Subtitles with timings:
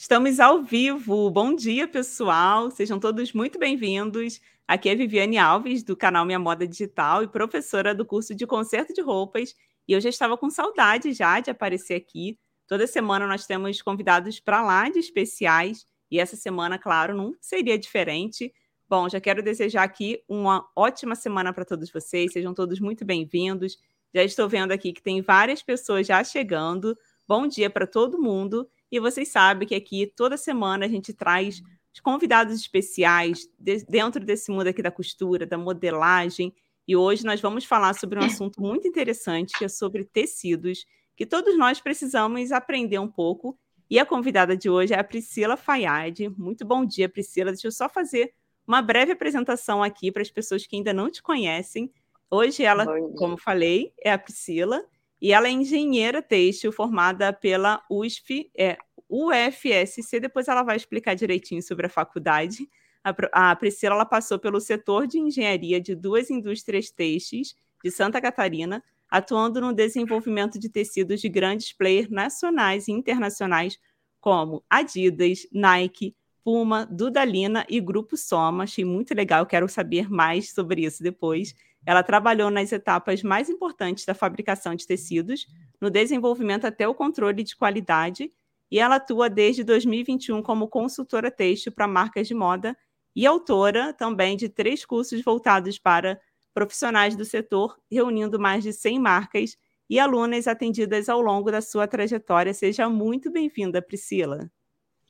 [0.00, 1.28] Estamos ao vivo.
[1.28, 2.70] Bom dia, pessoal.
[2.70, 4.40] Sejam todos muito bem-vindos.
[4.66, 8.94] Aqui é Viviane Alves, do canal Minha Moda Digital e professora do curso de conserto
[8.94, 9.54] de roupas.
[9.86, 12.38] E eu já estava com saudade já de aparecer aqui.
[12.66, 15.84] Toda semana nós temos convidados para lá de especiais.
[16.10, 18.50] E essa semana, claro, não seria diferente.
[18.88, 22.32] Bom, já quero desejar aqui uma ótima semana para todos vocês.
[22.32, 23.76] Sejam todos muito bem-vindos.
[24.14, 26.96] Já estou vendo aqui que tem várias pessoas já chegando.
[27.28, 28.66] Bom dia para todo mundo.
[28.90, 31.62] E vocês sabem que aqui toda semana a gente traz
[32.02, 36.54] convidados especiais de, dentro desse mundo aqui da costura, da modelagem.
[36.86, 40.84] E hoje nós vamos falar sobre um assunto muito interessante, que é sobre tecidos,
[41.16, 43.58] que todos nós precisamos aprender um pouco.
[43.88, 46.28] E a convidada de hoje é a Priscila Fayad.
[46.36, 47.50] Muito bom dia, Priscila.
[47.50, 48.32] Deixa eu só fazer
[48.66, 51.92] uma breve apresentação aqui para as pessoas que ainda não te conhecem.
[52.30, 52.86] Hoje ela,
[53.16, 54.84] como falei, é a Priscila.
[55.20, 61.62] E ela é engenheira têxtil formada pela USP, é, UFSC, depois ela vai explicar direitinho
[61.62, 62.68] sobre a faculdade.
[63.02, 68.20] A, a Priscila ela passou pelo setor de engenharia de duas indústrias têxteis de Santa
[68.20, 73.78] Catarina, atuando no desenvolvimento de tecidos de grandes players nacionais e internacionais
[74.20, 78.64] como Adidas, Nike, Puma, Dudalina e Grupo Soma.
[78.64, 81.54] Achei muito legal, quero saber mais sobre isso depois.
[81.86, 85.46] Ela trabalhou nas etapas mais importantes da fabricação de tecidos,
[85.80, 88.30] no desenvolvimento até o controle de qualidade,
[88.70, 92.76] e ela atua desde 2021 como consultora têxtil para marcas de moda
[93.16, 96.20] e autora também de três cursos voltados para
[96.54, 99.56] profissionais do setor, reunindo mais de 100 marcas
[99.88, 102.54] e alunas atendidas ao longo da sua trajetória.
[102.54, 104.48] Seja muito bem-vinda, Priscila.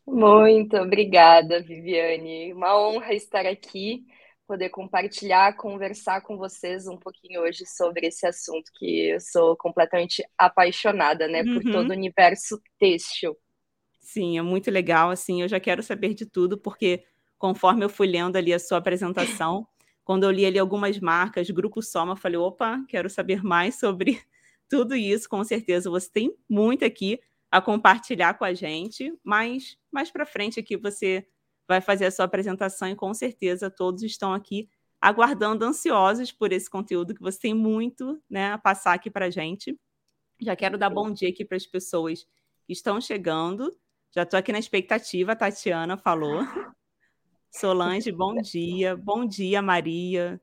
[0.07, 2.53] Muito obrigada, Viviane.
[2.53, 4.07] Uma honra estar aqui
[4.51, 10.25] poder compartilhar, conversar com vocês um pouquinho hoje sobre esse assunto que eu sou completamente
[10.37, 11.55] apaixonada, né, uhum.
[11.55, 13.37] por todo o universo têxtil.
[14.01, 17.05] Sim, é muito legal, assim, eu já quero saber de tudo, porque
[17.39, 19.69] conforme eu fui lendo ali a sua apresentação,
[20.03, 24.21] quando eu li ali algumas marcas, Grupo Soma, eu falei, opa, quero saber mais sobre
[24.69, 27.21] tudo isso, com certeza você tem muito aqui
[27.53, 31.25] a compartilhar com a gente, mas mais para frente aqui você
[31.71, 34.69] vai fazer a sua apresentação e com certeza todos estão aqui
[35.01, 39.31] aguardando ansiosos por esse conteúdo que você tem muito né, a passar aqui para a
[39.31, 39.79] gente.
[40.41, 42.27] Já quero dar bom dia aqui para as pessoas
[42.67, 43.73] que estão chegando.
[44.11, 46.43] Já estou aqui na expectativa, a Tatiana falou.
[47.53, 48.97] Solange, bom dia.
[48.97, 50.41] Bom dia, Maria.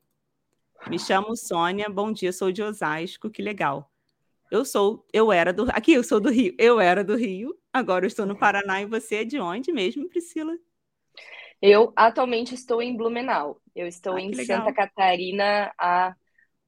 [0.88, 3.92] Me chamo Sônia, bom dia, sou de Osasco, que legal.
[4.50, 8.06] Eu sou, eu era do, aqui eu sou do Rio, eu era do Rio, agora
[8.06, 10.56] eu estou no Paraná e você é de onde mesmo, Priscila?
[11.60, 13.60] Eu atualmente estou em Blumenau.
[13.74, 14.32] Eu estou ah, em.
[14.44, 16.14] Santa Catarina há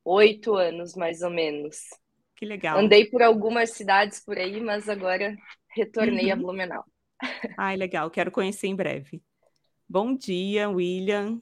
[0.04, 1.76] oito anos, mais ou menos.
[2.36, 2.78] Que legal.
[2.78, 5.36] Andei por algumas cidades por aí, mas agora
[5.68, 6.32] retornei uhum.
[6.32, 6.84] a Blumenau.
[7.56, 8.10] Ai, legal.
[8.10, 9.22] Quero conhecer em breve.
[9.88, 11.40] Bom dia, William.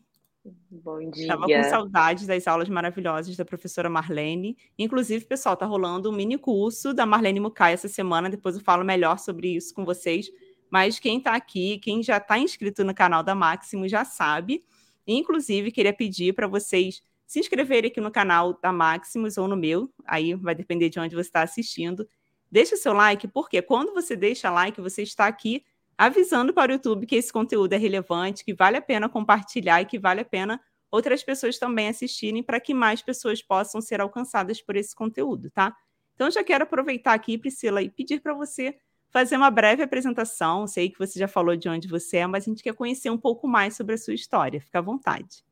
[0.71, 1.23] Bom dia.
[1.23, 4.57] Estava com saudades das aulas maravilhosas da professora Marlene.
[4.79, 8.31] Inclusive, pessoal, tá rolando um mini curso da Marlene Mukai essa semana.
[8.31, 10.31] Depois eu falo melhor sobre isso com vocês
[10.71, 14.65] mas quem está aqui, quem já está inscrito no canal da Máximo já sabe.
[15.07, 19.93] Inclusive, queria pedir para vocês se inscreverem aqui no canal da Maximus ou no meu,
[20.07, 22.09] aí vai depender de onde você está assistindo.
[22.51, 25.63] Deixa o seu like, porque quando você deixa like, você está aqui
[25.97, 29.85] avisando para o YouTube que esse conteúdo é relevante, que vale a pena compartilhar e
[29.85, 30.59] que vale a pena
[30.91, 35.77] outras pessoas também assistirem para que mais pessoas possam ser alcançadas por esse conteúdo, tá?
[36.15, 38.75] Então, já quero aproveitar aqui, Priscila, e pedir para você
[39.11, 40.67] fazer uma breve apresentação.
[40.67, 43.19] Sei que você já falou de onde você é, mas a gente quer conhecer um
[43.19, 44.61] pouco mais sobre a sua história.
[44.61, 45.43] Fica à vontade.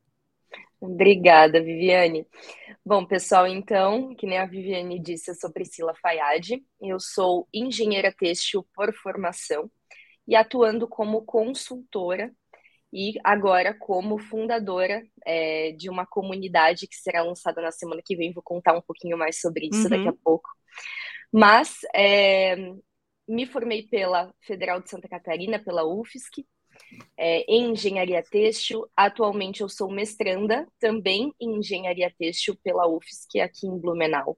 [0.79, 2.25] Obrigada, Viviane.
[2.85, 8.13] Bom, pessoal, então, que nem a Viviane disse, eu sou Priscila Fayad, eu sou engenheira
[8.15, 9.69] têxtil por formação
[10.27, 12.31] e atuando como consultora
[12.93, 18.31] e agora como fundadora é, de uma comunidade que será lançada na semana que vem.
[18.31, 19.89] Vou contar um pouquinho mais sobre isso uhum.
[19.89, 20.49] daqui a pouco.
[21.31, 22.55] Mas é,
[23.27, 26.45] me formei pela Federal de Santa Catarina, pela UFSC,
[27.17, 28.87] é, em engenharia têxtil.
[28.95, 34.37] Atualmente eu sou mestranda também em engenharia têxtil pela UFSC aqui em Blumenau.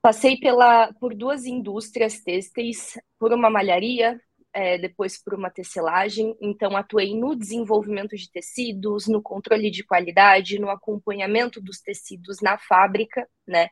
[0.00, 4.20] Passei pela, por duas indústrias têxteis, por uma malharia,
[4.52, 6.36] é, depois por uma tecelagem.
[6.40, 12.58] Então, atuei no desenvolvimento de tecidos, no controle de qualidade, no acompanhamento dos tecidos na
[12.58, 13.68] fábrica, né?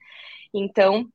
[0.54, 1.08] Então,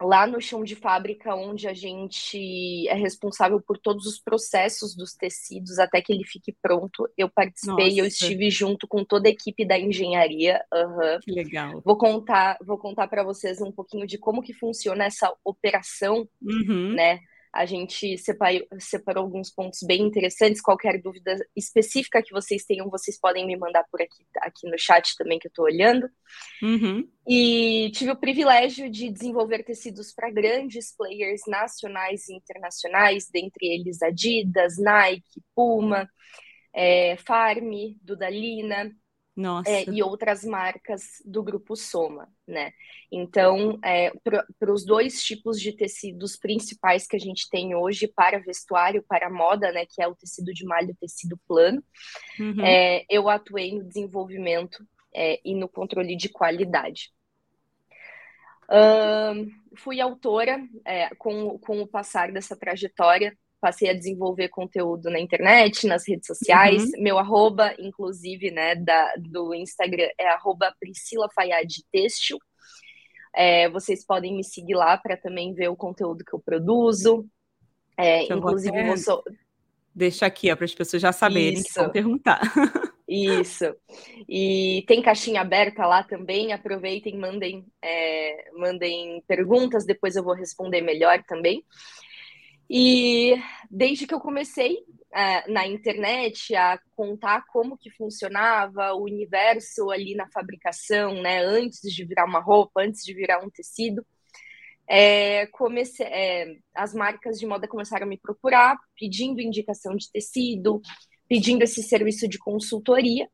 [0.00, 5.14] lá no chão de fábrica, onde a gente é responsável por todos os processos dos
[5.14, 7.08] tecidos até que ele fique pronto.
[7.16, 8.00] Eu participei, Nossa.
[8.00, 10.62] eu estive junto com toda a equipe da engenharia.
[10.72, 11.20] Uhum.
[11.22, 11.80] Que legal.
[11.84, 16.92] Vou contar, vou contar para vocês um pouquinho de como que funciona essa operação, uhum.
[16.92, 17.20] né?
[17.56, 20.60] A gente separou, separou alguns pontos bem interessantes.
[20.60, 25.16] Qualquer dúvida específica que vocês tenham, vocês podem me mandar por aqui, aqui no chat
[25.16, 26.06] também, que eu estou olhando.
[26.62, 27.08] Uhum.
[27.26, 34.02] E tive o privilégio de desenvolver tecidos para grandes players nacionais e internacionais, dentre eles
[34.02, 36.06] Adidas, Nike, Puma,
[36.74, 37.72] é, Farm,
[38.02, 38.94] Dudalina,
[39.66, 42.72] é, e outras marcas do grupo Soma, né?
[43.12, 44.10] Então, é,
[44.58, 49.28] para os dois tipos de tecidos principais que a gente tem hoje para vestuário, para
[49.28, 49.84] moda, né?
[49.84, 51.84] Que é o tecido de malha e o tecido plano,
[52.40, 52.64] uhum.
[52.64, 54.82] é, eu atuei no desenvolvimento
[55.14, 57.12] é, e no controle de qualidade.
[59.76, 63.36] fui autora, é, com, com o passar dessa trajetória,
[63.66, 66.84] passei a desenvolver conteúdo na internet, nas redes sociais.
[66.84, 67.02] Uhum.
[67.02, 72.38] Meu arroba, inclusive, né, da, do Instagram é arroba Priscila Fayad Têxtil.
[73.34, 77.26] É, vocês podem me seguir lá para também ver o conteúdo que eu produzo.
[77.98, 79.24] É, inclusive, vou.
[79.92, 81.64] Deixa aqui, para as pessoas já saberem Isso.
[81.64, 82.40] que vão perguntar.
[83.08, 83.74] Isso.
[84.28, 86.52] E tem caixinha aberta lá também.
[86.52, 91.64] Aproveitem, mandem, é, mandem perguntas, depois eu vou responder melhor também.
[92.68, 93.36] E
[93.70, 94.78] desde que eu comecei
[95.14, 101.80] é, na internet a contar como que funcionava o universo ali na fabricação, né, antes
[101.80, 104.04] de virar uma roupa, antes de virar um tecido,
[104.88, 110.80] é, comecei, é, as marcas de moda começaram a me procurar, pedindo indicação de tecido,
[111.28, 113.28] pedindo esse serviço de consultoria,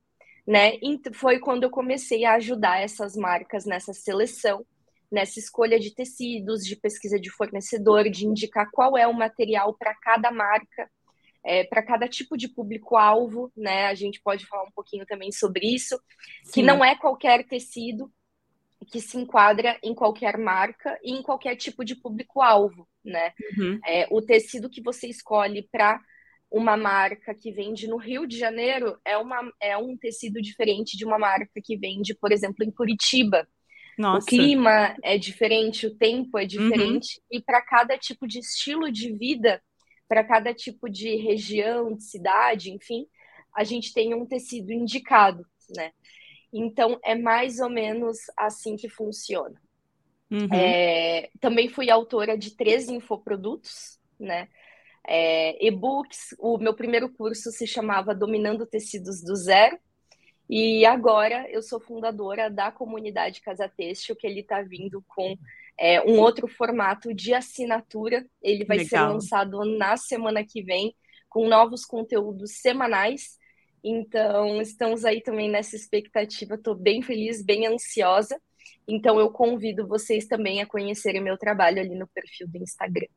[0.47, 0.77] né?
[0.77, 4.65] E foi quando eu comecei a ajudar essas marcas nessa seleção
[5.13, 9.95] nessa escolha de tecidos, de pesquisa de fornecedor, de indicar qual é o material para
[9.95, 10.91] cada marca,
[11.45, 13.87] é, para cada tipo de público-alvo, né?
[13.87, 16.01] A gente pode falar um pouquinho também sobre isso,
[16.45, 16.53] Sim.
[16.53, 18.11] que não é qualquer tecido
[18.91, 23.33] que se enquadra em qualquer marca e em qualquer tipo de público-alvo, né?
[23.57, 23.79] Uhum.
[23.87, 26.01] É, o tecido que você escolhe para
[26.51, 31.05] uma marca que vende no Rio de Janeiro é, uma, é um tecido diferente de
[31.05, 33.49] uma marca que vende, por exemplo, em Curitiba.
[33.99, 34.25] Nossa.
[34.25, 37.39] O clima é diferente, o tempo é diferente, uhum.
[37.39, 39.63] e para cada tipo de estilo de vida,
[40.09, 43.07] para cada tipo de região, de cidade, enfim,
[43.55, 45.45] a gente tem um tecido indicado,
[45.77, 45.93] né?
[46.53, 49.61] Então é mais ou menos assim que funciona.
[50.31, 50.49] Uhum.
[50.53, 54.49] É, também fui autora de três infoprodutos, né?
[55.07, 56.35] É, e-books.
[56.39, 59.79] O meu primeiro curso se chamava Dominando Tecidos do Zero,
[60.55, 65.35] e agora eu sou fundadora da comunidade Casa Têxtil, que ele está vindo com
[65.81, 68.27] é, um outro formato de assinatura.
[68.43, 68.89] Ele vai Legal.
[68.91, 70.95] ser lançado na semana que vem,
[71.27, 73.39] com novos conteúdos semanais.
[73.83, 76.57] Então, estamos aí também nessa expectativa.
[76.57, 78.39] Estou bem feliz, bem ansiosa.
[78.87, 83.09] Então, eu convido vocês também a conhecerem meu trabalho ali no perfil do Instagram.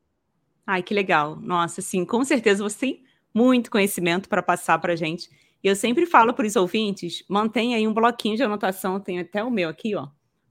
[0.66, 1.36] Ai, que legal.
[1.36, 3.04] Nossa, sim, com certeza você tem
[3.34, 5.28] muito conhecimento para passar para a gente.
[5.66, 9.50] Eu sempre falo para os ouvintes, mantenha aí um bloquinho de anotação, tenho até o
[9.50, 10.06] meu aqui, ó.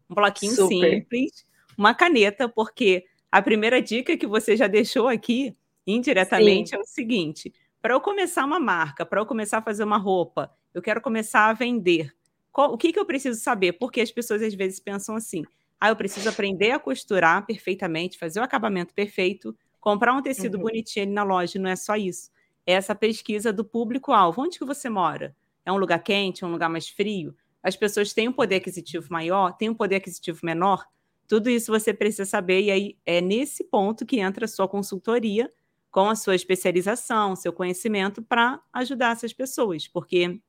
[0.09, 0.91] Um bloquinho Super.
[0.91, 1.45] simples,
[1.77, 5.55] uma caneta, porque a primeira dica que você já deixou aqui,
[5.87, 6.75] indiretamente, Sim.
[6.75, 10.51] é o seguinte: para eu começar uma marca, para eu começar a fazer uma roupa,
[10.73, 12.13] eu quero começar a vender.
[12.51, 13.71] Qual, o que, que eu preciso saber?
[13.79, 15.45] Porque as pessoas às vezes pensam assim:
[15.79, 20.63] ah, eu preciso aprender a costurar perfeitamente, fazer o acabamento perfeito, comprar um tecido uhum.
[20.63, 21.57] bonitinho ali na loja.
[21.57, 22.34] Não é só isso
[22.65, 24.41] essa pesquisa do público-alvo.
[24.41, 25.35] Onde que você mora?
[25.65, 27.35] É um lugar quente, é um lugar mais frio?
[27.61, 30.85] As pessoas têm um poder aquisitivo maior, têm um poder aquisitivo menor?
[31.27, 35.49] Tudo isso você precisa saber, e aí é nesse ponto que entra a sua consultoria,
[35.89, 40.39] com a sua especialização, seu conhecimento, para ajudar essas pessoas, porque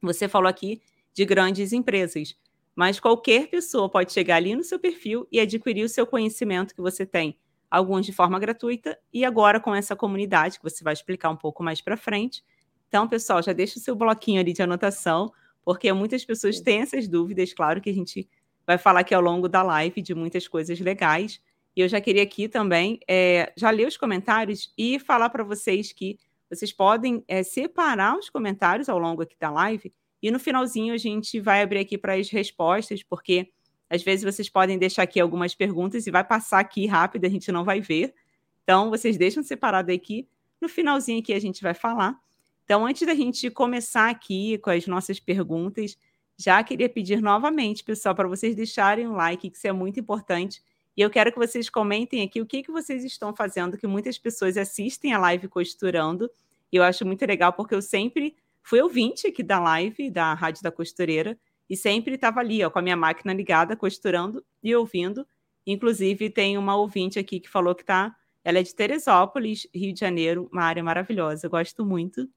[0.00, 0.80] você falou aqui
[1.12, 2.36] de grandes empresas,
[2.76, 6.80] mas qualquer pessoa pode chegar ali no seu perfil e adquirir o seu conhecimento que
[6.80, 7.36] você tem
[7.70, 11.62] alguns de forma gratuita e agora com essa comunidade que você vai explicar um pouco
[11.62, 12.44] mais para frente.
[12.88, 15.32] Então, pessoal, já deixa o seu bloquinho ali de anotação,
[15.64, 17.52] porque muitas pessoas têm essas dúvidas.
[17.52, 18.28] Claro que a gente
[18.66, 21.40] vai falar aqui ao longo da live de muitas coisas legais.
[21.76, 25.92] E eu já queria aqui também é, já ler os comentários e falar para vocês
[25.92, 26.18] que
[26.50, 30.98] vocês podem é, separar os comentários ao longo aqui da live e no finalzinho a
[30.98, 33.50] gente vai abrir aqui para as respostas, porque
[33.90, 37.50] às vezes vocês podem deixar aqui algumas perguntas e vai passar aqui rápido, a gente
[37.50, 38.14] não vai ver.
[38.62, 40.28] Então, vocês deixam separado aqui.
[40.60, 42.16] No finalzinho aqui a gente vai falar.
[42.64, 45.98] Então, antes da gente começar aqui com as nossas perguntas,
[46.38, 50.62] já queria pedir novamente, pessoal, para vocês deixarem um like, que isso é muito importante.
[50.96, 54.18] E eu quero que vocês comentem aqui o que, que vocês estão fazendo, que muitas
[54.18, 56.30] pessoas assistem a live costurando.
[56.72, 60.62] E eu acho muito legal, porque eu sempre fui ouvinte aqui da live, da Rádio
[60.62, 61.36] da Costureira,
[61.70, 65.24] e sempre estava ali, ó, com a minha máquina ligada, costurando e ouvindo.
[65.64, 70.00] Inclusive, tem uma ouvinte aqui que falou que está Ela é de Teresópolis, Rio de
[70.00, 72.28] Janeiro, uma área maravilhosa, eu gosto muito.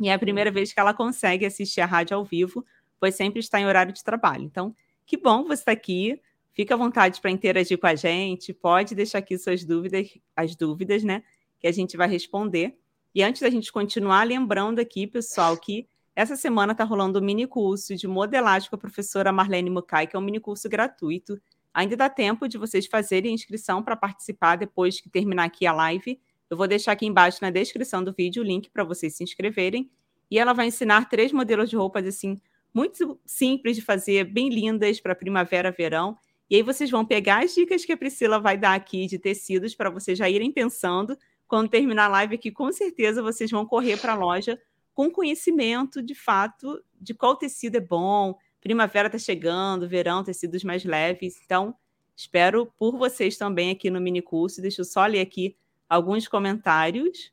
[0.00, 2.64] E é a primeira vez que ela consegue assistir a rádio ao vivo,
[2.98, 4.44] pois sempre está em horário de trabalho.
[4.44, 4.74] Então,
[5.04, 6.18] que bom você estar aqui.
[6.54, 11.02] Fica à vontade para interagir com a gente, pode deixar aqui suas dúvidas, as dúvidas,
[11.02, 11.22] né?
[11.58, 12.78] Que a gente vai responder.
[13.14, 17.46] E antes da gente continuar, lembrando aqui, pessoal, que essa semana está rolando um mini
[17.46, 21.40] curso de modelagem com a professora Marlene Mukai, que é um mini curso gratuito.
[21.72, 26.20] Ainda dá tempo de vocês fazerem inscrição para participar depois que terminar aqui a live.
[26.50, 29.90] Eu vou deixar aqui embaixo na descrição do vídeo o link para vocês se inscreverem.
[30.30, 32.38] E ela vai ensinar três modelos de roupas assim
[32.74, 36.16] muito simples de fazer, bem lindas para primavera, verão.
[36.48, 39.74] E aí vocês vão pegar as dicas que a Priscila vai dar aqui de tecidos
[39.74, 41.16] para vocês já irem pensando.
[41.46, 44.58] Quando terminar a live aqui, com certeza vocês vão correr para a loja
[44.94, 48.36] com conhecimento de fato de qual tecido é bom.
[48.60, 51.40] Primavera está chegando, verão, tecidos mais leves.
[51.44, 51.74] Então,
[52.16, 54.60] espero por vocês também aqui no mini curso.
[54.60, 55.56] Deixa eu só ler aqui
[55.88, 57.32] alguns comentários.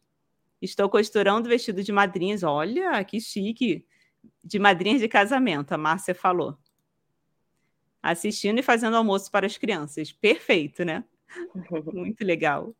[0.61, 2.43] Estou costurando vestido de madrinhas.
[2.43, 3.85] Olha, que chique!
[4.43, 6.57] De madrinhas de casamento, a Márcia falou
[8.01, 10.11] assistindo e fazendo almoço para as crianças.
[10.11, 11.03] Perfeito, né?
[11.93, 12.73] Muito legal.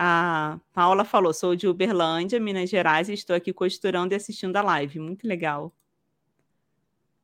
[0.00, 4.62] A Paula falou: sou de Uberlândia, Minas Gerais, e estou aqui costurando e assistindo a
[4.62, 5.00] live.
[5.00, 5.74] Muito legal.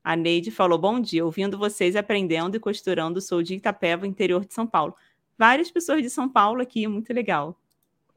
[0.03, 4.53] A Neide falou: bom dia, ouvindo vocês aprendendo e costurando, sou de Itapeva, interior de
[4.53, 4.97] São Paulo.
[5.39, 7.57] Várias pessoas de São Paulo aqui, muito legal.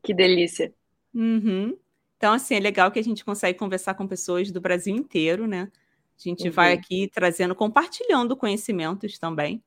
[0.03, 0.73] Que delícia.
[1.13, 1.77] Uhum.
[2.17, 5.71] Então, assim, é legal que a gente consegue conversar com pessoas do Brasil inteiro, né?
[6.17, 6.51] A gente uhum.
[6.51, 9.61] vai aqui trazendo, compartilhando conhecimentos também.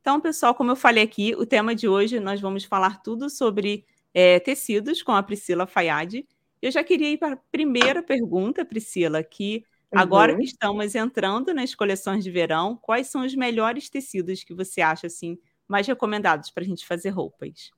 [0.00, 3.84] Então, pessoal, como eu falei aqui, o tema de hoje nós vamos falar tudo sobre
[4.14, 6.24] é, tecidos com a Priscila Fayad.
[6.60, 9.98] Eu já queria ir para a primeira pergunta, Priscila, que uhum.
[10.00, 14.80] agora que estamos entrando nas coleções de verão, quais são os melhores tecidos que você
[14.80, 17.70] acha assim mais recomendados para a gente fazer roupas?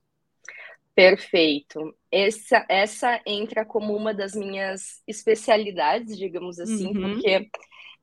[0.95, 1.95] Perfeito.
[2.11, 7.13] Essa, essa entra como uma das minhas especialidades, digamos assim, uhum.
[7.13, 7.49] porque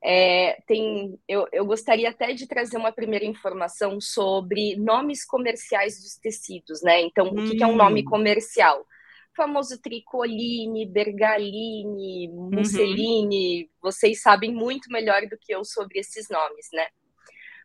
[0.03, 6.15] é, tem, eu, eu gostaria até de trazer uma primeira informação sobre nomes comerciais dos
[6.15, 7.01] tecidos, né?
[7.01, 7.45] Então, hum.
[7.45, 8.05] o que, que é um nome hum.
[8.05, 8.85] comercial?
[9.35, 13.69] Famoso tricoline, bergaline, musseline, uhum.
[13.81, 16.85] vocês sabem muito melhor do que eu sobre esses nomes, né?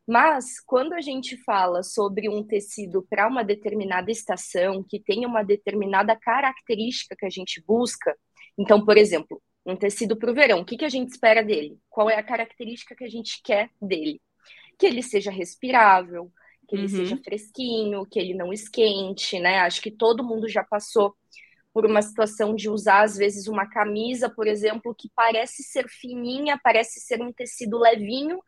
[0.06, 5.42] Mas quando a gente fala sobre um tecido para uma determinada estação, que tem uma
[5.42, 8.16] determinada característica que a gente busca,
[8.56, 10.61] então, por exemplo, um tecido para o verão.
[10.61, 11.78] O que, que a gente espera dele?
[11.90, 14.20] Qual é a característica que a gente quer dele?
[14.78, 16.30] Que ele seja respirável,
[16.68, 16.88] que ele uhum.
[16.88, 19.58] seja fresquinho, que ele não esquente, né?
[19.58, 21.14] Acho que todo mundo já passou
[21.73, 26.58] por uma situação de usar, às vezes, uma camisa, por exemplo, que parece ser fininha,
[26.62, 28.40] parece ser um tecido levinho,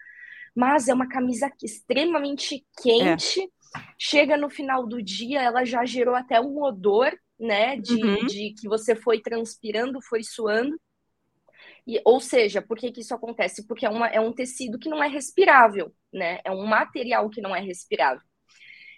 [0.54, 3.42] mas é uma camisa extremamente quente.
[3.42, 3.80] É.
[3.98, 7.76] Chega no final do dia, ela já gerou até um odor, né?
[7.76, 8.26] De, uhum.
[8.26, 10.78] de que você foi transpirando, foi suando.
[11.88, 13.66] E, ou seja, por que, que isso acontece?
[13.66, 16.38] Porque é, uma, é um tecido que não é respirável, né?
[16.44, 18.20] É um material que não é respirável.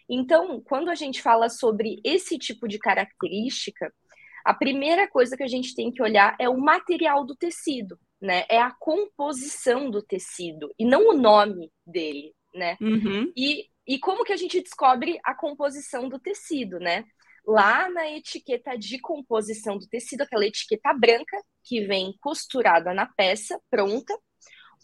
[0.08, 3.94] Então, quando a gente fala sobre esse tipo de característica,
[4.44, 8.44] a primeira coisa que a gente tem que olhar é o material do tecido, né?
[8.50, 12.76] É a composição do tecido e não o nome dele, né?
[12.80, 13.32] Uhum.
[13.36, 17.04] E, e como que a gente descobre a composição do tecido, né?
[17.46, 23.60] Lá na etiqueta de composição do tecido, aquela etiqueta branca, que vem costurada na peça,
[23.70, 24.16] pronta.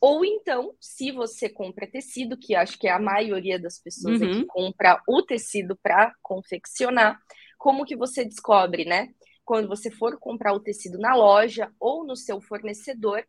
[0.00, 4.30] Ou então, se você compra tecido, que acho que é a maioria das pessoas uhum.
[4.30, 7.18] aqui compra o tecido para confeccionar,
[7.58, 9.08] como que você descobre, né?
[9.44, 13.24] Quando você for comprar o tecido na loja ou no seu fornecedor,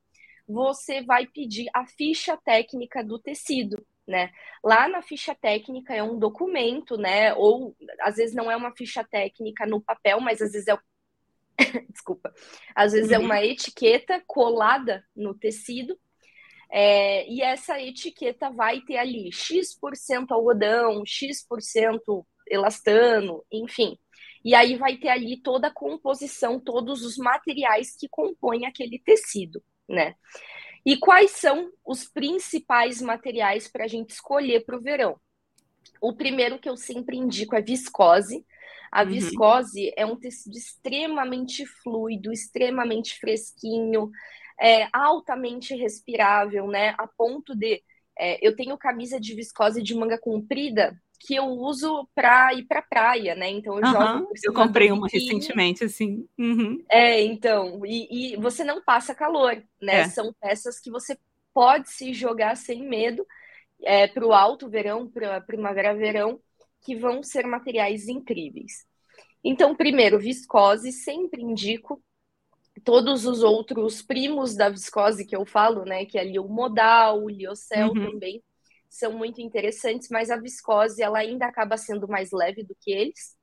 [0.47, 4.31] você vai pedir a ficha técnica do tecido, né?
[4.63, 7.33] Lá na ficha técnica é um documento, né?
[7.33, 10.77] Ou às vezes não é uma ficha técnica no papel, mas às vezes é
[11.89, 12.33] desculpa,
[12.75, 13.23] às vezes é uhum.
[13.23, 15.97] é uma etiqueta colada no tecido,
[16.69, 23.97] é, e essa etiqueta vai ter ali X% algodão, X% elastano, enfim.
[24.43, 29.61] E aí vai ter ali toda a composição, todos os materiais que compõem aquele tecido,
[29.87, 30.15] né?
[30.87, 35.19] E quais são os principais materiais para a gente escolher para o verão?
[35.99, 38.45] O primeiro que eu sempre indico é viscose,
[38.89, 39.09] a uhum.
[39.09, 44.09] viscose é um tecido extremamente fluido, extremamente fresquinho,
[44.57, 46.95] é, altamente respirável, né?
[46.97, 47.83] A ponto de
[48.17, 52.81] é, eu tenho camisa de viscose de manga comprida que eu uso para ir para
[52.81, 53.49] praia, né?
[53.49, 54.29] Então eu uhum, jogo.
[54.43, 56.27] eu comprei uma recentemente, assim.
[56.37, 56.83] Uhum.
[56.89, 60.01] É, então e, e, você não passa calor, né?
[60.01, 60.07] É.
[60.09, 61.17] São peças que você
[61.53, 63.25] pode se jogar sem medo
[63.83, 66.39] é, para o alto verão, para primavera-verão
[66.81, 68.85] que vão ser materiais incríveis.
[69.43, 72.01] Então, primeiro, viscose, sempre indico
[72.83, 77.23] todos os outros primos da viscose que eu falo, né, que é ali o modal,
[77.23, 78.11] o liocel uhum.
[78.11, 78.43] também,
[78.89, 83.37] são muito interessantes, mas a viscose ela ainda acaba sendo mais leve do que eles.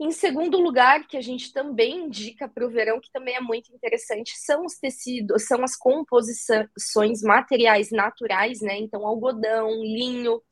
[0.00, 3.72] Em segundo lugar, que a gente também indica para o verão, que também é muito
[3.72, 8.76] interessante, são os tecidos, são as composições materiais naturais, né?
[8.78, 10.42] Então, algodão, linho,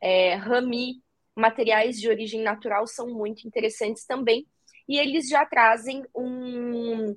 [0.00, 1.02] é, rami,
[1.36, 4.46] materiais de origem natural são muito interessantes também.
[4.88, 7.14] E eles já trazem um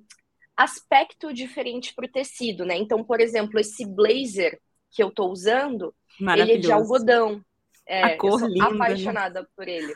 [0.58, 2.76] aspecto diferente para o tecido, né?
[2.76, 4.60] Então, por exemplo, esse blazer
[4.92, 7.44] que eu estou usando, ele é de algodão.
[7.88, 8.76] É, a cor eu sou linda, né?
[8.76, 9.48] apaixonada né?
[9.56, 9.96] por ele.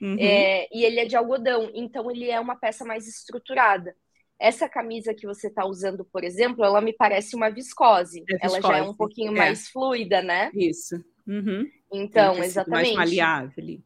[0.00, 0.16] Uhum.
[0.18, 3.94] É, e ele é de algodão, então ele é uma peça mais estruturada.
[4.38, 8.20] Essa camisa que você está usando, por exemplo, ela me parece uma viscose.
[8.28, 8.56] É viscose.
[8.56, 9.38] Ela já é um pouquinho é.
[9.38, 10.50] mais fluida, né?
[10.54, 11.04] Isso.
[11.26, 11.68] Uhum.
[11.92, 12.94] Então, exatamente.
[12.94, 13.80] Mais maleável.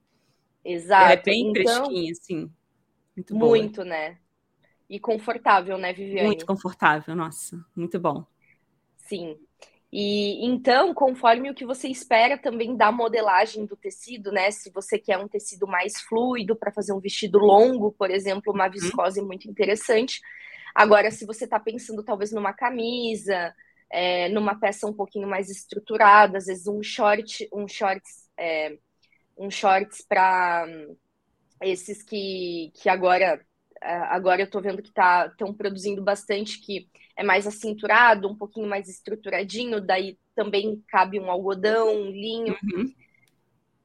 [0.64, 1.04] Exato.
[1.04, 2.52] Ela é bem então, fresquinha, assim.
[3.16, 4.18] Muito, muito né?
[4.88, 6.26] E confortável, né, Viviane?
[6.26, 7.58] Muito confortável, nossa.
[7.74, 8.26] Muito bom.
[8.98, 9.38] Sim.
[9.92, 14.50] E então, conforme o que você espera também da modelagem do tecido, né?
[14.50, 18.64] Se você quer um tecido mais fluido para fazer um vestido longo, por exemplo, uma
[18.64, 18.70] uhum.
[18.70, 19.26] viscose uhum.
[19.26, 20.20] muito interessante.
[20.74, 23.54] Agora, se você está pensando talvez numa camisa,
[23.90, 28.78] é, numa peça um pouquinho mais estruturada, às vezes um short, um shorts, é,
[29.36, 30.66] um shorts para
[31.60, 33.44] esses que, que agora
[33.82, 38.36] é, agora eu estou vendo que estão tá, produzindo bastante que é mais acinturado, um
[38.36, 42.56] pouquinho mais estruturadinho, daí também cabe um algodão, um linho.
[42.62, 42.92] Uhum.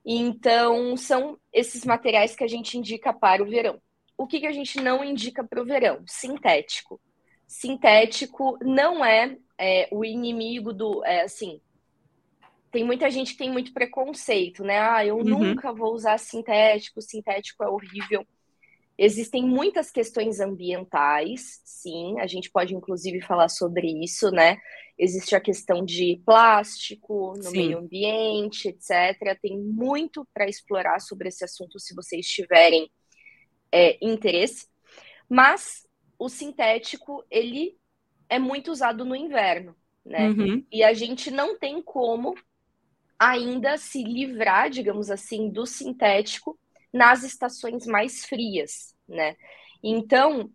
[0.06, 3.82] Então, são esses materiais que a gente indica para o verão.
[4.18, 6.04] O que, que a gente não indica para o verão?
[6.08, 7.00] Sintético.
[7.46, 11.04] Sintético não é, é o inimigo do.
[11.06, 11.62] É, assim,
[12.72, 14.80] tem muita gente que tem muito preconceito, né?
[14.80, 15.24] Ah, eu uhum.
[15.24, 18.26] nunca vou usar sintético, sintético é horrível.
[18.98, 24.58] Existem muitas questões ambientais, sim, a gente pode inclusive falar sobre isso, né?
[24.98, 27.58] Existe a questão de plástico no sim.
[27.58, 29.39] meio ambiente, etc.
[29.39, 32.89] Tem muito para explorar sobre esse assunto se vocês tiverem
[33.72, 34.67] é, interesse.
[35.30, 35.86] Mas
[36.17, 37.78] o sintético, ele
[38.28, 40.30] é muito usado no inverno, né?
[40.30, 40.65] Uhum.
[40.72, 42.34] E a gente não tem como
[43.19, 46.58] ainda se livrar, digamos assim, do sintético
[46.98, 49.36] nas estações mais frias, né?
[49.84, 50.50] Então,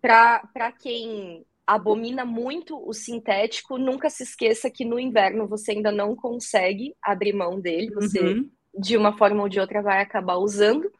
[0.00, 6.16] para quem abomina muito o sintético, nunca se esqueça que no inverno você ainda não
[6.16, 8.50] consegue abrir mão dele, você uhum.
[8.78, 10.90] de uma forma ou de outra vai acabar usando.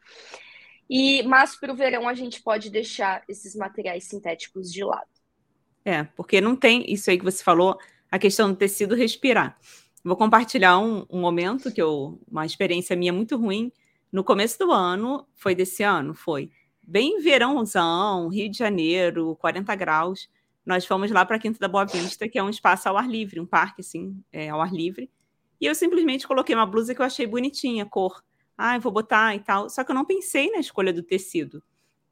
[0.89, 5.09] E mas para o verão a gente pode deixar esses materiais sintéticos de lado.
[5.83, 7.77] É, porque não tem isso aí que você falou,
[8.11, 9.55] a questão do tecido respirar.
[10.03, 13.71] Vou compartilhar um, um momento que eu, uma experiência minha muito ruim
[14.15, 16.13] no começo do ano, foi desse ano?
[16.13, 16.49] Foi.
[16.81, 20.29] Bem verãozão, Rio de Janeiro, 40 graus.
[20.65, 23.09] Nós fomos lá para a Quinta da Boa Vista, que é um espaço ao ar
[23.09, 25.11] livre, um parque, assim, é, ao ar livre.
[25.59, 28.23] E eu simplesmente coloquei uma blusa que eu achei bonitinha, cor.
[28.57, 29.69] Ah, eu vou botar e tal.
[29.69, 31.61] Só que eu não pensei na escolha do tecido.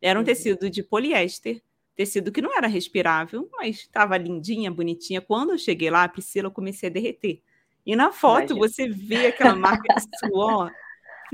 [0.01, 0.25] Era um uhum.
[0.25, 1.63] tecido de poliéster,
[1.95, 5.21] tecido que não era respirável, mas estava lindinha, bonitinha.
[5.21, 7.41] Quando eu cheguei lá, Priscila, eu comecei a derreter.
[7.85, 8.59] E na foto Imagina.
[8.59, 10.69] você vê aquela marca de suor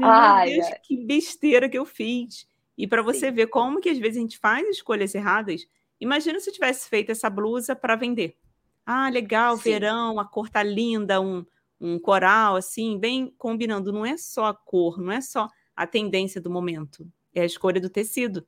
[0.02, 2.48] Ai, Deus, que besteira que eu fiz.
[2.78, 3.34] E para você Sim.
[3.34, 5.68] ver como que às vezes a gente faz escolhas erradas.
[6.00, 8.38] Imagina se eu tivesse feito essa blusa para vender.
[8.86, 9.64] Ah, legal, Sim.
[9.64, 11.46] verão, a cor tá linda, um,
[11.80, 13.92] um coral assim, bem combinando.
[13.92, 17.80] Não é só a cor, não é só a tendência do momento, é a escolha
[17.80, 18.48] do tecido.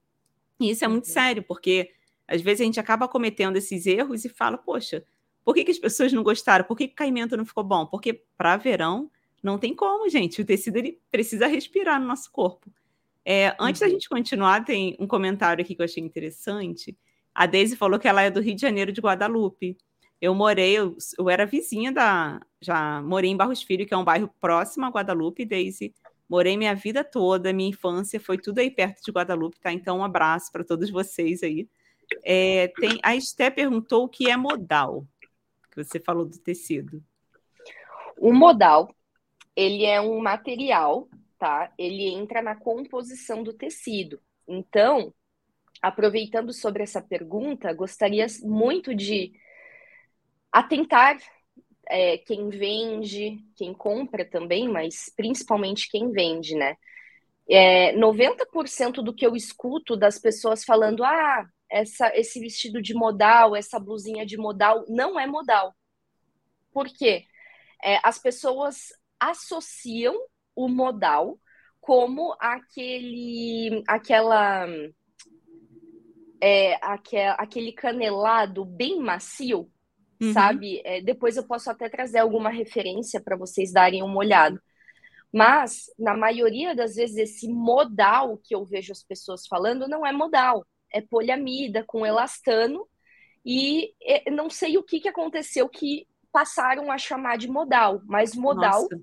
[0.59, 1.13] E isso é muito uhum.
[1.13, 1.91] sério, porque
[2.27, 5.03] às vezes a gente acaba cometendo esses erros e fala, poxa,
[5.43, 6.63] por que, que as pessoas não gostaram?
[6.63, 7.85] Por que, que o caimento não ficou bom?
[7.85, 9.09] Porque para verão
[9.41, 10.41] não tem como, gente.
[10.41, 12.71] O tecido ele precisa respirar no nosso corpo.
[13.25, 13.87] É, antes uhum.
[13.87, 16.97] da gente continuar, tem um comentário aqui que eu achei interessante.
[17.33, 19.77] A Daisy falou que ela é do Rio de Janeiro de Guadalupe.
[20.19, 22.39] Eu morei, eu, eu era vizinha da.
[22.59, 25.93] Já morei em Barros Filho, que é um bairro próximo a Guadalupe, Daisy.
[26.29, 29.73] Morei minha vida toda, minha infância foi tudo aí perto de Guadalupe, tá?
[29.73, 31.67] Então, um abraço para todos vocês aí.
[32.23, 35.05] É, tem, a Esté perguntou o que é modal,
[35.71, 37.03] que você falou do tecido.
[38.17, 38.93] O modal
[39.55, 41.73] ele é um material, tá?
[41.77, 44.21] Ele entra na composição do tecido.
[44.47, 45.13] Então,
[45.81, 49.33] aproveitando sobre essa pergunta, gostaria muito de
[50.51, 51.17] atentar
[51.89, 56.75] é, quem vende, quem compra também, mas principalmente quem vende, né?
[57.49, 63.55] É, 90% do que eu escuto das pessoas falando, ah, essa, esse vestido de modal,
[63.55, 65.73] essa blusinha de modal, não é modal.
[66.71, 67.25] Por quê?
[67.83, 70.15] É, as pessoas associam
[70.55, 71.39] o modal
[71.79, 74.67] como aquele, aquela,
[76.39, 79.69] é, aquele, aquele canelado bem macio,
[80.21, 80.33] uhum.
[80.33, 80.81] sabe?
[80.83, 84.61] É, depois eu posso até trazer alguma referência para vocês darem uma olhada.
[85.33, 90.11] Mas, na maioria das vezes, esse modal que eu vejo as pessoas falando não é
[90.11, 92.85] modal, é poliamida com elastano,
[93.45, 98.35] e é, não sei o que, que aconteceu que passaram a chamar de modal, mas
[98.35, 99.01] modal Nossa.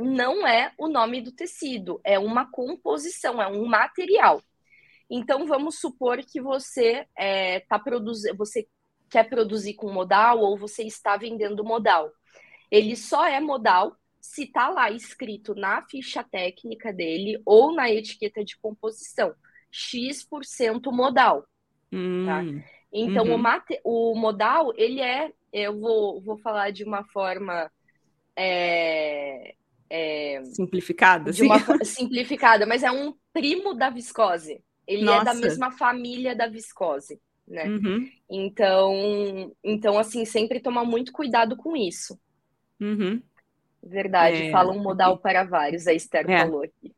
[0.00, 4.42] Não é o nome do tecido, é uma composição, é um material.
[5.08, 8.68] Então, vamos supor que você é, tá produzindo, você
[9.10, 12.12] quer produzir com modal ou você está vendendo modal.
[12.70, 18.44] Ele só é modal se está lá escrito na ficha técnica dele ou na etiqueta
[18.44, 19.34] de composição,
[19.70, 21.42] X% modal.
[21.42, 21.48] Tá?
[21.92, 22.44] Hum, tá?
[22.92, 23.34] Então, uhum.
[23.34, 27.70] o, mate, o modal, ele é, eu vou, vou falar de uma forma.
[28.36, 29.54] É,
[29.90, 34.62] é, simplificada, de uma simplificada, mas é um primo da viscose.
[34.86, 35.22] Ele Nossa.
[35.22, 37.64] é da mesma família da viscose, né?
[37.64, 38.08] Uhum.
[38.30, 42.18] Então, então, assim, sempre tomar muito cuidado com isso.
[42.80, 43.20] Uhum.
[43.82, 44.50] Verdade, é...
[44.50, 46.40] fala um modal para vários, a Esther é.
[46.40, 46.94] falou aqui.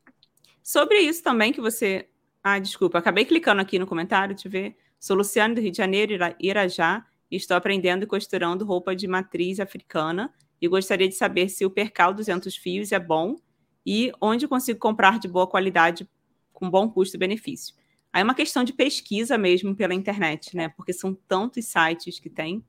[0.62, 2.08] Sobre isso também que você.
[2.44, 4.76] Ah, desculpa, acabei clicando aqui no comentário, te ver.
[4.98, 9.58] Sou Luciane do Rio de Janeiro, Irajá, e estou aprendendo e costurando roupa de matriz
[9.58, 13.36] africana e gostaria de saber se o Percal 200 fios é bom
[13.84, 16.08] e onde consigo comprar de boa qualidade
[16.52, 17.74] com bom custo-benefício.
[18.12, 20.68] Aí é uma questão de pesquisa mesmo pela internet, né?
[20.68, 22.64] Porque são tantos sites que tem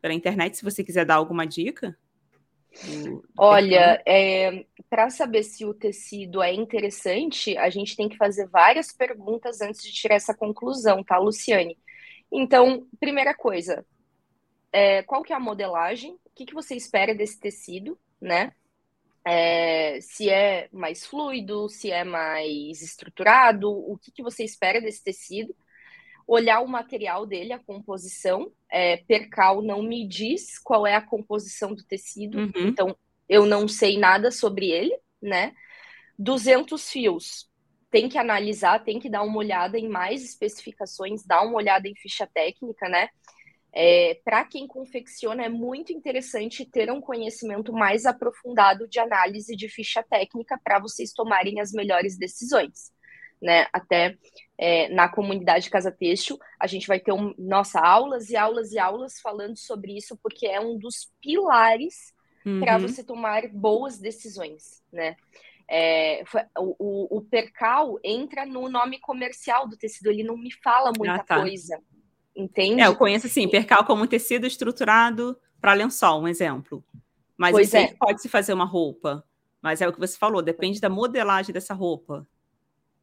[0.00, 0.56] pela internet.
[0.56, 1.94] Se você quiser dar alguma dica.
[3.36, 8.90] Olha, é, para saber se o tecido é interessante, a gente tem que fazer várias
[8.90, 11.76] perguntas antes de tirar essa conclusão, tá, Luciane?
[12.32, 13.84] Então, primeira coisa,
[14.72, 16.18] é, qual que é a modelagem?
[16.34, 18.52] O que, que você espera desse tecido, né?
[19.24, 25.02] É, se é mais fluido, se é mais estruturado, o que, que você espera desse
[25.02, 25.54] tecido,
[26.26, 28.50] olhar o material dele, a composição.
[28.68, 32.52] É, percal não me diz qual é a composição do tecido, uhum.
[32.56, 32.96] então
[33.28, 35.54] eu não sei nada sobre ele, né?
[36.18, 37.48] 200 fios,
[37.92, 41.94] tem que analisar, tem que dar uma olhada em mais especificações, dar uma olhada em
[41.94, 43.08] ficha técnica, né?
[43.76, 49.68] É, Para quem confecciona, é muito interessante ter um conhecimento mais aprofundado de análise de
[49.68, 52.92] ficha técnica para vocês tomarem as melhores decisões.
[53.42, 53.66] Né?
[53.72, 54.16] Até
[54.56, 58.78] é, na comunidade Casa Têxtil, a gente vai ter um, nossa, aulas e aulas e
[58.78, 62.14] aulas falando sobre isso, porque é um dos pilares
[62.46, 62.60] uhum.
[62.60, 65.16] para você tomar boas decisões, né?
[65.68, 66.22] É,
[66.58, 71.14] o, o, o, percal entra no nome comercial do tecido, ele não me fala muita
[71.14, 71.40] ah, tá.
[71.40, 71.80] coisa.
[72.36, 72.80] Entende?
[72.80, 76.84] É, eu conheço assim, percal como tecido estruturado para lençol, um exemplo.
[77.36, 77.94] Mas pois eu é.
[77.94, 79.24] pode se fazer uma roupa.
[79.62, 82.26] Mas é o que você falou, depende da modelagem dessa roupa.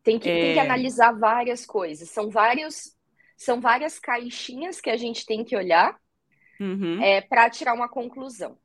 [0.04, 0.42] Tem que, é...
[0.42, 2.10] tem que analisar várias coisas.
[2.10, 2.96] São vários,
[3.36, 5.98] são várias caixinhas que a gente tem que olhar
[6.60, 7.02] uhum.
[7.02, 8.58] é, para tirar uma conclusão.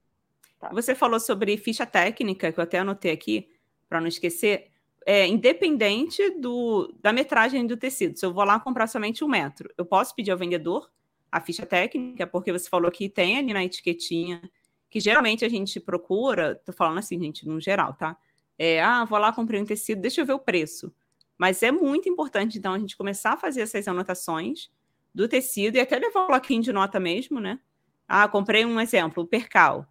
[0.61, 0.71] Tá.
[0.73, 3.49] Você falou sobre ficha técnica, que eu até anotei aqui,
[3.89, 4.71] para não esquecer
[5.07, 8.19] é, independente do, da metragem do tecido.
[8.19, 10.91] Se eu vou lá comprar somente um metro, eu posso pedir ao vendedor
[11.31, 14.43] a ficha técnica, porque você falou que tem ali na etiquetinha,
[14.91, 18.17] que geralmente a gente procura, tô falando assim, gente, no geral, tá?
[18.59, 20.93] É, ah, vou lá, comprei um tecido, deixa eu ver o preço.
[21.39, 24.71] Mas é muito importante, então, a gente começar a fazer essas anotações
[25.15, 27.61] do tecido e até levar um bloquinho de nota mesmo, né?
[28.09, 29.87] Ah, comprei um exemplo, o percal.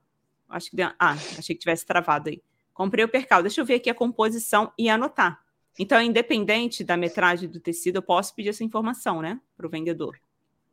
[0.49, 0.82] Acho que.
[0.82, 2.41] Ah, achei que tivesse travado aí.
[2.76, 5.42] Comprei o percal, deixa eu ver aqui a composição e anotar.
[5.80, 10.20] Então, independente da metragem do tecido, eu posso pedir essa informação, né, para o vendedor.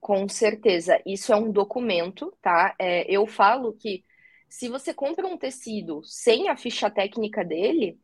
[0.01, 2.75] Com certeza, isso é um documento, tá?
[2.77, 4.03] É, eu falo que
[4.49, 7.97] se você compra um tecido sem a ficha técnica dele,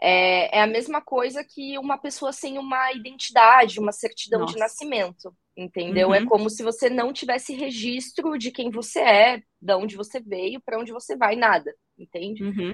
[0.00, 4.54] é, é a mesma coisa que uma pessoa sem uma identidade, uma certidão Nossa.
[4.54, 6.14] de nascimento, entendeu?
[6.14, 6.24] É uhum.
[6.24, 10.60] É como se você não tivesse registro de quem você é, de onde você veio,
[10.60, 12.44] para onde você vai, nada, entende?
[12.44, 12.72] Uhum.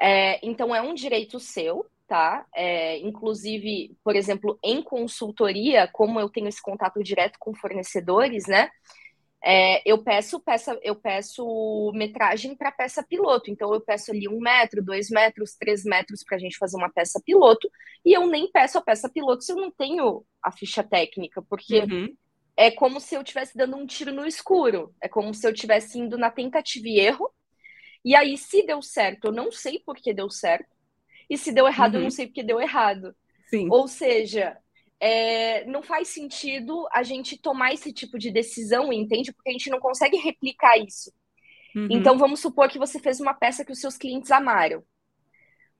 [0.00, 2.46] É, então, é um direito seu, tá?
[2.54, 8.70] É, inclusive, por exemplo, em consultoria, como eu tenho esse contato direto com fornecedores, né?
[9.42, 13.50] É, eu peço peça, eu peço metragem para peça piloto.
[13.50, 16.90] Então eu peço ali um metro, dois metros, três metros para a gente fazer uma
[16.90, 17.70] peça piloto.
[18.04, 21.80] E eu nem peço a peça piloto se eu não tenho a ficha técnica, porque
[21.80, 22.14] uhum.
[22.56, 24.94] é como se eu estivesse dando um tiro no escuro.
[25.00, 27.30] É como se eu estivesse indo na tentativa e erro
[28.04, 30.76] e aí, se deu certo, eu não sei por que deu certo.
[31.28, 31.98] E se deu errado, uhum.
[31.98, 32.10] eu não uhum.
[32.10, 33.14] sei por que deu errado.
[33.48, 33.68] Sim.
[33.70, 34.56] Ou seja,
[34.98, 39.32] é, não faz sentido a gente tomar esse tipo de decisão, entende?
[39.32, 41.12] Porque a gente não consegue replicar isso.
[41.74, 41.88] Uhum.
[41.90, 44.82] Então, vamos supor que você fez uma peça que os seus clientes amaram.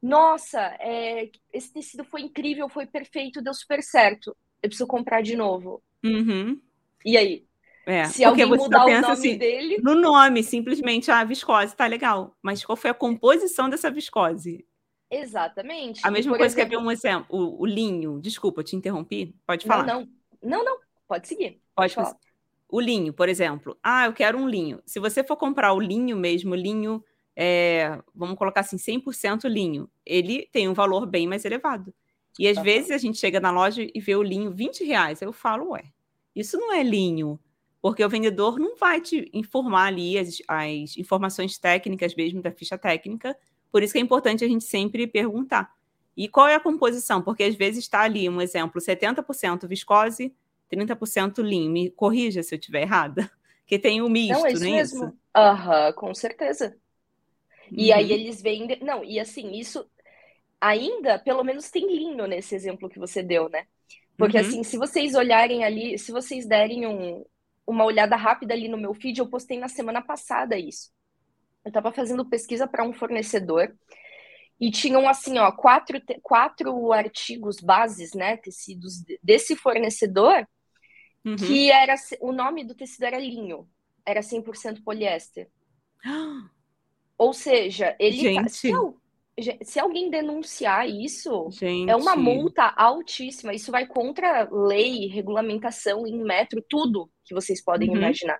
[0.01, 4.37] Nossa, é, esse tecido foi incrível, foi perfeito, deu super certo.
[4.63, 5.83] Eu preciso comprar de novo.
[6.05, 6.61] Uhum.
[7.05, 7.47] E aí?
[7.91, 9.79] É, Se alguém mudar o nome assim, dele.
[9.83, 12.37] No nome, simplesmente, a ah, viscose, tá legal.
[12.41, 14.65] Mas qual foi a composição dessa viscose?
[15.11, 16.01] Exatamente.
[16.07, 16.71] A mesma coisa exemplo...
[16.71, 18.21] que havia um exemplo, o, o, linho.
[18.21, 19.35] Desculpa, te interrompi.
[19.45, 19.85] Pode falar.
[19.85, 20.09] Não,
[20.41, 20.79] não, não, não.
[21.09, 21.61] Pode seguir.
[21.75, 22.17] Pode, Pode falar.
[22.69, 23.77] O linho, por exemplo.
[23.83, 24.81] Ah, eu quero um linho.
[24.87, 27.03] Se você for comprar o linho mesmo, linho,
[27.35, 31.93] é, vamos colocar assim, 100% linho, ele tem um valor bem mais elevado.
[32.39, 35.21] E às vezes a gente chega na loja e vê o linho 20 reais.
[35.21, 35.83] Eu falo, ué,
[36.37, 37.41] isso não é linho.
[37.81, 42.77] Porque o vendedor não vai te informar ali as, as informações técnicas mesmo da ficha
[42.77, 43.37] técnica.
[43.73, 45.73] Por isso que é importante a gente sempre perguntar.
[46.17, 47.23] E qual é a composição?
[47.23, 50.35] Porque às vezes está ali, um exemplo, 70% viscose,
[50.71, 51.71] 30% linho.
[51.71, 53.31] Me corrija se eu estiver errada.
[53.67, 55.19] Que tem o misto, não, é isso não é mesmo.
[55.33, 56.77] Aham, uhum, com certeza.
[57.71, 57.97] E uhum.
[57.97, 58.81] aí eles vendem.
[58.83, 59.89] Não, e assim, isso
[60.61, 63.69] ainda, pelo menos tem linho nesse exemplo que você deu, né?
[64.17, 64.45] Porque uhum.
[64.45, 67.25] assim, se vocês olharem ali, se vocês derem um,
[67.71, 70.91] uma olhada rápida ali no meu feed, eu postei na semana passada isso.
[71.65, 73.75] Eu estava fazendo pesquisa para um fornecedor
[74.59, 80.47] e tinham assim, ó, quatro, quatro artigos bases, né, tecidos desse fornecedor,
[81.25, 81.37] uhum.
[81.37, 83.69] que era o nome do tecido era linho,
[84.05, 85.49] era 100% poliéster.
[87.17, 88.73] Ou seja, ele tá, se,
[89.63, 91.91] se, alguém denunciar isso, Gente.
[91.91, 93.55] é uma multa altíssima.
[93.55, 97.97] Isso vai contra lei, regulamentação em metro, tudo que vocês podem uhum.
[97.97, 98.39] imaginar.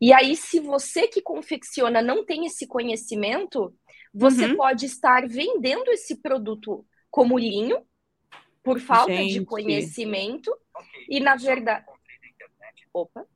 [0.00, 3.74] E aí, se você que confecciona não tem esse conhecimento,
[4.12, 4.56] você uhum.
[4.56, 7.84] pode estar vendendo esse produto como linho,
[8.62, 9.34] por falta Gente.
[9.34, 10.54] de conhecimento,
[11.08, 11.84] e na verdade.
[12.92, 13.26] Opa!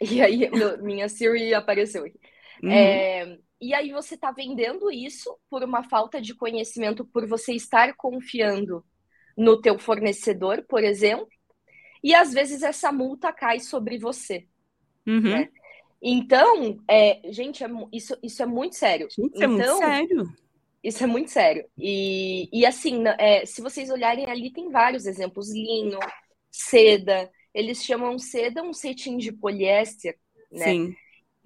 [0.00, 0.50] E aí,
[0.82, 2.18] minha Siri apareceu aqui.
[2.62, 2.70] Uhum.
[2.70, 7.94] É, e aí, você está vendendo isso por uma falta de conhecimento, por você estar
[7.96, 8.84] confiando
[9.36, 11.28] no teu fornecedor, por exemplo,
[12.02, 14.46] e às vezes essa multa cai sobre você.
[15.06, 15.20] Uhum.
[15.20, 15.48] Né?
[16.02, 19.08] Então, é, gente, é, isso, isso é muito sério.
[19.10, 20.34] Gente, então, é muito então, sério.
[20.82, 21.64] Isso é muito sério.
[21.78, 25.98] E, e assim, é, se vocês olharem ali, tem vários exemplos: linho,
[26.50, 27.30] seda.
[27.54, 30.18] Eles chamam seda um cetim de poliéster,
[30.52, 30.64] né?
[30.64, 30.96] Sim.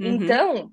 [0.00, 0.06] Uhum.
[0.06, 0.72] Então,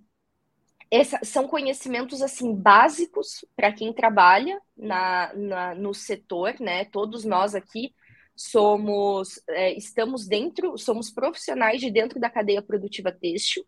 [0.96, 6.86] essa, são conhecimentos assim básicos para quem trabalha na, na, no setor, né?
[6.86, 7.94] Todos nós aqui
[8.36, 13.66] somos, é, estamos dentro, somos profissionais de dentro da cadeia produtiva têxtil.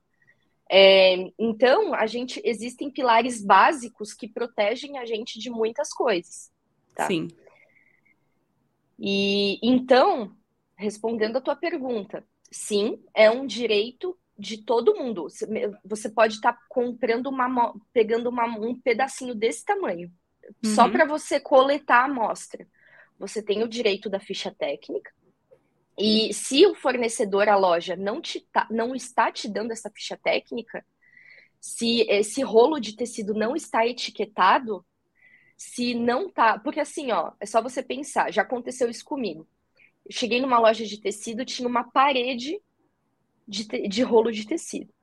[0.70, 6.52] É, então, a gente existem pilares básicos que protegem a gente de muitas coisas.
[6.94, 7.08] Tá?
[7.08, 7.28] Sim.
[9.00, 10.36] E então,
[10.76, 15.28] respondendo a tua pergunta, sim, é um direito de todo mundo.
[15.86, 20.12] Você pode estar tá comprando uma, pegando uma, um pedacinho desse tamanho,
[20.63, 20.76] uhum.
[20.76, 22.67] só para você coletar a amostra.
[23.19, 25.12] Você tem o direito da ficha técnica,
[25.97, 30.15] e se o fornecedor, a loja, não, te tá, não está te dando essa ficha
[30.15, 30.86] técnica,
[31.60, 34.86] se esse rolo de tecido não está etiquetado,
[35.58, 36.60] se não tá.
[36.60, 39.47] Porque assim, ó, é só você pensar, já aconteceu isso comigo.
[40.06, 42.62] Eu cheguei numa loja de tecido, tinha uma parede
[43.47, 44.93] de, de rolo de tecido.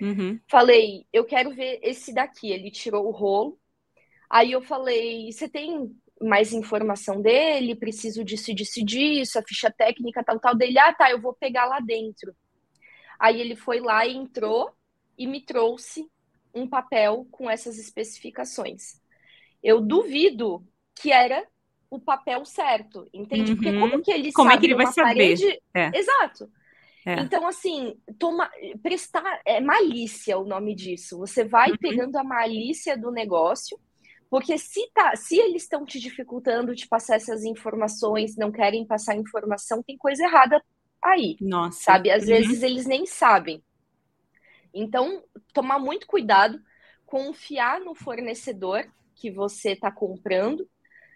[0.00, 0.40] Uhum.
[0.48, 2.50] Falei, eu quero ver esse daqui.
[2.50, 3.58] Ele tirou o rolo.
[4.28, 10.22] Aí eu falei, você tem mais informação dele, preciso disso, disso, disso, a ficha técnica,
[10.22, 12.34] tal, tal, dele, ah, tá, eu vou pegar lá dentro.
[13.18, 14.70] Aí ele foi lá e entrou
[15.16, 16.06] e me trouxe
[16.54, 19.00] um papel com essas especificações.
[19.62, 21.46] Eu duvido que era
[21.90, 23.52] o papel certo, entende?
[23.52, 23.56] Uhum.
[23.56, 25.42] Porque como que ele como sabe é que ele vai parede...
[25.42, 25.62] saber?
[25.74, 25.98] É.
[25.98, 26.50] Exato.
[27.06, 27.20] É.
[27.20, 28.50] Então, assim, toma,
[28.82, 31.18] prestar é malícia o nome disso.
[31.18, 31.76] Você vai uhum.
[31.78, 33.78] pegando a malícia do negócio
[34.30, 39.16] porque se, tá, se eles estão te dificultando de passar essas informações, não querem passar
[39.16, 40.62] informação, tem coisa errada
[41.02, 41.36] aí.
[41.40, 41.82] Nossa.
[41.82, 42.12] Sabe?
[42.12, 42.28] Às uhum.
[42.28, 43.60] vezes eles nem sabem.
[44.72, 46.60] Então, tomar muito cuidado,
[47.04, 50.64] confiar no fornecedor que você está comprando,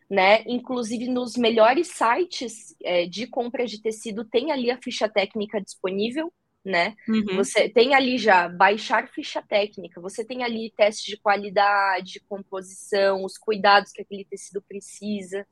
[0.09, 0.43] né?
[0.47, 6.33] Inclusive nos melhores sites é, de compra de tecido tem ali a ficha técnica disponível
[6.65, 6.95] né?
[7.07, 7.37] Uhum.
[7.37, 13.37] Você tem ali já baixar ficha técnica, você tem ali teste de qualidade, composição, os
[13.37, 15.47] cuidados que aquele tecido precisa.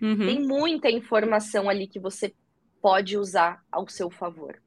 [0.00, 0.26] Uhum.
[0.26, 2.32] Tem muita informação ali que você
[2.80, 4.60] pode usar ao seu favor.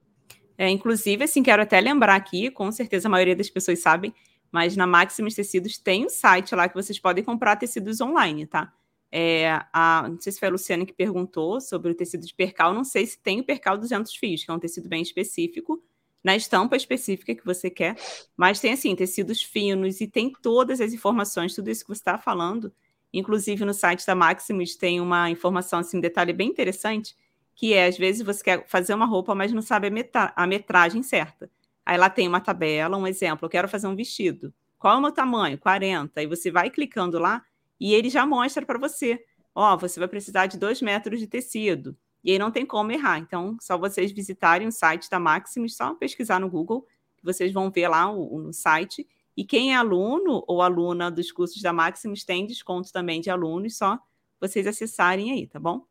[0.58, 4.13] É, inclusive, assim, quero até lembrar aqui, com certeza a maioria das pessoas sabem,
[4.52, 8.71] mas na Maximus Tecidos tem um site lá que vocês podem comprar tecidos online, tá?
[9.17, 12.73] É, a, não sei se foi a Luciana que perguntou sobre o tecido de percal,
[12.73, 15.82] não sei se tem o percal 200 fios, que é um tecido bem específico,
[16.21, 17.95] na estampa específica que você quer,
[18.36, 22.17] mas tem assim, tecidos finos e tem todas as informações, tudo isso que você está
[22.17, 22.73] falando.
[23.13, 27.15] Inclusive, no site da Maximus tem uma informação, assim, um detalhe bem interessante,
[27.56, 30.45] que é, às vezes, você quer fazer uma roupa, mas não sabe a, metra a
[30.45, 31.49] metragem certa.
[31.86, 34.54] Aí lá tem uma tabela, um exemplo, eu quero fazer um vestido.
[34.78, 35.58] Qual é o meu tamanho?
[35.58, 36.19] 40.
[36.19, 37.41] Aí você vai clicando lá
[37.79, 39.23] e ele já mostra para você.
[39.53, 41.97] Ó, você vai precisar de 2 metros de tecido.
[42.23, 43.19] E aí não tem como errar.
[43.19, 46.85] Então, só vocês visitarem o site da Maximus, só pesquisar no Google,
[47.21, 49.07] vocês vão ver lá o, o site.
[49.38, 53.77] E quem é aluno ou aluna dos cursos da Maximus tem desconto também de alunos,
[53.77, 53.99] só
[54.39, 55.85] vocês acessarem aí, tá bom?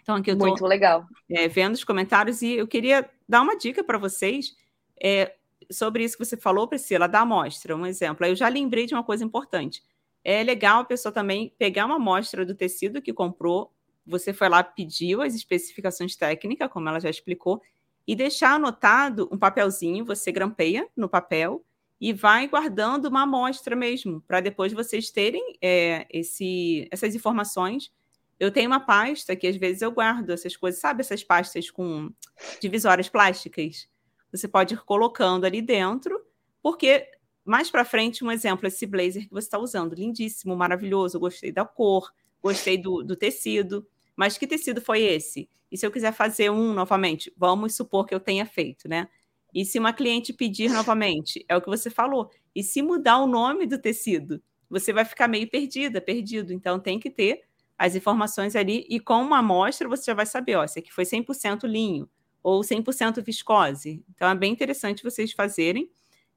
[0.00, 1.06] Então, aqui eu tô Muito legal.
[1.28, 4.56] É, vendo os comentários e eu queria dar uma dica para vocês
[5.02, 5.34] é,
[5.70, 8.24] sobre isso que você falou, Priscila, da amostra, um exemplo.
[8.24, 9.82] Eu já lembrei de uma coisa importante.
[10.30, 13.72] É legal a pessoa também pegar uma amostra do tecido que comprou,
[14.06, 17.62] você foi lá, pediu as especificações técnicas, como ela já explicou,
[18.06, 21.64] e deixar anotado um papelzinho, você grampeia no papel
[21.98, 27.90] e vai guardando uma amostra mesmo, para depois vocês terem é, esse, essas informações.
[28.38, 32.12] Eu tenho uma pasta que às vezes eu guardo essas coisas, sabe essas pastas com
[32.60, 33.88] divisórias plásticas?
[34.30, 36.20] Você pode ir colocando ali dentro,
[36.62, 37.08] porque
[37.48, 41.64] mais para frente, um exemplo, esse blazer que você está usando, lindíssimo, maravilhoso, gostei da
[41.64, 43.86] cor, gostei do, do tecido.
[44.14, 45.48] Mas que tecido foi esse?
[45.70, 49.08] E se eu quiser fazer um novamente, vamos supor que eu tenha feito, né?
[49.54, 52.30] E se uma cliente pedir novamente, é o que você falou.
[52.54, 56.52] E se mudar o nome do tecido, você vai ficar meio perdida, perdido.
[56.52, 57.42] Então tem que ter
[57.78, 61.04] as informações ali e com uma amostra você já vai saber, ó, esse aqui foi
[61.04, 62.08] 100% linho
[62.42, 64.04] ou 100% viscose.
[64.10, 65.90] Então é bem interessante vocês fazerem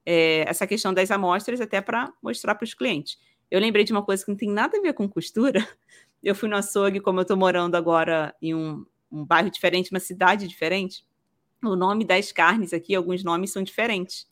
[0.05, 3.17] é, essa questão das amostras até para mostrar para os clientes.
[3.49, 5.67] Eu lembrei de uma coisa que não tem nada a ver com costura,
[6.23, 9.99] eu fui no açougue, como eu estou morando agora em um, um bairro diferente, uma
[9.99, 11.05] cidade diferente,
[11.63, 14.27] o nome das carnes aqui, alguns nomes são diferentes.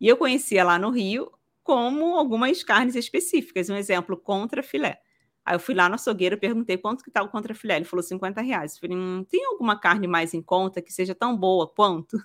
[0.00, 1.30] E eu conhecia lá no Rio
[1.62, 5.00] como algumas carnes específicas, um exemplo, contra filé.
[5.44, 8.02] Aí eu fui lá no açougueiro, perguntei quanto que tá o contra filé, ele falou
[8.02, 8.74] 50 reais.
[8.74, 12.16] Eu falei, hum, tem alguma carne mais em conta que seja tão boa quanto?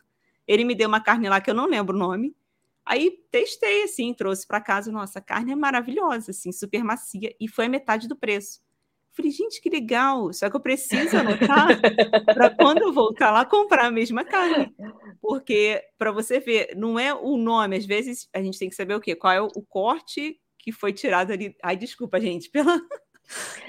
[0.47, 2.36] Ele me deu uma carne lá que eu não lembro o nome.
[2.86, 7.48] Aí testei assim, trouxe para casa, nossa, a carne é maravilhosa, assim, super macia e
[7.48, 8.60] foi a metade do preço.
[9.12, 10.32] Falei, gente, que legal.
[10.34, 11.67] Só que eu preciso anotar
[12.36, 14.76] para quando eu voltar lá comprar a mesma carne.
[15.21, 17.78] Porque, para você ver, não é o nome.
[17.78, 19.15] Às vezes a gente tem que saber o quê?
[19.15, 21.56] Qual é o corte que foi tirado ali.
[21.63, 22.82] Ai, desculpa, gente, pela.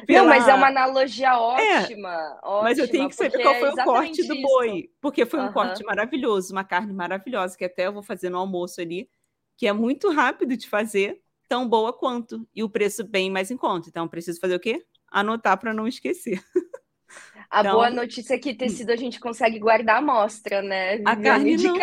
[0.07, 0.21] Pela...
[0.21, 1.63] Não, mas é uma analogia ótima.
[1.63, 4.91] É, ótima mas eu tenho que saber qual foi é o corte do boi.
[5.01, 8.81] Porque foi um corte maravilhoso, uma carne maravilhosa, que até eu vou fazer no almoço
[8.81, 9.09] ali,
[9.57, 12.47] que é muito rápido de fazer, tão boa quanto.
[12.55, 13.89] E o preço bem mais em conta.
[13.89, 14.85] Então, preciso fazer o quê?
[15.11, 16.43] anotar para não esquecer.
[17.49, 21.01] A então, boa notícia é que tecido a gente consegue guardar a amostra, né?
[21.05, 21.79] A carne de não.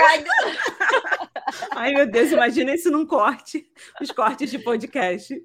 [1.71, 3.69] Ai, meu Deus, imagina isso num corte,
[4.01, 5.35] os cortes de podcast.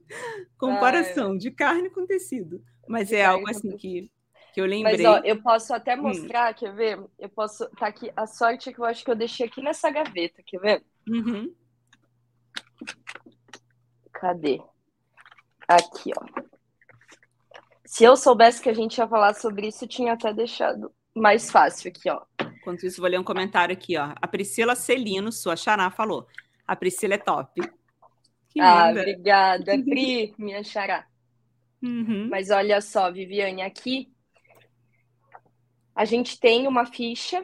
[0.56, 1.38] Comparação Ai.
[1.38, 2.62] de carne com tecido.
[2.88, 4.10] Mas de é algo assim que,
[4.52, 4.96] que eu lembrei.
[4.96, 6.02] Mas, ó, eu posso até hum.
[6.02, 6.56] mostrar, hum.
[6.56, 7.00] quer ver?
[7.18, 7.68] Eu posso.
[7.70, 8.10] Tá aqui.
[8.16, 10.84] A sorte é que eu acho que eu deixei aqui nessa gaveta, quer ver?
[11.08, 11.54] Uhum.
[14.12, 14.60] Cadê?
[15.66, 16.48] Aqui, ó.
[17.84, 21.90] Se eu soubesse que a gente ia falar sobre isso, tinha até deixado mais fácil
[21.90, 22.22] aqui, ó.
[22.68, 24.12] Enquanto isso, vou ler um comentário aqui, ó.
[24.20, 26.26] A Priscila Celino, sua xará, falou.
[26.66, 27.62] A Priscila é top.
[28.50, 29.00] Que ah, linda.
[29.00, 31.06] obrigada, Pri, minha xará.
[31.82, 32.28] Uhum.
[32.30, 34.12] Mas olha só, Viviane, aqui
[35.94, 37.42] a gente tem uma ficha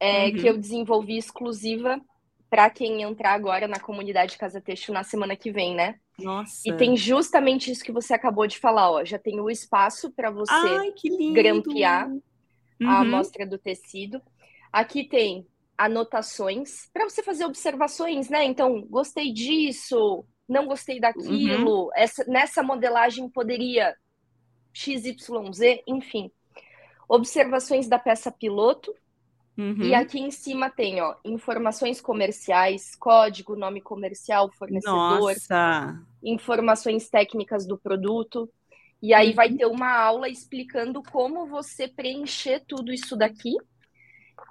[0.00, 0.32] é, uhum.
[0.32, 2.00] que eu desenvolvi exclusiva
[2.48, 5.96] para quem entrar agora na comunidade Casa Têxtil na semana que vem, né?
[6.18, 6.62] Nossa.
[6.66, 9.04] E tem justamente isso que você acabou de falar, ó.
[9.04, 10.94] Já tem o espaço para você Ai,
[11.34, 12.88] grampear uhum.
[12.88, 14.22] a amostra do tecido.
[14.74, 15.46] Aqui tem
[15.78, 18.42] anotações para você fazer observações, né?
[18.42, 21.90] Então, gostei disso, não gostei daquilo, uhum.
[21.94, 23.94] essa, nessa modelagem poderia
[24.72, 26.28] XYZ, enfim.
[27.08, 28.92] Observações da peça piloto,
[29.56, 29.84] Uhum.
[29.84, 36.02] E aqui em cima tem, ó, informações comerciais, código, nome comercial, fornecedor, Nossa.
[36.20, 38.50] informações técnicas do produto.
[39.00, 39.34] E aí uhum.
[39.36, 43.56] vai ter uma aula explicando como você preencher tudo isso daqui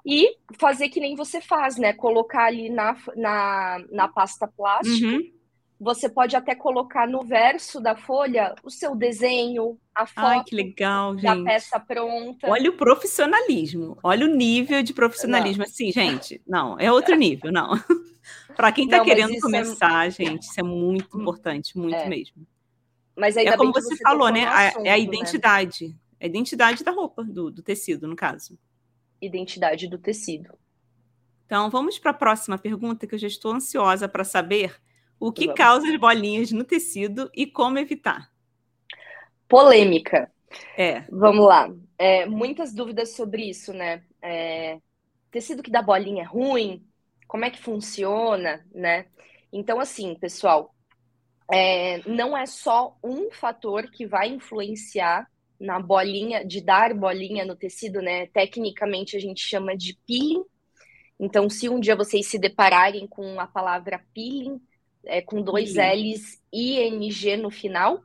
[0.05, 1.93] e fazer que nem você faz, né?
[1.93, 5.07] Colocar ali na, na, na pasta plástica.
[5.07, 5.43] Uhum
[5.83, 10.55] você pode até colocar no verso da folha o seu desenho, a foto Ai, que
[10.55, 11.43] legal, da gente.
[11.43, 12.49] peça pronta.
[12.49, 15.63] Olha o profissionalismo, olha o nível de profissionalismo.
[15.63, 15.65] Não.
[15.65, 17.71] Assim, gente, não, é outro nível, não.
[18.55, 20.09] Para quem está querendo é começar, é...
[20.09, 22.07] gente, isso é muito hum, importante, muito é.
[22.07, 22.47] mesmo.
[23.15, 24.45] Mas é como você, você falou, né?
[24.45, 24.99] Assunto, é a né?
[24.99, 25.87] identidade.
[25.89, 25.95] Né?
[26.21, 28.57] A identidade da roupa, do, do tecido, no caso.
[29.25, 30.57] Identidade do tecido.
[31.45, 34.75] Então, vamos para a próxima pergunta, que eu já estou ansiosa para saber
[35.19, 38.33] o que causa as bolinhas no tecido e como evitar?
[39.53, 40.31] polêmica.
[40.75, 41.01] É.
[41.11, 41.71] Vamos lá.
[41.95, 44.03] É, muitas dúvidas sobre isso, né?
[44.19, 44.79] É,
[45.29, 46.83] tecido que dá bolinha é ruim?
[47.27, 49.05] Como é que funciona, né?
[49.51, 50.73] Então, assim, pessoal,
[51.51, 55.27] é, não é só um fator que vai influenciar
[55.59, 58.27] na bolinha, de dar bolinha no tecido, né?
[58.27, 60.43] Tecnicamente a gente chama de peeling.
[61.19, 64.59] Então, se um dia vocês se depararem com a palavra peeling,
[65.05, 66.13] é, com dois peeling.
[66.13, 68.01] L's e NG no final,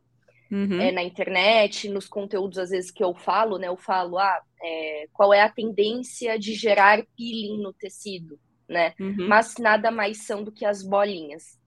[0.50, 0.80] uhum.
[0.80, 3.68] é, na internet, nos conteúdos às vezes que eu falo, né?
[3.68, 8.38] Eu falo, ah, é, qual é a tendência de gerar peeling no tecido,
[8.68, 8.94] né?
[9.00, 9.26] Uhum.
[9.28, 11.58] Mas nada mais são do que as bolinhas.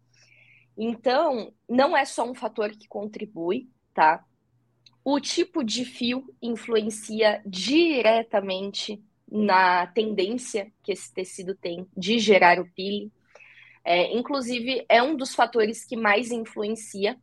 [0.77, 4.23] Então, não é só um fator que contribui, tá?
[5.03, 12.69] O tipo de fio influencia diretamente na tendência que esse tecido tem de gerar o
[12.73, 13.11] peeling.
[13.83, 17.17] É, inclusive, é um dos fatores que mais influencia.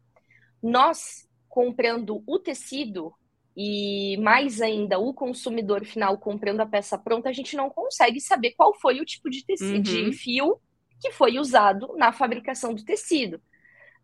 [0.62, 3.12] Nós, comprando o tecido,
[3.60, 8.52] e mais ainda o consumidor final comprando a peça pronta, a gente não consegue saber
[8.52, 10.10] qual foi o tipo de tecido, uhum.
[10.10, 10.60] de fio
[11.00, 13.40] que foi usado na fabricação do tecido,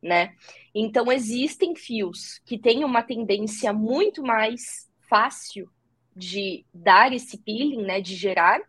[0.05, 0.35] né?
[0.75, 5.67] Então existem fios que têm uma tendência muito mais fácil
[6.15, 8.61] de dar esse peeling, né, de gerar,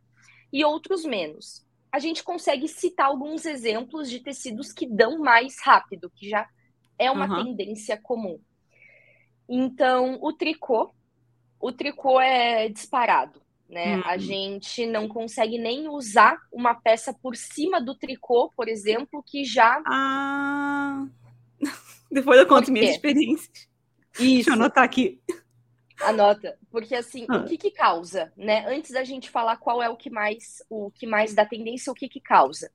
[0.51, 1.65] e outros menos.
[1.91, 6.47] A gente consegue citar alguns exemplos de tecidos que dão mais rápido, que já
[6.97, 7.43] é uma uhum.
[7.43, 8.39] tendência comum.
[9.47, 10.93] Então, o tricô,
[11.59, 13.97] o tricô é disparado, né?
[13.97, 14.03] Uhum.
[14.05, 19.43] A gente não consegue nem usar uma peça por cima do tricô, por exemplo, que
[19.43, 19.81] já.
[19.85, 21.05] Ah!
[22.11, 23.67] Depois eu conto minhas experiências.
[24.13, 24.35] Isso.
[24.35, 25.21] Deixa eu anotar aqui.
[26.01, 27.37] Anota, porque assim, ah.
[27.37, 28.65] o que que causa, né?
[28.67, 31.95] Antes da gente falar qual é o que mais, o que mais dá tendência, o
[31.95, 32.71] que que causa?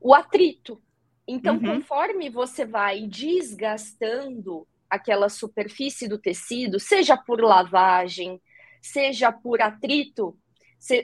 [0.00, 0.80] O atrito.
[1.26, 1.76] Então, uhum.
[1.80, 8.40] conforme você vai desgastando aquela superfície do tecido, seja por lavagem,
[8.80, 10.36] seja por atrito,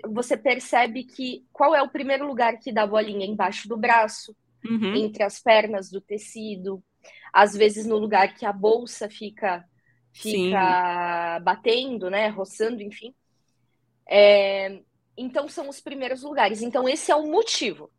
[0.08, 3.26] você percebe que qual é o primeiro lugar que dá bolinha?
[3.26, 4.34] Embaixo do braço,
[4.64, 4.94] uhum.
[4.94, 6.82] entre as pernas do tecido,
[7.32, 9.64] às vezes no lugar que a bolsa fica
[10.12, 11.44] fica Sim.
[11.44, 13.14] batendo, né, roçando, enfim.
[14.08, 14.80] É,
[15.16, 16.62] então são os primeiros lugares.
[16.62, 17.90] Então esse é o motivo.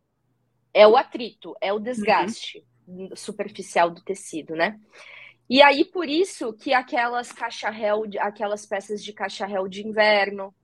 [0.74, 3.10] É o atrito, é o desgaste uhum.
[3.14, 4.78] superficial do tecido, né?
[5.48, 10.54] E aí, por isso que aquelas caixa-réu, aquelas peças de caixa-réu de inverno,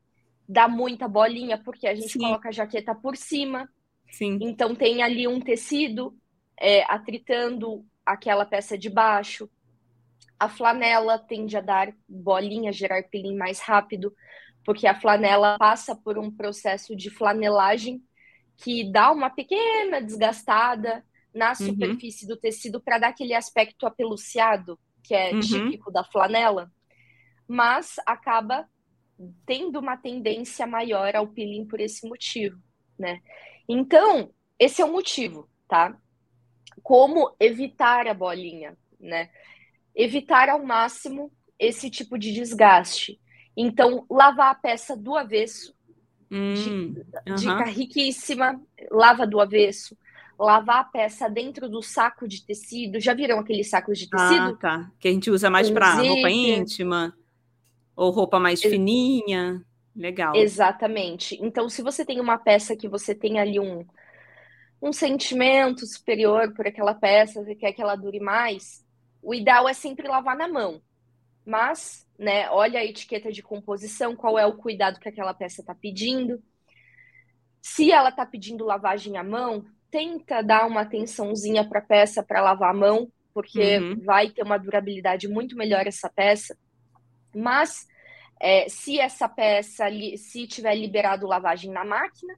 [0.46, 2.18] dá muita bolinha, porque a gente Sim.
[2.18, 3.68] coloca a jaqueta por cima.
[4.10, 4.38] Sim.
[4.42, 6.14] Então tem ali um tecido
[6.60, 9.48] é, atritando aquela peça de baixo.
[10.38, 14.14] A flanela tende a dar bolinha, gerar peeling mais rápido,
[14.64, 18.02] porque a flanela passa por um processo de flanelagem
[18.56, 21.54] que dá uma pequena desgastada, na uhum.
[21.56, 25.40] superfície do tecido para dar aquele aspecto apeluciado, que é uhum.
[25.40, 26.70] típico da flanela,
[27.46, 28.68] mas acaba
[29.44, 32.58] tendo uma tendência maior ao peeling por esse motivo,
[32.98, 33.20] né?
[33.68, 35.96] Então, esse é o motivo, tá?
[36.82, 39.30] Como evitar a bolinha, né?
[39.94, 43.20] Evitar ao máximo esse tipo de desgaste.
[43.56, 45.74] Então, lavar a peça do avesso,
[46.30, 46.94] hum,
[47.36, 47.72] dica uhum.
[47.72, 48.60] riquíssima,
[48.90, 49.96] lava do avesso,
[50.38, 52.98] lavar a peça dentro do saco de tecido.
[53.00, 54.50] Já viram aqueles sacos de tecido?
[54.50, 54.90] Ah, tá.
[54.98, 57.16] Que a gente usa mais para roupa íntima
[57.94, 59.64] ou roupa mais fininha.
[59.94, 60.34] Legal.
[60.34, 61.38] Exatamente.
[61.40, 63.86] Então, se você tem uma peça que você tem ali um,
[64.80, 68.84] um sentimento superior por aquela peça, você quer que ela dure mais,
[69.22, 70.80] o ideal é sempre lavar na mão.
[71.44, 75.74] Mas, né, olha a etiqueta de composição, qual é o cuidado que aquela peça está
[75.74, 76.42] pedindo.
[77.60, 82.42] Se ela está pedindo lavagem à mão, tenta dar uma atençãozinha para a peça para
[82.42, 84.00] lavar a mão, porque uhum.
[84.04, 86.56] vai ter uma durabilidade muito melhor essa peça.
[87.34, 87.86] Mas
[88.40, 92.34] é, se essa peça, se tiver liberado lavagem na máquina,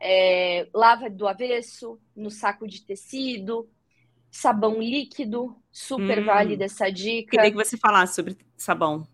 [0.00, 3.68] é, lava do avesso, no saco de tecido,
[4.30, 6.24] sabão líquido, super hum.
[6.24, 7.30] válida essa dica.
[7.30, 9.06] Queria que você falasse sobre sabão.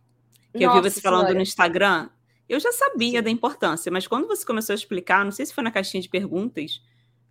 [0.53, 1.35] Que Nossa, eu vi você falando senhora.
[1.35, 2.11] no Instagram.
[2.49, 3.25] Eu já sabia Sim.
[3.25, 6.09] da importância, mas quando você começou a explicar, não sei se foi na caixinha de
[6.09, 6.83] perguntas,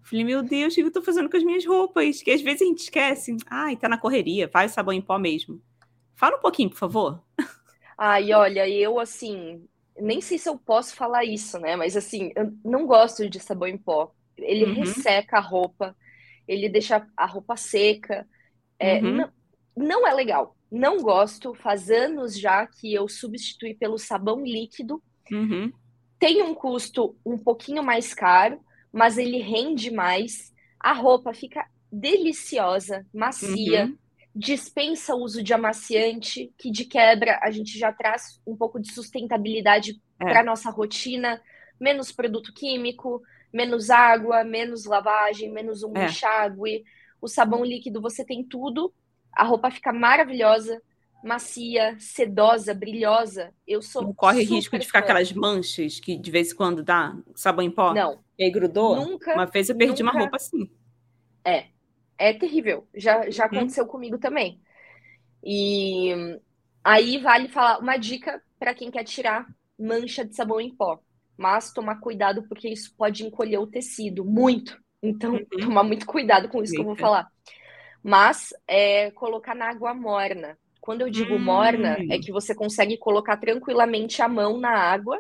[0.04, 2.22] Falei, meu Deus, o que eu tô fazendo com as minhas roupas?
[2.22, 3.36] Que às vezes a gente esquece.
[3.48, 5.62] Ai, tá na correria, faz sabão em pó mesmo.
[6.16, 7.24] Fala um pouquinho, por favor.
[7.98, 9.64] Ai, olha, eu assim,
[10.02, 11.76] nem sei se eu posso falar isso, né?
[11.76, 14.12] Mas assim, eu não gosto de sabão em pó.
[14.38, 14.74] Ele uhum.
[14.74, 15.96] resseca a roupa,
[16.48, 18.28] ele deixa a roupa seca.
[18.80, 19.12] É, uhum.
[19.16, 19.32] não,
[19.78, 20.58] não é legal.
[20.72, 21.54] Não gosto.
[21.54, 25.02] Faz anos já que eu substituí pelo sabão líquido.
[25.32, 25.72] Uhum.
[26.18, 28.60] Tem um custo um pouquinho mais caro,
[28.92, 30.52] mas ele rende mais.
[30.80, 33.98] A roupa fica deliciosa, macia, uhum.
[34.34, 38.92] Dispensa o uso de amaciante, que de quebra a gente já traz um pouco de
[38.94, 40.26] sustentabilidade é.
[40.26, 41.42] para nossa rotina,
[41.80, 43.22] menos produto químico,
[43.54, 46.06] menos água, menos lavagem, menos um é.
[46.06, 46.84] enxágue.
[47.22, 48.94] O sabão líquido você tem tudo,
[49.34, 50.82] a roupa fica maravilhosa,
[51.24, 53.54] macia, sedosa, brilhosa.
[53.68, 55.06] Eu sou Não corre risco de ficar fã.
[55.06, 57.94] aquelas manchas que de vez em quando dá sabão em pó?
[57.94, 58.20] Não.
[58.40, 58.96] E aí grudou?
[58.96, 59.34] Nunca.
[59.34, 60.16] Uma vez eu perdi nunca...
[60.16, 60.70] uma roupa assim.
[61.46, 61.66] É,
[62.22, 62.88] é terrível.
[62.96, 63.58] Já, já uhum.
[63.58, 64.62] aconteceu comigo também.
[65.44, 66.14] E
[66.84, 69.48] aí vale falar uma dica para quem quer tirar
[69.78, 71.00] mancha de sabão em pó.
[71.36, 74.78] Mas tomar cuidado porque isso pode encolher o tecido muito.
[75.02, 75.46] Então, uhum.
[75.60, 76.84] tomar muito cuidado com isso Eita.
[76.84, 77.28] que eu vou falar.
[78.04, 80.58] Mas é colocar na água morna.
[80.80, 82.22] Quando eu digo morna, é hum.
[82.22, 85.20] que você consegue colocar tranquilamente a mão na água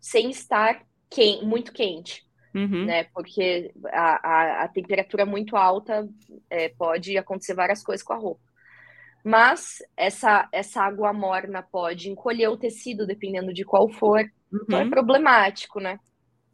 [0.00, 2.27] sem estar quente, muito quente
[2.58, 2.84] uhum.
[2.84, 3.04] né?
[3.04, 6.08] Porque a, a, a, temperatura muito alta
[6.50, 8.40] é, pode acontecer várias coisas com a roupa.
[9.24, 14.20] Mas essa, essa água morna pode encolher o tecido, dependendo de qual for.
[14.52, 14.60] Uhum.
[14.62, 14.90] Então é uhum.
[14.90, 15.98] problemático, né?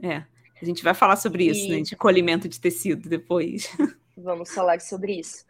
[0.03, 0.25] É.
[0.61, 1.69] A gente vai falar sobre isso, e...
[1.71, 1.81] né?
[1.83, 3.69] De colhimento de tecido depois.
[4.17, 5.45] Vamos falar sobre isso.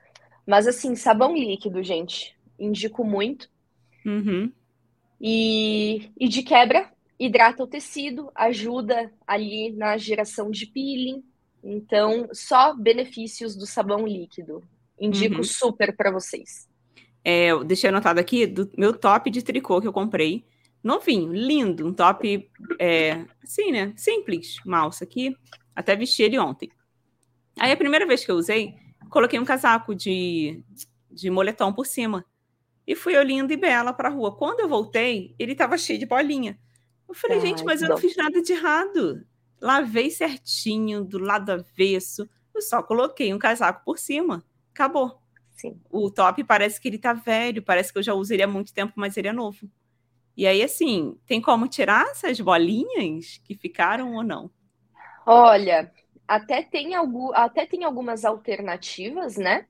[0.46, 3.48] Mas assim, sabão líquido, gente, indico muito.
[4.04, 4.52] Uhum.
[5.20, 11.22] E, e de quebra, hidrata o tecido, ajuda ali na geração de peeling.
[11.62, 14.62] Então, só benefícios do sabão líquido.
[15.00, 15.44] Indico uhum.
[15.44, 16.68] super para vocês.
[17.24, 20.44] É, eu deixei anotado aqui do meu top de tricô que eu comprei.
[20.82, 23.94] Novinho, lindo, um top é, assim, né?
[23.96, 25.34] Simples, malça aqui.
[25.74, 26.70] Até vesti ele ontem.
[27.58, 28.74] Aí a primeira vez que eu usei,
[29.08, 30.62] coloquei um casaco de,
[31.10, 32.24] de moletom por cima.
[32.86, 34.36] E fui eu linda e bela para a rua.
[34.36, 36.58] Quando eu voltei, ele estava cheio de bolinha.
[37.08, 39.26] Eu falei, Ai, gente, mas eu não fiz nada de errado.
[39.60, 42.28] Lavei certinho, do lado avesso.
[42.54, 44.44] Eu só coloquei um casaco por cima.
[44.72, 45.20] Acabou.
[45.52, 45.80] Sim.
[45.90, 48.74] O top parece que ele tá velho, parece que eu já uso ele há muito
[48.74, 49.70] tempo, mas ele é novo.
[50.36, 54.50] E aí, assim, tem como tirar essas bolinhas que ficaram ou não?
[55.24, 55.92] Olha,
[56.26, 59.66] até tem, algum, até tem algumas alternativas, né?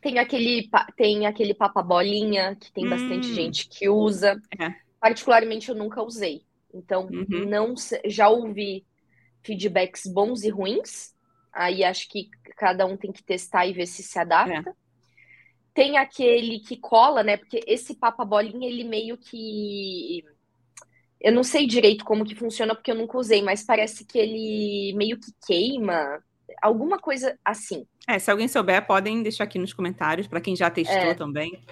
[0.00, 2.90] Tem aquele, tem aquele papa bolinha, que tem hum.
[2.90, 4.40] bastante gente que usa.
[4.58, 4.74] É.
[5.04, 6.46] Particularmente, eu nunca usei.
[6.72, 7.44] Então, uhum.
[7.46, 7.74] não
[8.06, 8.86] já ouvi
[9.42, 11.12] feedbacks bons e ruins.
[11.52, 14.70] Aí acho que cada um tem que testar e ver se se adapta.
[14.70, 14.72] É.
[15.74, 17.36] Tem aquele que cola, né?
[17.36, 20.24] Porque esse papa bolinha, ele meio que
[21.20, 24.94] eu não sei direito como que funciona porque eu nunca usei, mas parece que ele
[24.96, 26.18] meio que queima,
[26.62, 27.86] alguma coisa assim.
[28.08, 31.14] É, se alguém souber, podem deixar aqui nos comentários para quem já testou é.
[31.14, 31.62] também.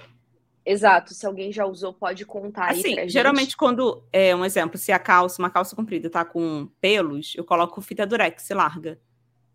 [0.64, 3.56] Exato, se alguém já usou, pode contar assim, aí pra geralmente gente.
[3.56, 7.80] quando, é, um exemplo, se a calça, uma calça comprida tá com pelos, eu coloco
[7.80, 8.98] fita durex larga.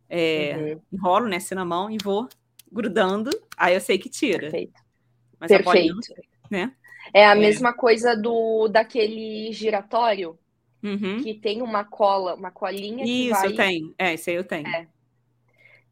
[0.10, 0.82] É, uhum.
[0.94, 2.28] Enrolo, né, assim na mão e vou
[2.72, 4.42] grudando, aí eu sei que tira.
[4.42, 4.82] Perfeito.
[5.40, 5.96] Mas Perfeito.
[6.50, 6.74] né?
[7.14, 7.40] É a é.
[7.40, 10.38] mesma coisa do daquele giratório,
[10.84, 11.22] uhum.
[11.22, 13.48] que tem uma cola, uma colinha Isso, que vai...
[13.48, 13.96] eu tenho.
[13.98, 14.68] É, isso aí eu tenho.
[14.68, 14.88] É.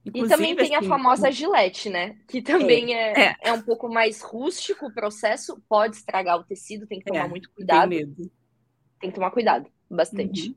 [0.05, 2.15] Inclusive, e também tem assim, a famosa gilete, né?
[2.27, 3.53] Que também é, é, é.
[3.53, 7.51] um pouco mais rústico o processo, pode estragar o tecido, tem que tomar é, muito
[7.51, 7.89] cuidado.
[7.89, 8.31] Tem medo.
[8.99, 10.49] Tem que tomar cuidado, bastante.
[10.49, 10.55] Uhum.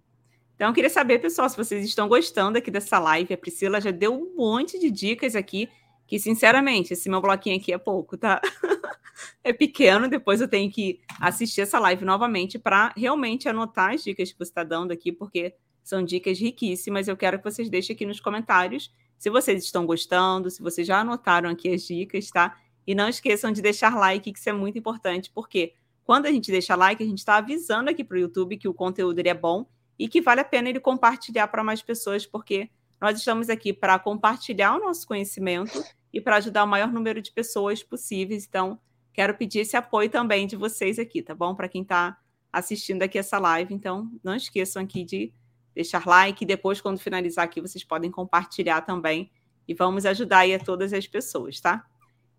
[0.54, 3.32] Então, eu queria saber, pessoal, se vocês estão gostando aqui dessa live.
[3.32, 5.68] A Priscila já deu um monte de dicas aqui,
[6.06, 8.40] que, sinceramente, esse meu bloquinho aqui é pouco, tá?
[9.42, 14.30] é pequeno, depois eu tenho que assistir essa live novamente para realmente anotar as dicas
[14.30, 17.08] que você está dando aqui, porque são dicas riquíssimas.
[17.08, 21.00] Eu quero que vocês deixem aqui nos comentários se vocês estão gostando, se vocês já
[21.00, 22.56] anotaram aqui as dicas, tá?
[22.86, 26.50] E não esqueçam de deixar like, que isso é muito importante, porque quando a gente
[26.50, 29.68] deixa like, a gente está avisando aqui para o YouTube que o conteúdo é bom
[29.98, 33.98] e que vale a pena ele compartilhar para mais pessoas, porque nós estamos aqui para
[33.98, 38.46] compartilhar o nosso conhecimento e para ajudar o maior número de pessoas possíveis.
[38.48, 38.80] Então,
[39.12, 41.54] quero pedir esse apoio também de vocês aqui, tá bom?
[41.54, 42.16] Para quem está
[42.52, 43.74] assistindo aqui essa live.
[43.74, 45.32] Então, não esqueçam aqui de
[45.78, 46.42] deixar like.
[46.42, 49.30] E depois, quando finalizar aqui, vocês podem compartilhar também.
[49.66, 51.86] E vamos ajudar aí a todas as pessoas, tá?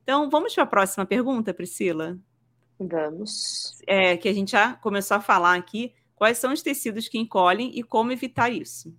[0.03, 2.19] Então, vamos para a próxima pergunta, Priscila?
[2.77, 3.81] Vamos.
[3.87, 5.93] É, que a gente já começou a falar aqui.
[6.15, 8.93] Quais são os tecidos que encolhem e como evitar isso?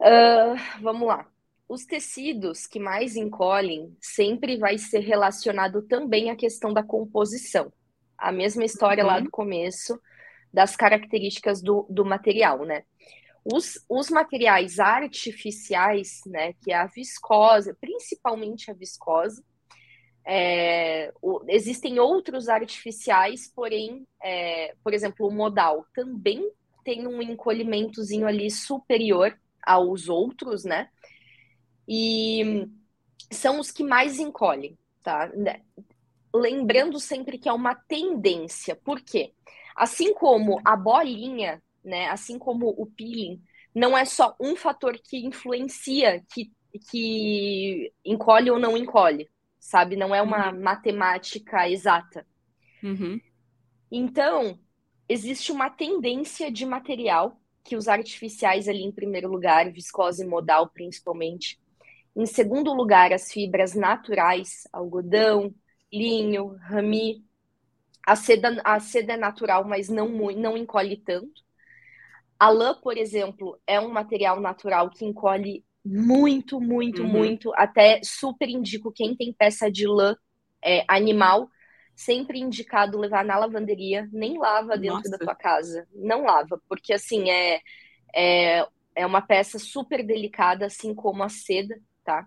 [0.00, 1.26] Uh, vamos lá.
[1.68, 7.72] Os tecidos que mais encolhem sempre vai ser relacionado também à questão da composição.
[8.18, 9.10] A mesma história uhum.
[9.10, 10.00] lá do começo,
[10.52, 12.84] das características do, do material, né?
[13.44, 19.42] Os, os materiais artificiais, né, que é a viscose, principalmente a viscose,
[20.26, 26.50] é, o, existem outros artificiais, porém, é, por exemplo, o modal também
[26.84, 30.88] tem um encolhimentozinho ali superior aos outros, né?
[31.88, 32.68] E
[33.30, 34.78] são os que mais encolhem.
[35.02, 35.30] tá?
[36.34, 38.76] Lembrando sempre que é uma tendência.
[38.76, 39.32] Por quê?
[39.74, 42.08] Assim como a bolinha, né?
[42.08, 43.42] Assim como o peeling,
[43.74, 46.52] não é só um fator que influencia, que,
[46.90, 49.96] que encolhe ou não encolhe, sabe?
[49.96, 50.60] Não é uma uhum.
[50.60, 52.26] matemática exata.
[52.82, 53.20] Uhum.
[53.90, 54.58] Então,
[55.08, 61.60] existe uma tendência de material que os artificiais ali em primeiro lugar, viscose modal principalmente.
[62.16, 65.54] Em segundo lugar, as fibras naturais, algodão,
[65.92, 67.24] linho, rami.
[68.06, 71.42] A seda, a seda é natural, mas não, não encolhe tanto.
[72.38, 77.08] A lã, por exemplo, é um material natural que encolhe muito, muito, uhum.
[77.08, 77.52] muito.
[77.54, 80.16] Até super indico quem tem peça de lã
[80.62, 81.50] é, animal,
[81.94, 85.10] sempre indicado levar na lavanderia, nem lava dentro Nossa.
[85.10, 85.86] da tua casa.
[85.94, 87.60] Não lava, porque assim é,
[88.14, 92.26] é, é uma peça super delicada, assim como a seda, tá?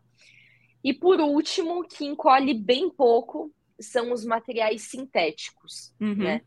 [0.83, 3.51] E por último, que encolhe bem pouco,
[3.83, 6.15] são os materiais sintéticos, uhum.
[6.15, 6.41] né?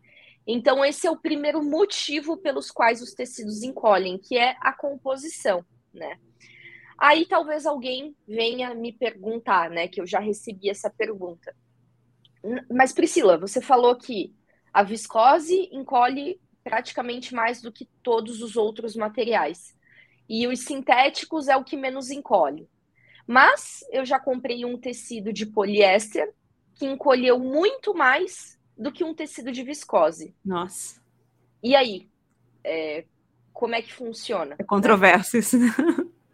[0.47, 5.65] Então, esse é o primeiro motivo pelos quais os tecidos encolhem, que é a composição,
[5.93, 6.19] né?
[6.99, 9.89] Aí talvez alguém venha me perguntar, né?
[9.89, 11.55] Que eu já recebi essa pergunta.
[12.71, 14.33] Mas, Priscila, você falou que
[14.73, 19.77] a viscose encolhe praticamente mais do que todos os outros materiais.
[20.29, 22.69] E os sintéticos é o que menos encolhe.
[23.27, 26.33] Mas eu já comprei um tecido de poliéster
[26.77, 30.35] que encolheu muito mais do que um tecido de viscose.
[30.45, 31.01] Nossa.
[31.63, 32.09] E aí?
[32.63, 33.05] É,
[33.53, 34.55] como é que funciona?
[34.59, 35.75] É controverso isso, né?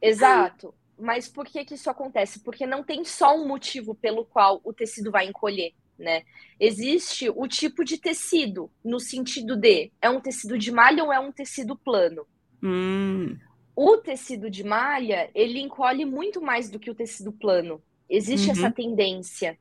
[0.03, 0.75] Exato.
[0.99, 2.41] Mas por que, que isso acontece?
[2.41, 5.73] Porque não tem só um motivo pelo qual o tecido vai encolher.
[5.99, 6.25] Né?
[6.59, 11.21] Existe o tipo de tecido, no sentido de é um tecido de malha ou é
[11.21, 12.27] um tecido plano.
[12.63, 13.39] Hum.
[13.75, 17.81] O tecido de malha, ele encolhe muito mais do que o tecido plano.
[18.09, 18.53] Existe uhum.
[18.53, 19.59] essa tendência.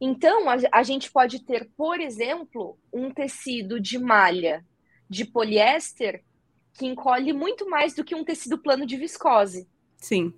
[0.00, 4.64] Então, a, a gente pode ter, por exemplo, um tecido de malha
[5.08, 6.22] de poliéster
[6.74, 9.68] que encolhe muito mais do que um tecido plano de viscose.
[9.96, 10.34] Sim.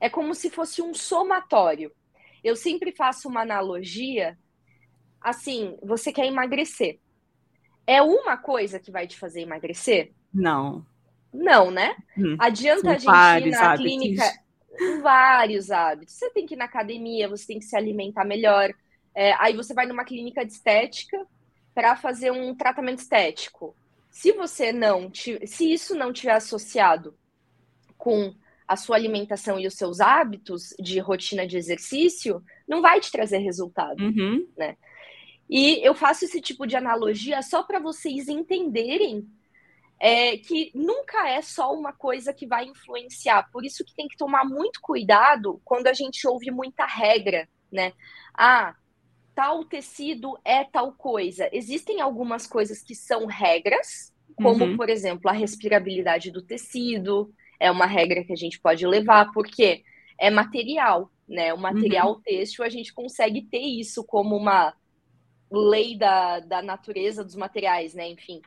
[0.00, 1.92] É como se fosse um somatório.
[2.42, 4.36] Eu sempre faço uma analogia
[5.20, 6.98] assim, você quer emagrecer.
[7.86, 10.12] É uma coisa que vai te fazer emagrecer?
[10.32, 10.84] Não.
[11.32, 11.94] Não, né?
[12.16, 14.24] Hum, Adianta a gente ir na clínica
[15.02, 16.14] vários hábitos.
[16.14, 18.72] Você tem que ir na academia, você tem que se alimentar melhor.
[19.14, 21.26] É, aí você vai numa clínica de estética
[21.74, 23.74] para fazer um tratamento estético.
[24.10, 27.14] Se você não, se isso não tiver associado
[27.96, 28.34] com
[28.66, 33.38] a sua alimentação e os seus hábitos de rotina de exercício, não vai te trazer
[33.38, 34.46] resultado, uhum.
[34.56, 34.76] né?
[35.48, 39.28] E eu faço esse tipo de analogia só para vocês entenderem
[40.00, 43.50] é, que nunca é só uma coisa que vai influenciar.
[43.52, 47.92] Por isso que tem que tomar muito cuidado quando a gente ouve muita regra, né?
[48.34, 48.74] Ah,
[49.34, 51.50] tal tecido é tal coisa.
[51.52, 54.76] Existem algumas coisas que são regras, como, uhum.
[54.76, 59.82] por exemplo, a respirabilidade do tecido, é uma regra que a gente pode levar, porque
[60.18, 61.52] é material, né?
[61.52, 62.22] O material uhum.
[62.22, 64.72] têxtil, a gente consegue ter isso como uma
[65.50, 68.08] lei da, da natureza dos materiais, né?
[68.08, 68.40] Enfim.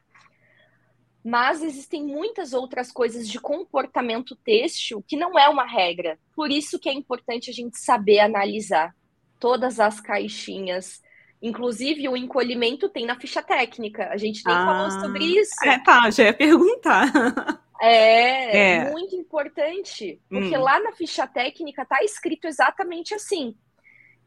[1.24, 6.20] Mas existem muitas outras coisas de comportamento têxtil que não é uma regra.
[6.36, 8.94] Por isso que é importante a gente saber analisar
[9.40, 11.02] todas as caixinhas.
[11.42, 14.10] Inclusive, o encolhimento tem na ficha técnica.
[14.10, 15.54] A gente nem ah, falou sobre isso.
[15.64, 17.12] É, tá, já ia perguntar.
[17.86, 18.92] É, é.
[18.92, 20.22] muito importante.
[20.30, 20.62] Porque hum.
[20.62, 23.56] lá na ficha técnica tá escrito exatamente assim.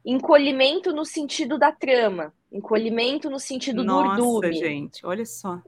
[0.04, 2.34] Encolhimento no sentido da trama.
[2.52, 4.52] Encolhimento no sentido Nossa, do urdume.
[4.52, 5.62] gente, olha só.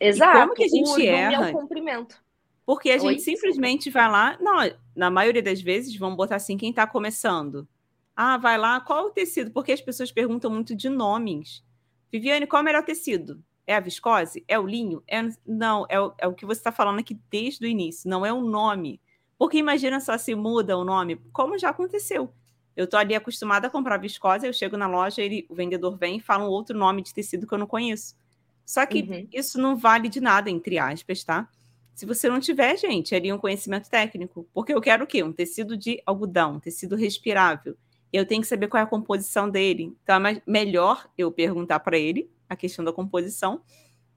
[0.00, 0.36] Exato.
[0.36, 1.48] E como que a gente o erra?
[1.48, 2.22] É o comprimento.
[2.64, 4.56] Porque a gente Oi, simplesmente vai lá, não,
[4.94, 7.66] na maioria das vezes, vamos botar assim, quem está começando.
[8.14, 9.52] Ah, vai lá, qual o tecido?
[9.52, 11.62] Porque as pessoas perguntam muito de nomes.
[12.10, 13.40] Viviane, qual é o melhor tecido?
[13.66, 14.44] É a viscose?
[14.48, 15.02] É o linho?
[15.06, 15.20] É...
[15.46, 18.32] Não, é o, é o que você está falando aqui desde o início, não é
[18.32, 19.00] o nome.
[19.38, 22.32] Porque imagina só se muda o nome, como já aconteceu.
[22.74, 26.16] Eu estou ali acostumada a comprar viscose, eu chego na loja, ele, o vendedor vem
[26.16, 28.16] e fala um outro nome de tecido que eu não conheço.
[28.66, 29.28] Só que uhum.
[29.32, 31.48] isso não vale de nada, entre aspas, tá?
[31.94, 34.46] Se você não tiver, gente, ali um conhecimento técnico.
[34.52, 35.22] Porque eu quero o quê?
[35.22, 37.76] Um tecido de algodão, um tecido respirável.
[38.12, 39.96] Eu tenho que saber qual é a composição dele.
[40.02, 43.62] Então é melhor eu perguntar para ele a questão da composição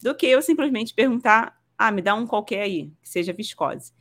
[0.02, 3.94] do que eu simplesmente perguntar, ah, me dá um qualquer aí, que seja viscose.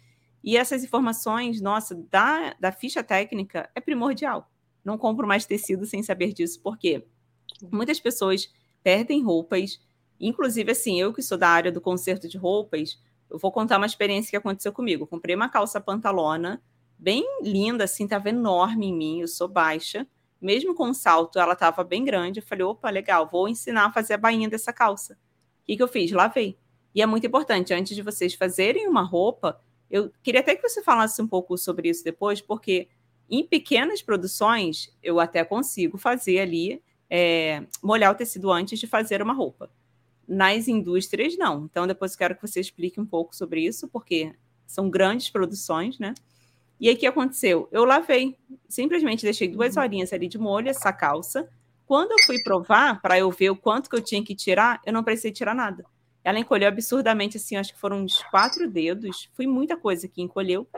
[0.43, 4.51] E essas informações, nossa, da, da ficha técnica é primordial.
[4.85, 7.07] Não compro mais tecido sem saber disso, porque
[7.71, 8.51] muitas pessoas
[8.83, 9.81] perdem roupas,
[10.21, 13.01] inclusive assim, eu que sou da área do conserto de roupas,
[13.31, 15.07] eu vou contar uma experiência que aconteceu comigo.
[15.07, 16.63] comprei uma calça pantalona,
[16.99, 20.07] bem linda, assim, tava enorme em mim, eu sou baixa.
[20.41, 22.41] mesmo com o salto, ela estava bem grande.
[22.41, 25.15] Eu falei, opa, legal, vou ensinar a fazer a bainha dessa calça.
[25.63, 26.13] O que, que eu fiz?
[26.13, 26.57] Lavei.
[26.95, 29.61] E é muito importante, antes de vocês fazerem uma roupa,
[29.91, 32.89] eu queria até que você falasse um pouco sobre isso depois, porque
[33.29, 39.21] em pequenas produções eu até consigo fazer ali, é, molhar o tecido antes de fazer
[39.23, 39.71] uma roupa.
[40.29, 41.65] Nas indústrias, não.
[41.65, 44.35] Então, depois eu quero que você explique um pouco sobre isso, porque
[44.67, 46.13] são grandes produções, né?
[46.81, 47.69] E aí o que aconteceu?
[47.73, 48.37] Eu lavei,
[48.69, 49.83] simplesmente deixei duas uhum.
[49.83, 51.49] horinhas ali de molho essa calça.
[51.87, 54.93] Quando eu fui provar para eu ver o quanto que eu tinha que tirar, eu
[54.93, 55.85] não precisei tirar nada.
[56.23, 59.31] Ela encolheu absurdamente, assim, acho que foram uns quatro dedos.
[59.33, 60.69] Foi muita coisa que encolheu.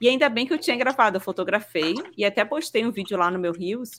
[0.00, 3.30] E ainda bem que eu tinha gravado, eu fotografei e até postei um vídeo lá
[3.30, 3.90] no meu Rios.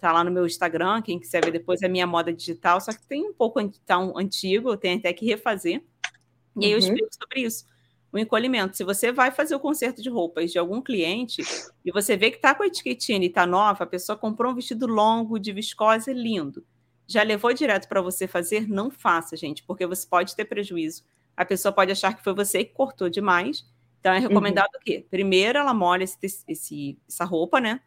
[0.00, 3.06] Tá lá no meu Instagram, quem quiser ver depois é minha moda digital, só que
[3.06, 5.82] tem um pouco tão antigo, eu tenho até que refazer.
[6.56, 6.84] E aí eu uhum.
[6.84, 7.64] explico sobre isso
[8.12, 8.76] o encolhimento.
[8.76, 11.42] Se você vai fazer o conserto de roupas de algum cliente
[11.84, 14.54] e você vê que está com a etiquetinha e está nova, a pessoa comprou um
[14.54, 16.64] vestido longo, de viscose, lindo.
[17.06, 18.68] Já levou direto para você fazer?
[18.68, 21.04] Não faça, gente, porque você pode ter prejuízo.
[21.36, 23.66] A pessoa pode achar que foi você que cortou demais.
[24.00, 24.80] Então é recomendado uhum.
[24.80, 25.06] o quê?
[25.10, 27.80] Primeiro ela molha esse, esse, essa roupa, né?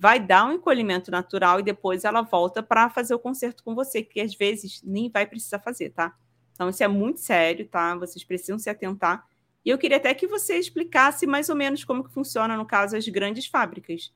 [0.00, 4.02] Vai dar um encolhimento natural e depois ela volta para fazer o conserto com você,
[4.02, 6.16] que às vezes nem vai precisar fazer, tá?
[6.54, 7.94] Então isso é muito sério, tá?
[7.96, 9.28] Vocês precisam se atentar
[9.62, 12.96] e eu queria até que você explicasse mais ou menos como que funciona, no caso,
[12.96, 14.10] as grandes fábricas.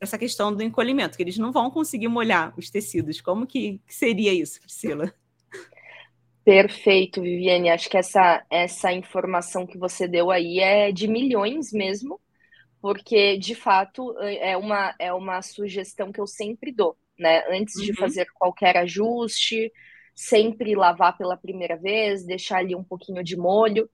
[0.00, 3.20] Essa questão do encolhimento, que eles não vão conseguir molhar os tecidos.
[3.20, 5.12] Como que, que seria isso, Priscila?
[6.44, 7.70] Perfeito, Viviane.
[7.70, 12.20] Acho que essa, essa informação que você deu aí é de milhões mesmo,
[12.86, 17.42] porque de fato é uma, é uma sugestão que eu sempre dou, né?
[17.50, 17.84] Antes uhum.
[17.86, 19.72] de fazer qualquer ajuste,
[20.14, 23.90] sempre lavar pela primeira vez, deixar ali um pouquinho de molho,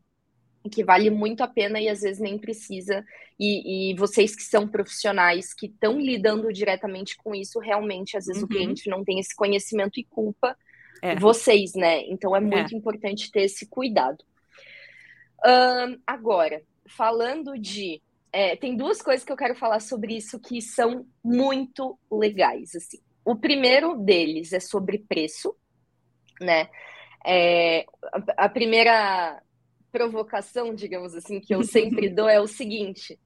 [0.71, 3.03] que vale muito a pena e às vezes nem precisa.
[3.41, 8.43] E, e vocês que são profissionais que estão lidando diretamente com isso, realmente, às vezes
[8.43, 8.47] uhum.
[8.47, 10.55] o cliente não tem esse conhecimento e culpa
[11.01, 11.17] é.
[11.17, 12.03] vocês, né?
[12.09, 12.77] Então é muito é.
[12.77, 14.23] importante ter esse cuidado.
[15.43, 18.02] Um, agora, falando de.
[18.33, 22.75] É, tem duas coisas que eu quero falar sobre isso que são muito legais.
[22.75, 22.99] Assim.
[23.25, 25.55] O primeiro deles é sobre preço
[26.43, 26.69] né?
[27.25, 27.87] É,
[28.37, 29.43] a, a primeira
[29.91, 33.19] provocação, digamos assim, que eu sempre dou é o seguinte: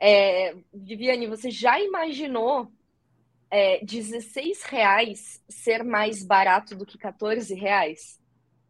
[0.00, 2.70] é, Viviane, você já imaginou
[3.50, 8.20] é, 16 reais ser mais barato do que 14 reais?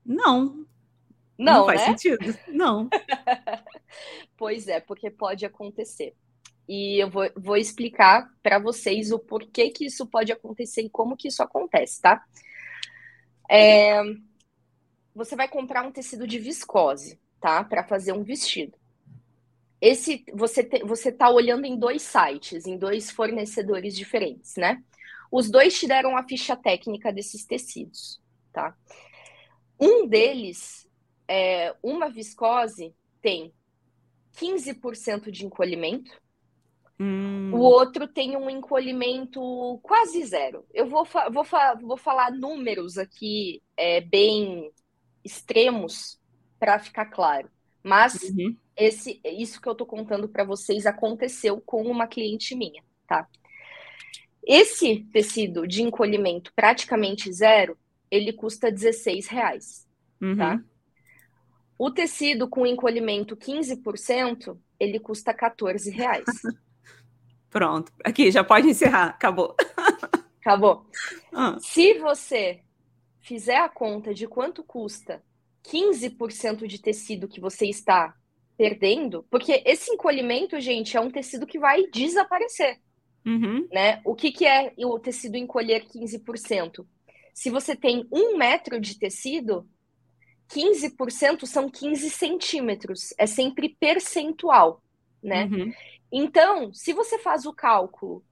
[0.04, 0.66] Não.
[1.38, 1.86] Não, Não faz né?
[1.86, 2.38] sentido.
[2.48, 2.88] Não.
[4.36, 6.14] pois é, porque pode acontecer.
[6.68, 11.16] E eu vou, vou explicar para vocês o porquê que isso pode acontecer e como
[11.16, 12.24] que isso acontece, tá?
[13.50, 14.00] É,
[15.14, 17.62] você vai comprar um tecido de viscose, tá?
[17.62, 18.76] Para fazer um vestido.
[19.80, 24.82] Esse você te, você tá olhando em dois sites, em dois fornecedores diferentes, né?
[25.30, 28.18] Os dois te deram a ficha técnica desses tecidos,
[28.50, 28.74] tá?
[29.78, 30.88] Um deles,
[31.28, 33.52] é, uma viscose tem
[34.34, 36.12] 15% de encolhimento
[36.98, 37.50] Hum.
[37.52, 40.64] O outro tem um encolhimento quase zero.
[40.72, 41.44] Eu vou, vou,
[41.82, 44.70] vou falar números aqui é, bem
[45.24, 46.20] extremos
[46.58, 47.48] para ficar claro.
[47.82, 48.56] Mas uhum.
[48.76, 53.26] esse, isso que eu estou contando para vocês aconteceu com uma cliente minha, tá?
[54.46, 57.76] Esse tecido de encolhimento praticamente zero,
[58.10, 59.86] ele custa 16 reais,
[60.20, 60.36] uhum.
[60.36, 60.64] tá?
[61.78, 66.24] O tecido com encolhimento 15%, ele custa 14 reais.
[67.50, 67.92] Pronto.
[68.04, 69.06] Aqui, já pode encerrar.
[69.06, 69.54] Acabou.
[70.40, 70.86] Acabou.
[71.32, 71.56] Ah.
[71.60, 72.60] Se você
[73.20, 75.22] fizer a conta de quanto custa
[75.64, 78.14] 15% de tecido que você está
[78.56, 82.78] perdendo, porque esse encolhimento, gente, é um tecido que vai desaparecer.
[83.26, 83.66] Uhum.
[83.72, 84.00] Né?
[84.04, 86.86] O que, que é o tecido encolher 15%?
[87.32, 89.66] Se você tem um metro de tecido,
[90.54, 93.12] 15% são 15 centímetros.
[93.18, 94.82] É sempre percentual,
[95.22, 95.44] né?
[95.46, 95.72] Uhum.
[96.12, 98.24] Então, se você faz o cálculo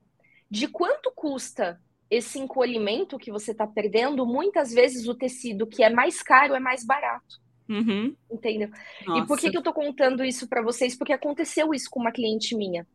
[0.49, 5.89] de quanto custa esse encolhimento que você está perdendo, muitas vezes o tecido que é
[5.89, 7.41] mais caro é mais barato.
[7.67, 8.15] Uhum.
[8.31, 8.69] Entendeu?
[9.05, 9.23] Nossa.
[9.23, 10.95] E por que, que eu estou contando isso para vocês?
[10.95, 12.87] Porque aconteceu isso com uma cliente minha.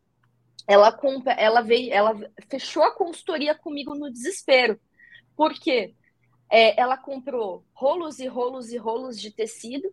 [0.67, 2.15] Ela compra, ela veio, ela
[2.49, 4.79] fechou a consultoria comigo no desespero.
[5.37, 5.95] Por quê?
[6.51, 9.93] É, ela comprou rolos e rolos e rolos de tecido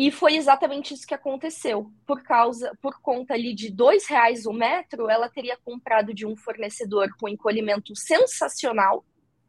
[0.00, 1.90] e foi exatamente isso que aconteceu.
[2.06, 6.36] Por causa, por conta ali de dois reais o metro, ela teria comprado de um
[6.36, 9.04] fornecedor com encolhimento sensacional.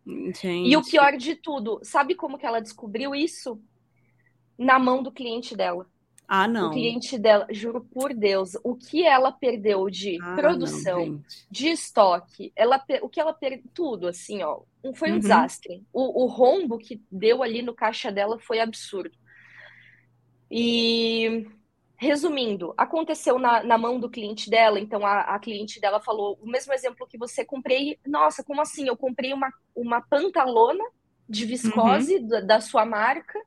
[0.08, 0.68] Gente.
[0.68, 3.62] E o pior de tudo, sabe como que ela descobriu isso?
[4.58, 5.86] Na mão do cliente dela.
[6.30, 6.67] Ah, não.
[6.67, 11.69] O cliente dela, juro por Deus, o que ela perdeu de Ah, produção, não, de
[11.69, 14.61] estoque, ela, o que ela perdeu, tudo, assim, ó,
[14.95, 15.21] foi um Uhum.
[15.21, 15.84] desastre.
[15.93, 19.17] O, o rombo que deu ali no caixa dela foi absurdo.
[20.51, 21.47] E,
[21.97, 26.47] resumindo, aconteceu na, na mão do cliente dela, então a, a cliente dela falou, o
[26.47, 28.88] mesmo exemplo que você comprei, nossa, como assim?
[28.88, 30.84] Eu comprei uma, uma pantalona
[31.27, 33.39] de viscose da, da sua marca,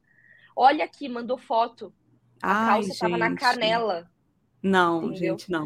[0.57, 1.95] olha aqui, mandou foto,
[2.43, 4.11] a Ai, calça tava na canela,
[4.63, 5.37] Não, Entendeu?
[5.37, 5.65] gente, não.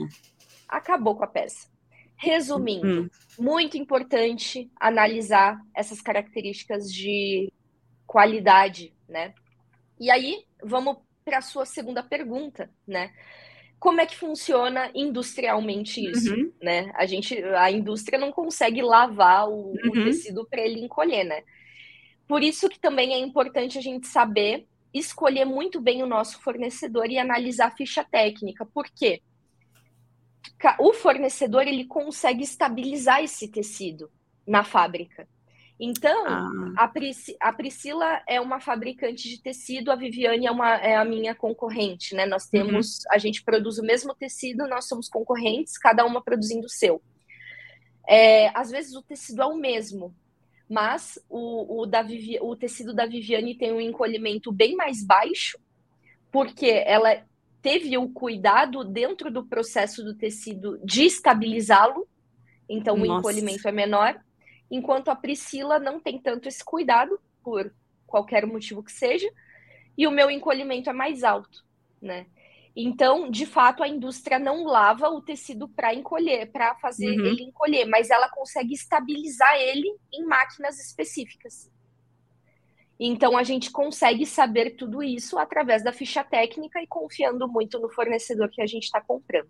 [0.68, 1.68] acabou com a peça.
[2.16, 3.08] Resumindo, Hum.
[3.38, 7.52] muito importante analisar essas características de
[8.06, 9.34] qualidade, né?
[9.98, 13.12] E aí, vamos para a sua segunda pergunta, né?
[13.78, 16.52] Como é que funciona industrialmente isso, Uhum.
[16.62, 16.90] né?
[16.94, 20.04] A gente, a indústria não consegue lavar o, o Uhum.
[20.04, 21.42] tecido para ele encolher, né?
[22.26, 24.66] Por isso que também é importante a gente saber
[24.98, 28.64] escolher muito bem o nosso fornecedor e analisar a ficha técnica.
[28.66, 29.22] Por quê?
[30.78, 34.10] O fornecedor ele consegue estabilizar esse tecido
[34.46, 35.28] na fábrica.
[35.78, 40.76] Então, Ah, a, Prisci- a Priscila é uma fabricante de tecido, a Viviane é, uma,
[40.76, 42.24] é a minha concorrente, né?
[42.24, 46.70] Nós temos, a gente produz o mesmo tecido, nós somos concorrentes, cada uma produzindo o
[46.70, 47.02] seu.
[48.08, 50.14] É, às vezes o tecido é o mesmo,
[50.68, 55.58] mas o, o, da Vivi- o tecido da Viviane tem um encolhimento bem mais baixo,
[56.30, 57.24] porque ela
[57.62, 62.06] teve o cuidado dentro do processo do tecido de estabilizá-lo,
[62.68, 63.18] então o Nossa.
[63.18, 64.20] encolhimento é menor,
[64.70, 67.72] enquanto a Priscila não tem tanto esse cuidado, por
[68.06, 69.28] qualquer motivo que seja,
[69.96, 71.64] e o meu encolhimento é mais alto,
[72.02, 72.26] né?
[72.78, 77.24] Então, de fato, a indústria não lava o tecido para encolher, para fazer Uhum.
[77.26, 81.70] ele encolher, mas ela consegue estabilizar ele em máquinas específicas.
[83.00, 87.88] Então, a gente consegue saber tudo isso através da ficha técnica e confiando muito no
[87.88, 89.48] fornecedor que a gente está comprando.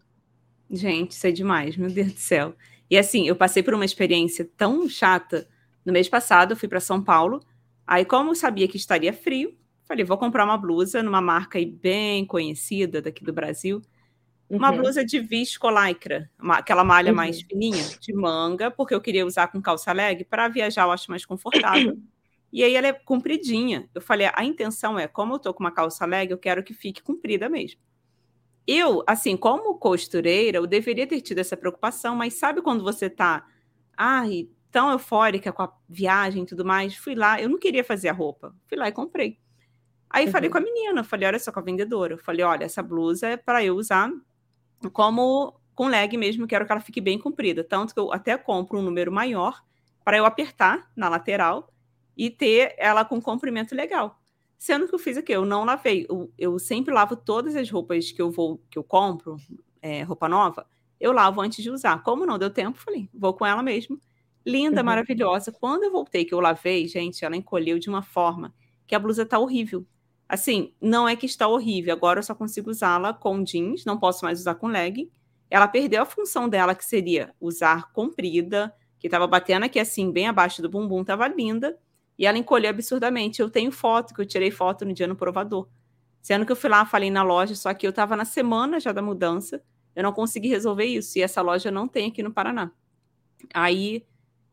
[0.70, 2.55] Gente, isso é demais, meu Deus do céu.
[2.89, 5.49] E assim, eu passei por uma experiência tão chata.
[5.85, 7.41] No mês passado, eu fui para São Paulo.
[7.85, 9.57] Aí, como eu sabia que estaria frio,
[9.87, 13.80] falei, vou comprar uma blusa numa marca bem conhecida daqui do Brasil.
[14.49, 14.76] Uma Uhum.
[14.78, 17.16] blusa de viscolaicra, aquela malha Uhum.
[17.16, 21.11] mais fininha, de manga, porque eu queria usar com calça leg para viajar, eu acho
[21.11, 21.99] mais confortável.
[22.53, 23.89] E aí ela é compridinha.
[23.95, 26.72] Eu falei, a intenção é, como eu tô com uma calça leg, eu quero que
[26.74, 27.80] fique comprida mesmo.
[28.66, 33.47] Eu, assim, como costureira, eu deveria ter tido essa preocupação, mas sabe quando você tá,
[33.97, 36.97] ai, tão eufórica com a viagem e tudo mais?
[36.97, 38.55] Fui lá, eu não queria fazer a roupa.
[38.68, 39.39] Fui lá e comprei.
[40.11, 40.52] Aí falei Uhum.
[40.52, 42.14] com a menina, falei, olha só, com a vendedora.
[42.14, 44.11] Eu falei, olha, essa blusa é para eu usar
[44.92, 47.62] como com leg mesmo, quero que ela fique bem comprida.
[47.62, 49.62] Tanto que eu até compro um número maior
[50.04, 51.70] para eu apertar na lateral
[52.16, 54.18] e ter ela com comprimento legal.
[54.59, 55.34] Sendo que eu fiz o quê?
[55.34, 56.07] Eu não lavei.
[56.09, 59.36] Eu, eu sempre lavo todas as roupas que eu vou, que eu compro,
[59.82, 60.66] é, roupa nova,
[60.98, 62.02] eu lavo antes de usar.
[62.02, 64.00] Como não deu tempo, falei, vou com ela mesmo.
[64.46, 64.86] Linda, Uhum.
[64.86, 65.52] maravilhosa.
[65.52, 68.54] Quando eu voltei, que eu lavei, gente, ela encolheu de uma forma
[68.86, 69.84] que a blusa tá horrível.
[70.29, 71.93] Assim, não é que está horrível.
[71.95, 75.11] Agora eu só consigo usá-la com jeans, não posso mais usar com leg.
[75.49, 80.27] Ela perdeu a função dela, que seria usar comprida, que estava batendo aqui assim, bem
[80.27, 81.79] abaixo do bumbum, estava linda.
[82.18, 83.41] E ela encolheu absurdamente.
[83.41, 85.68] Eu tenho foto, que eu tirei foto no dia no provador.
[86.20, 88.91] Sendo que eu fui lá, falei na loja, só que eu estava na semana já
[88.91, 89.62] da mudança.
[89.95, 91.18] Eu não consegui resolver isso.
[91.18, 92.72] E essa loja não tem aqui no Paraná.
[93.55, 94.05] Aí,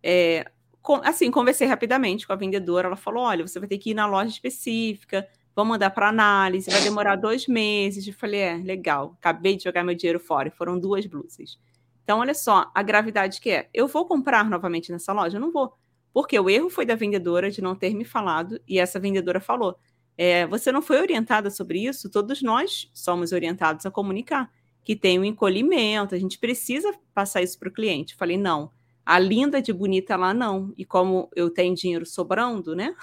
[0.03, 0.51] é,
[0.81, 2.87] com- assim, conversei rapidamente com a vendedora.
[2.87, 6.69] Ela falou: olha, você vai ter que ir na loja específica, vamos mandar para análise,
[6.69, 8.07] vai demorar dois meses.
[8.07, 9.15] Eu falei: é, legal.
[9.19, 10.51] Acabei de jogar meu dinheiro fora.
[10.51, 11.59] Foram duas blusas.
[12.03, 13.69] Então, olha só, a gravidade que é.
[13.73, 15.39] Eu vou comprar novamente nessa loja?
[15.39, 15.73] Não vou.
[16.13, 19.77] Porque o erro foi da vendedora de não ter me falado, e essa vendedora falou:
[20.17, 22.09] é, você não foi orientada sobre isso?
[22.09, 24.51] Todos nós somos orientados a comunicar
[24.83, 28.15] que tem um encolhimento, a gente precisa passar isso para o cliente.
[28.15, 28.69] Falei: não,
[29.05, 30.73] a linda de bonita lá não.
[30.77, 32.95] E como eu tenho dinheiro sobrando, né?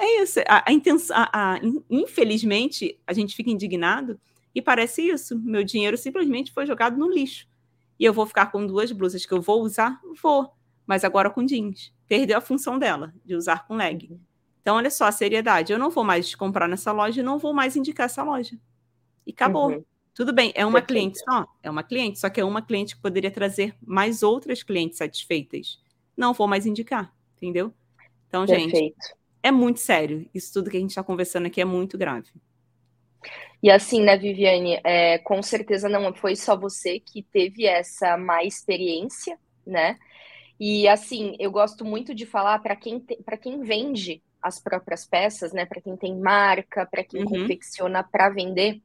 [0.00, 0.40] É isso.
[0.48, 4.18] A, a intenção, a- a- in- infelizmente, a gente fica indignado
[4.54, 5.38] e parece isso.
[5.38, 7.46] Meu dinheiro simplesmente foi jogado no lixo.
[7.98, 10.00] E eu vou ficar com duas blusas que eu vou usar?
[10.22, 10.50] Vou.
[10.86, 11.92] Mas agora com jeans.
[12.08, 14.18] Perdeu a função dela, de usar com leg.
[14.62, 15.72] Então, olha só a seriedade.
[15.72, 18.58] Eu não vou mais comprar nessa loja e não vou mais indicar essa loja.
[19.26, 19.70] E acabou.
[19.70, 19.84] Uhum.
[20.14, 21.46] Tudo bem, é uma cliente só?
[21.62, 25.80] É uma cliente, só que é uma cliente que poderia trazer mais outras clientes satisfeitas.
[26.16, 27.72] Não vou mais indicar, entendeu?
[28.28, 28.96] Então, gente, Perfeito.
[29.42, 30.28] É muito sério.
[30.34, 32.30] Isso tudo que a gente está conversando aqui é muito grave.
[33.62, 38.42] E assim, né, Viviane, é, com certeza não foi só você que teve essa má
[38.42, 39.96] experiência, né?
[40.60, 43.04] E assim, eu gosto muito de falar para quem
[43.42, 45.66] quem vende as próprias peças, né?
[45.66, 47.46] Para quem tem marca, para quem Uhum.
[47.46, 48.80] confecciona para vender,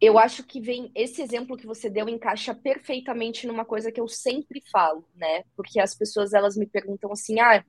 [0.00, 4.06] eu acho que vem esse exemplo que você deu encaixa perfeitamente numa coisa que eu
[4.08, 5.42] sempre falo, né?
[5.56, 7.64] Porque as pessoas elas me perguntam assim: "Ah,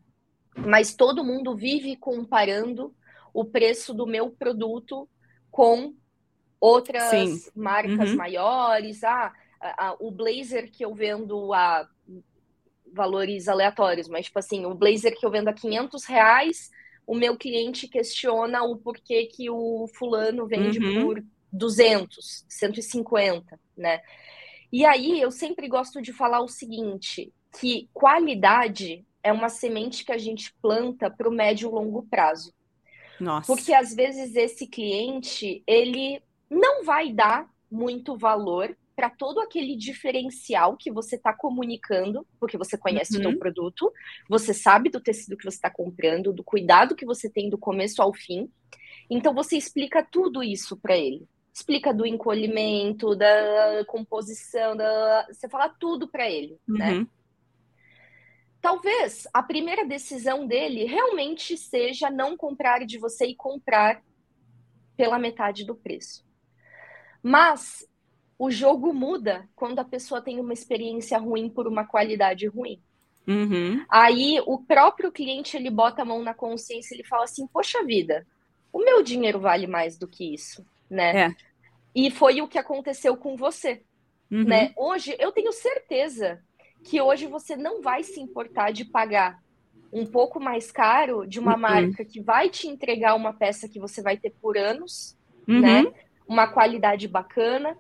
[0.58, 2.94] mas todo mundo vive comparando
[3.34, 5.08] o preço do meu produto
[5.52, 5.94] com
[6.60, 7.52] outras Sim.
[7.56, 8.18] marcas uhum.
[8.18, 9.04] maiores.
[9.04, 11.88] Ah, a, a, o blazer que eu vendo a
[12.94, 16.72] valores aleatórios, mas tipo assim, o blazer que eu vendo a 500 reais,
[17.06, 21.06] o meu cliente questiona o porquê que o fulano vende uhum.
[21.06, 24.02] por 200, 150, né?
[24.72, 30.12] E aí eu sempre gosto de falar o seguinte, que qualidade é uma semente que
[30.12, 32.54] a gente planta para o médio e longo prazo.
[33.20, 33.46] Nossa.
[33.48, 40.76] Porque às vezes esse cliente, ele não vai dar muito valor para todo aquele diferencial
[40.76, 43.20] que você está comunicando, porque você conhece uhum.
[43.20, 43.94] o seu produto,
[44.28, 48.02] você sabe do tecido que você está comprando, do cuidado que você tem do começo
[48.02, 48.50] ao fim.
[49.10, 51.28] Então você explica tudo isso para ele.
[51.54, 55.28] Explica do encolhimento, da composição, da...
[55.32, 56.94] você fala tudo para ele, né?
[56.94, 57.00] uhum.
[57.02, 57.08] né?
[58.62, 64.02] Talvez a primeira decisão dele realmente seja não comprar de você e comprar
[64.96, 66.26] pela metade do preço.
[67.22, 67.88] Mas
[68.38, 72.82] o jogo muda quando a pessoa tem uma experiência ruim por uma qualidade ruim.
[73.28, 73.86] Uhum.
[73.90, 77.84] Aí o próprio cliente ele bota a mão na consciência e ele fala assim: Poxa
[77.84, 78.26] vida,
[78.72, 81.28] o meu dinheiro vale mais do que isso, né?
[81.28, 81.36] É.
[81.94, 83.84] E foi o que aconteceu com você,
[84.32, 84.46] uhum.
[84.46, 84.72] né?
[84.78, 86.42] Hoje eu tenho certeza
[86.84, 89.42] que hoje você não vai se importar de pagar
[89.92, 91.62] um pouco mais caro de uma uhum.
[91.62, 95.18] marca que vai te entregar uma peça que você vai ter por anos,
[95.48, 95.84] né?
[95.84, 95.94] Uhum.
[96.28, 97.78] Uma qualidade bacana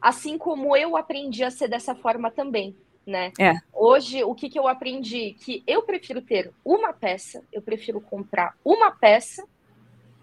[0.00, 2.76] Assim como eu aprendi a ser dessa forma também,
[3.06, 3.32] né?
[3.40, 3.54] É.
[3.72, 5.34] Hoje, o que, que eu aprendi?
[5.40, 9.44] Que eu prefiro ter uma peça, eu prefiro comprar uma peça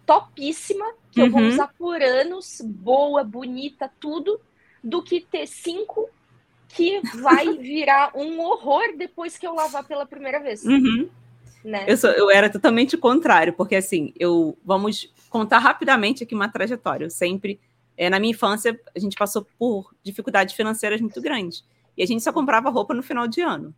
[0.06, 1.26] topíssima, que uhum.
[1.26, 1.48] eu vou uhum.
[1.50, 4.40] usar por anos, boa, bonita, tudo,
[4.84, 6.10] do que ter cinco
[6.76, 10.64] que vai virar um horror depois que eu lavar pela primeira vez.
[10.64, 11.10] Uhum.
[11.64, 11.86] Né?
[11.88, 17.06] Eu, sou, eu era totalmente contrário, porque assim, eu vamos contar rapidamente aqui uma trajetória.
[17.06, 17.60] Eu sempre
[17.98, 21.64] é, na minha infância, a gente passou por dificuldades financeiras muito grandes.
[21.96, 23.74] E a gente só comprava roupa no final de ano.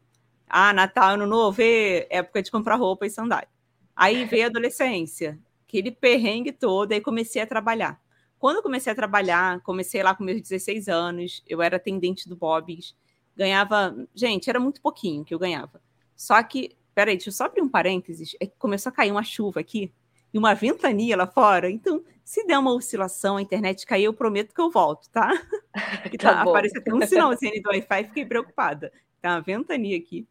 [0.47, 3.49] Ah, Natal, Ano Novo, época de comprar roupa e sandália.
[3.95, 7.99] Aí veio a adolescência, aquele perrengue todo, aí comecei a trabalhar.
[8.39, 12.35] Quando eu comecei a trabalhar, comecei lá com meus 16 anos, eu era atendente do
[12.35, 12.95] Bob's,
[13.35, 13.95] ganhava.
[14.13, 15.81] Gente, era muito pouquinho que eu ganhava.
[16.15, 19.23] Só que, peraí, deixa eu só abrir um parênteses, é que começou a cair uma
[19.23, 19.91] chuva aqui
[20.33, 24.53] e uma ventania lá fora, então se der uma oscilação, a internet cair, eu prometo
[24.53, 25.31] que eu volto, tá?
[26.11, 28.91] Que tá, tá aparece até um sinalzinho do Wi-Fi, fiquei preocupada.
[29.21, 30.27] Tá uma ventania aqui.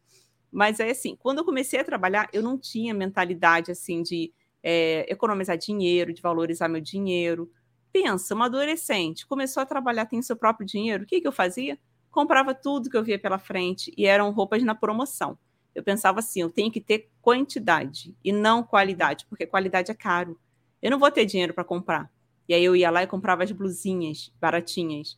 [0.51, 5.05] Mas é assim, quando eu comecei a trabalhar, eu não tinha mentalidade assim de é,
[5.11, 7.51] economizar dinheiro, de valorizar meu dinheiro.
[7.95, 11.05] Pensa, uma adolescente começou a trabalhar, tem seu próprio dinheiro.
[11.05, 11.79] O que, que eu fazia?
[12.11, 15.39] Comprava tudo que eu via pela frente e eram roupas na promoção.
[15.73, 20.37] Eu pensava assim, eu tenho que ter quantidade e não qualidade, porque qualidade é caro.
[20.81, 22.11] Eu não vou ter dinheiro para comprar.
[22.49, 25.17] E aí eu ia lá e comprava as blusinhas baratinhas.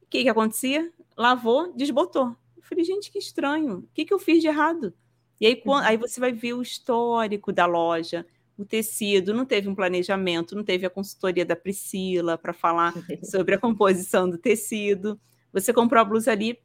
[0.00, 0.92] O que, que acontecia?
[1.16, 2.36] Lavou, desbotou.
[2.56, 3.78] Eu falei, gente, que estranho.
[3.78, 4.94] O que, que eu fiz de errado?
[5.40, 8.24] E aí, quando, aí você vai ver o histórico da loja,
[8.56, 12.92] o tecido, não teve um planejamento, não teve a consultoria da Priscila para falar
[13.24, 15.18] sobre a composição do tecido.
[15.52, 16.58] Você comprou a blusa ali,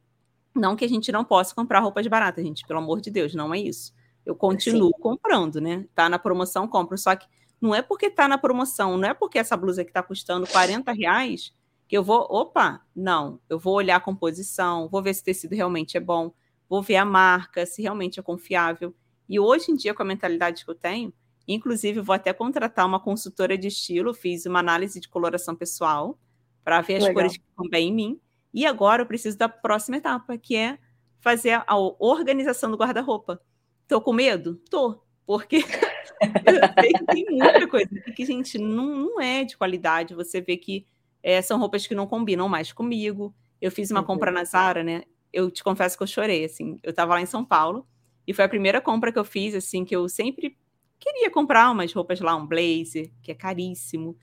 [0.54, 3.52] não que a gente não possa comprar roupas baratas, gente, pelo amor de Deus, não
[3.54, 3.92] é isso.
[4.24, 5.00] Eu continuo Sim.
[5.00, 5.86] comprando, né?
[5.94, 6.98] Tá na promoção, compro.
[6.98, 7.26] Só que
[7.60, 10.92] não é porque está na promoção, não é porque essa blusa que está custando 40
[10.92, 11.52] reais
[11.88, 15.54] que eu vou, opa, não, eu vou olhar a composição, vou ver se o tecido
[15.54, 16.30] realmente é bom,
[16.68, 18.94] vou ver a marca, se realmente é confiável.
[19.26, 21.12] E hoje em dia, com a mentalidade que eu tenho,
[21.48, 26.18] inclusive vou até contratar uma consultora de estilo, fiz uma análise de coloração pessoal
[26.62, 27.14] para ver as Legal.
[27.14, 28.20] cores que ficam bem em mim.
[28.52, 30.78] E agora eu preciso da próxima etapa, que é
[31.20, 33.40] fazer a organização do guarda-roupa.
[33.86, 34.56] Tô com medo?
[34.70, 35.60] Tô, porque
[37.06, 40.14] tem, muita coisa que, gente, não, não é de qualidade.
[40.14, 40.86] Você vê que
[41.22, 43.34] é, são roupas que não combinam mais comigo.
[43.60, 45.02] Eu fiz uma compra na Zara, né?
[45.32, 46.78] Eu te confesso que eu chorei, assim.
[46.82, 47.86] Eu tava lá em São Paulo
[48.26, 50.56] e foi a primeira compra que eu fiz, assim, que eu sempre
[50.98, 54.16] queria comprar umas roupas lá, um blazer, que é caríssimo.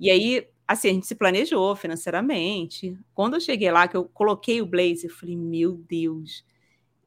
[0.00, 2.98] E aí, assim, a gente se planejou financeiramente.
[3.14, 6.44] Quando eu cheguei lá, que eu coloquei o blazer, eu falei, meu Deus,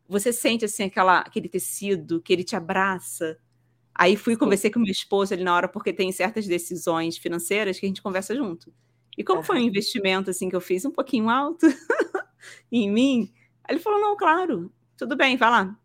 [0.07, 3.37] você sente, assim, aquela, aquele tecido que ele te abraça,
[3.97, 7.85] Aí fui conversei com meu esposo ali na hora, porque tem certas decisões financeiras que
[7.85, 8.73] a gente conversa junto.
[9.17, 11.65] E como foi um investimento assim que eu fiz um pouquinho alto
[12.71, 13.33] em mim,
[13.69, 15.77] ele falou: "Não, claro, tudo bem, vai lá.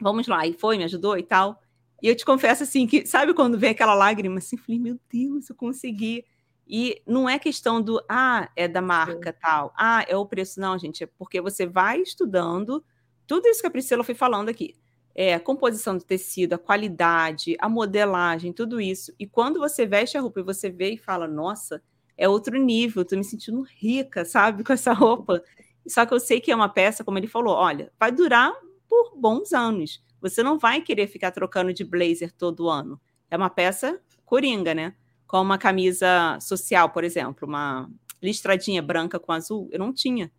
[0.00, 0.46] Vamos lá".
[0.46, 1.61] E foi, me ajudou e tal.
[2.02, 5.48] E eu te confesso assim que sabe quando vem aquela lágrima assim, falei: "Meu Deus,
[5.48, 6.24] eu consegui".
[6.66, 9.38] E não é questão do, ah, é da marca Sim.
[9.40, 10.60] tal, ah, é o preço.
[10.60, 12.84] Não, gente, é porque você vai estudando
[13.26, 14.74] tudo isso que a Priscila foi falando aqui.
[15.14, 19.12] É, a composição do tecido, a qualidade, a modelagem, tudo isso.
[19.18, 21.82] E quando você veste a roupa e você vê e fala, nossa,
[22.16, 25.42] é outro nível, tô me sentindo rica, sabe, com essa roupa.
[25.86, 28.52] Só que eu sei que é uma peça, como ele falou, olha, vai durar
[28.88, 30.02] por bons anos.
[30.22, 32.98] Você não vai querer ficar trocando de blazer todo ano.
[33.28, 34.94] É uma peça coringa, né?
[35.26, 37.90] Com uma camisa social, por exemplo, uma
[38.22, 40.30] listradinha branca com azul, eu não tinha.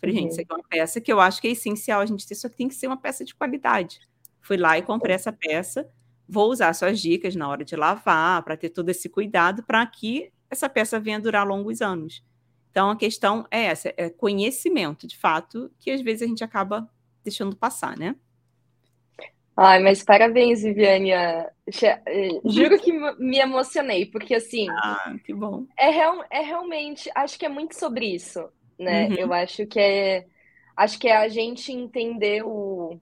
[0.00, 0.22] Falei, uhum.
[0.22, 2.34] gente, isso aqui é uma peça que eu acho que é essencial a gente ter,
[2.34, 4.00] só que tem que ser uma peça de qualidade.
[4.40, 5.88] Fui lá e comprei essa peça.
[6.28, 10.32] Vou usar suas dicas na hora de lavar, para ter todo esse cuidado, para que
[10.48, 12.24] essa peça venha durar longos anos.
[12.70, 16.88] Então a questão é essa, é conhecimento, de fato, que às vezes a gente acaba
[17.22, 18.16] deixando passar, né?
[19.62, 21.10] Ai, mas parabéns, Viviane.
[21.10, 21.50] Eh,
[22.46, 24.66] juro que me emocionei, porque assim.
[24.70, 25.66] Ah, que bom.
[25.78, 28.48] É, real, é realmente, acho que é muito sobre isso,
[28.78, 29.08] né?
[29.08, 29.14] Uhum.
[29.16, 30.24] Eu acho que é.
[30.74, 32.98] Acho que é a gente entender o,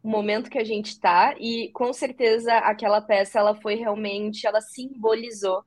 [0.00, 4.60] o momento que a gente está, e com certeza aquela peça ela foi realmente, ela
[4.60, 5.64] simbolizou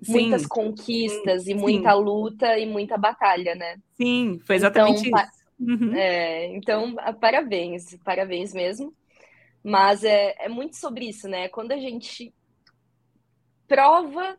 [0.00, 0.12] Sim.
[0.12, 3.76] muitas conquistas sim, e muita luta e muita batalha, né?
[3.98, 5.42] Sim, foi exatamente então, isso.
[5.60, 5.94] Uhum.
[5.94, 8.94] É, então, parabéns, parabéns mesmo.
[9.62, 11.48] Mas é, é muito sobre isso, né?
[11.48, 12.34] Quando a gente
[13.68, 14.36] prova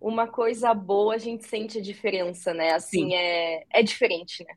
[0.00, 2.72] uma coisa boa, a gente sente a diferença, né?
[2.72, 4.54] Assim, é, é diferente, né?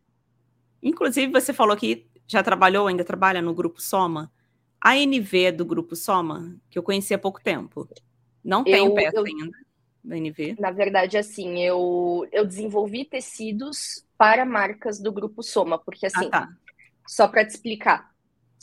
[0.82, 4.32] Inclusive, você falou que já trabalhou, ainda trabalha no Grupo Soma.
[4.80, 7.88] A NV do Grupo Soma, que eu conheci há pouco tempo.
[8.44, 9.58] Não tenho eu, peça eu, ainda
[10.04, 10.56] da NV.
[10.60, 16.30] Na verdade, assim, eu, eu desenvolvi tecidos para marcas do Grupo Soma, porque assim, ah,
[16.30, 16.50] tá.
[17.08, 18.15] só para te explicar.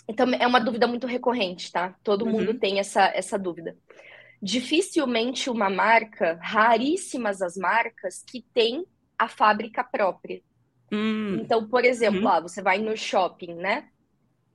[0.09, 1.95] Então, é uma dúvida muito recorrente, tá?
[2.03, 2.33] Todo uhum.
[2.33, 3.77] mundo tem essa, essa dúvida.
[4.41, 8.85] Dificilmente uma marca, raríssimas as marcas que tem
[9.19, 10.43] a fábrica própria.
[10.93, 11.39] Hum.
[11.41, 12.29] Então, por exemplo, uhum.
[12.29, 13.89] ah, você vai no shopping, né?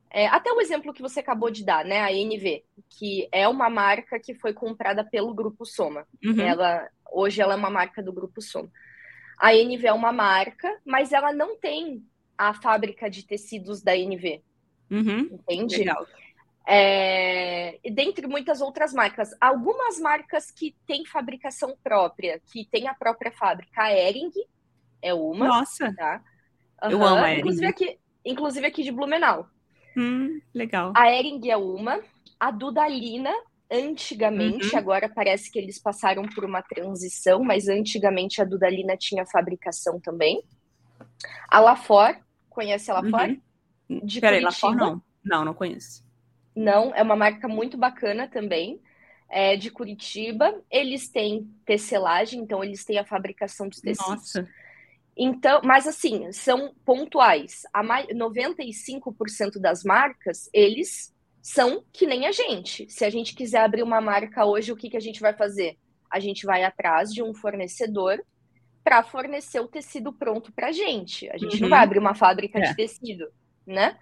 [0.09, 2.01] É, até o exemplo que você acabou de dar, né?
[2.01, 6.05] A NV, que é uma marca que foi comprada pelo Grupo Soma.
[6.23, 6.39] Uhum.
[6.39, 8.69] Ela, hoje ela é uma marca do Grupo Soma.
[9.37, 12.03] A NV é uma marca, mas ela não tem
[12.37, 14.43] a fábrica de tecidos da NV.
[14.89, 15.29] Uhum.
[15.31, 15.77] Entende?
[15.77, 16.05] Legal.
[16.69, 19.29] É, dentre muitas outras marcas.
[19.39, 24.31] Algumas marcas que têm fabricação própria, que tem a própria fábrica, a Ering
[25.01, 25.47] é uma.
[25.47, 25.93] Nossa!
[25.95, 26.21] Tá?
[26.83, 26.91] Uhum.
[26.91, 27.39] Eu amo a Ering.
[27.39, 29.47] Inclusive aqui, inclusive aqui de Blumenau.
[29.95, 30.91] Hum, legal.
[30.95, 32.01] A Ering é uma.
[32.37, 33.33] A Dudalina,
[33.71, 34.77] antigamente, uhum.
[34.77, 40.43] agora parece que eles passaram por uma transição, mas antigamente a Dudalina tinha fabricação também.
[41.49, 42.15] A Lafor,
[42.49, 43.29] conhece a Lafor?
[43.29, 43.41] Uhum.
[43.89, 45.01] De Peraí, Lafor não.
[45.23, 46.05] Não, não conheço.
[46.55, 48.81] Não, é uma marca muito bacana também.
[49.29, 50.61] É de Curitiba.
[50.71, 54.09] Eles têm tecelagem, então eles têm a fabricação dos tecidos.
[54.09, 54.49] Nossa.
[55.15, 57.63] Então, mas assim, são pontuais.
[57.73, 62.89] A 95% das marcas, eles são que nem a gente.
[62.89, 65.77] Se a gente quiser abrir uma marca hoje, o que, que a gente vai fazer?
[66.09, 68.23] A gente vai atrás de um fornecedor
[68.83, 71.29] para fornecer o tecido pronto para a gente.
[71.29, 71.61] A gente uhum.
[71.61, 72.69] não vai abrir uma fábrica é.
[72.69, 73.27] de tecido,
[73.67, 73.97] né?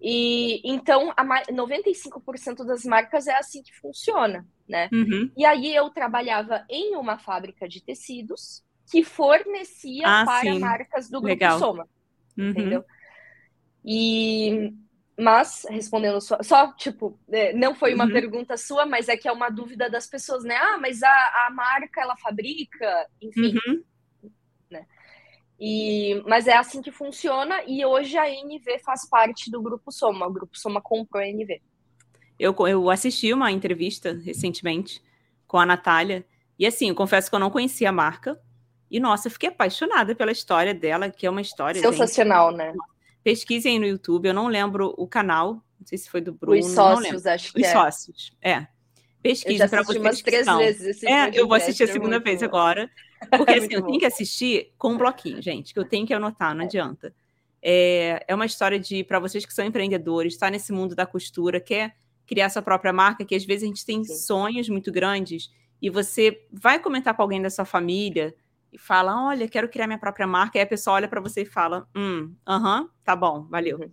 [0.00, 4.88] E então a 95% das marcas é assim que funciona, né?
[4.92, 5.30] Uhum.
[5.36, 10.58] E aí eu trabalhava em uma fábrica de tecidos que fornecia ah, para sim.
[10.58, 11.58] marcas do grupo Legal.
[11.58, 11.88] Soma,
[12.36, 12.50] uhum.
[12.50, 12.84] entendeu?
[13.84, 14.72] E
[15.16, 18.12] mas respondendo só, só tipo, é, não foi uma uhum.
[18.12, 20.56] pergunta sua, mas é que é uma dúvida das pessoas, né?
[20.56, 23.54] Ah, mas a, a marca ela fabrica, enfim.
[23.66, 23.82] Uhum.
[25.64, 30.26] E, mas é assim que funciona, e hoje a NV faz parte do Grupo Soma.
[30.26, 31.62] O Grupo Soma comprou a NV.
[32.36, 35.00] Eu, eu assisti uma entrevista recentemente
[35.46, 36.26] com a Natália,
[36.58, 38.40] e assim, eu confesso que eu não conhecia a marca,
[38.90, 41.80] e nossa, eu fiquei apaixonada pela história dela, que é uma história.
[41.80, 42.74] Sensacional, gente, né?
[43.22, 46.58] Pesquisem no YouTube, eu não lembro o canal, não sei se foi do Bruno.
[46.58, 47.72] Os sócios, acho que Os é.
[47.72, 48.66] sócios, é.
[49.22, 50.00] Pesquise para vocês.
[50.00, 52.46] umas três vezes esse É, eu vou assistir a é segunda vez bom.
[52.46, 52.90] agora.
[53.36, 56.54] Porque assim, eu tenho que assistir com um bloquinho, gente, que eu tenho que anotar,
[56.54, 57.14] não adianta.
[57.62, 61.60] É, é uma história de, para vocês que são empreendedores, está nesse mundo da costura,
[61.60, 61.94] quer
[62.26, 64.14] criar sua própria marca, que às vezes a gente tem Sim.
[64.14, 65.50] sonhos muito grandes
[65.80, 68.34] e você vai comentar com alguém da sua família
[68.72, 70.56] e fala: Olha, quero criar minha própria marca.
[70.58, 73.78] E a pessoa olha para você e fala: Hum, aham, uh -huh, tá bom, valeu.
[73.78, 73.90] Uhum.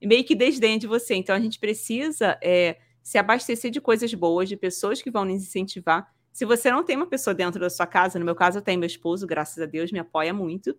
[0.00, 1.14] E meio que desdém de você.
[1.14, 5.42] Então a gente precisa é, se abastecer de coisas boas, de pessoas que vão nos
[5.42, 6.12] incentivar.
[6.32, 8.80] Se você não tem uma pessoa dentro da sua casa, no meu caso eu tenho
[8.80, 10.74] meu esposo, graças a Deus, me apoia muito.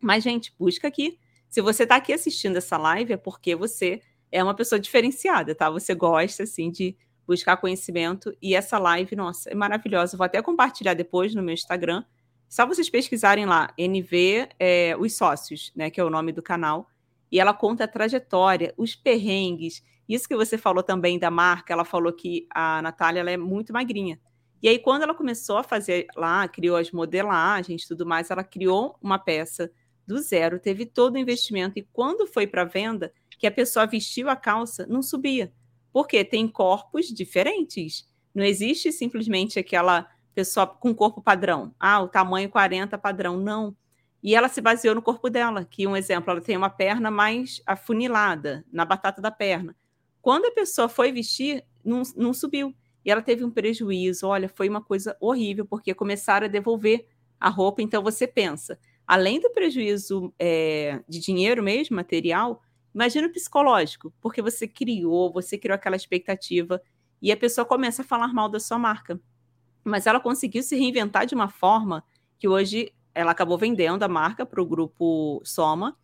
[0.00, 1.18] Mas, gente, busca aqui.
[1.48, 4.00] Se você está aqui assistindo essa live, é porque você
[4.30, 5.68] é uma pessoa diferenciada, tá?
[5.70, 6.96] Você gosta, assim, de
[7.26, 8.36] buscar conhecimento.
[8.40, 10.16] E essa live, nossa, é maravilhosa.
[10.16, 12.04] vou até compartilhar depois no meu Instagram
[12.48, 16.88] Só vocês pesquisarem lá, NV, é, os sócios, né, que é o nome do canal,
[17.32, 19.82] e ela conta a trajetória, os perrengues.
[20.08, 23.72] Isso que você falou também da marca, ela falou que a Natália ela é muito
[23.72, 24.20] magrinha.
[24.64, 28.96] E aí, quando ela começou a fazer lá, criou as modelagens tudo mais, ela criou
[28.98, 29.70] uma peça
[30.06, 31.78] do zero, teve todo o investimento.
[31.78, 35.52] E quando foi para venda, que a pessoa vestiu a calça, não subia.
[35.92, 38.08] Porque tem corpos diferentes.
[38.34, 41.74] Não existe simplesmente aquela pessoa com corpo padrão.
[41.78, 43.36] Ah, o tamanho 40 padrão.
[43.36, 43.76] Não.
[44.22, 47.60] E ela se baseou no corpo dela, que um exemplo, ela tem uma perna mais
[47.66, 49.76] afunilada, na batata da perna.
[50.22, 52.74] Quando a pessoa foi vestir, não, não subiu.
[53.04, 54.26] E ela teve um prejuízo.
[54.26, 57.06] Olha, foi uma coisa horrível, porque começaram a devolver
[57.38, 57.82] a roupa.
[57.82, 62.62] Então você pensa, além do prejuízo é, de dinheiro mesmo, material,
[62.94, 66.80] imagina o psicológico, porque você criou, você criou aquela expectativa
[67.20, 69.20] e a pessoa começa a falar mal da sua marca.
[69.84, 72.02] Mas ela conseguiu se reinventar de uma forma
[72.38, 75.96] que hoje ela acabou vendendo a marca para o grupo Soma.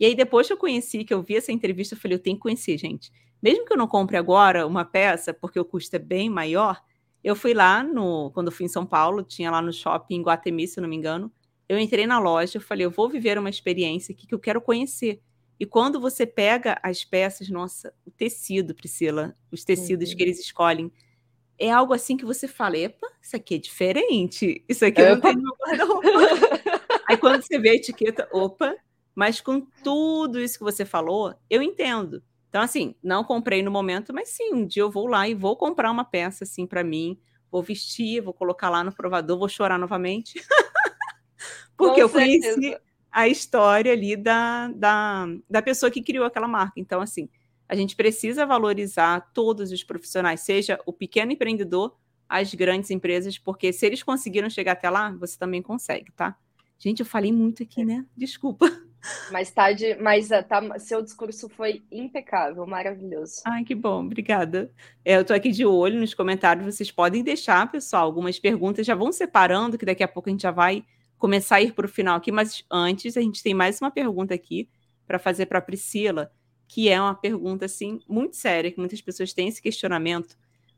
[0.00, 2.36] E aí, depois que eu conheci, que eu vi essa entrevista, eu falei, eu tenho
[2.36, 3.10] que conhecer, gente.
[3.46, 6.82] Mesmo que eu não compre agora uma peça, porque o custo é bem maior,
[7.22, 8.32] eu fui lá no.
[8.32, 10.96] Quando eu fui em São Paulo, tinha lá no shopping em Guatemi, se não me
[10.96, 11.32] engano.
[11.68, 14.60] Eu entrei na loja, eu falei, eu vou viver uma experiência aqui que eu quero
[14.60, 15.22] conhecer.
[15.60, 20.16] E quando você pega as peças, nossa, o tecido, Priscila, os tecidos uhum.
[20.16, 20.90] que eles escolhem,
[21.56, 25.20] é algo assim que você fala, epa, isso aqui é diferente, isso aqui eu não
[25.20, 26.08] tenho no guarda-roupa.
[27.08, 28.74] Aí quando você vê a etiqueta, opa,
[29.14, 32.20] mas com tudo isso que você falou, eu entendo.
[32.48, 35.56] Então, assim, não comprei no momento, mas sim, um dia eu vou lá e vou
[35.56, 37.18] comprar uma peça assim para mim,
[37.50, 40.34] vou vestir, vou colocar lá no provador, vou chorar novamente.
[41.76, 42.76] Porque eu conheci
[43.10, 46.80] a história ali da, da, da pessoa que criou aquela marca.
[46.80, 47.28] Então, assim,
[47.68, 51.96] a gente precisa valorizar todos os profissionais, seja o pequeno empreendedor,
[52.28, 56.36] as grandes empresas, porque se eles conseguiram chegar até lá, você também consegue, tá?
[56.78, 58.04] Gente, eu falei muito aqui, né?
[58.16, 58.70] Desculpa.
[59.30, 63.42] Mas tá de, mas ah, tá, seu discurso foi impecável, maravilhoso.
[63.44, 64.70] Ai, que bom, obrigada.
[65.04, 68.94] É, eu tô aqui de olho nos comentários, vocês podem deixar, pessoal, algumas perguntas, já
[68.94, 70.84] vão separando, que daqui a pouco a gente já vai
[71.18, 74.34] começar a ir para o final aqui, mas antes a gente tem mais uma pergunta
[74.34, 74.68] aqui
[75.06, 76.30] para fazer para a Priscila,
[76.68, 80.36] que é uma pergunta assim muito séria, que muitas pessoas têm esse questionamento.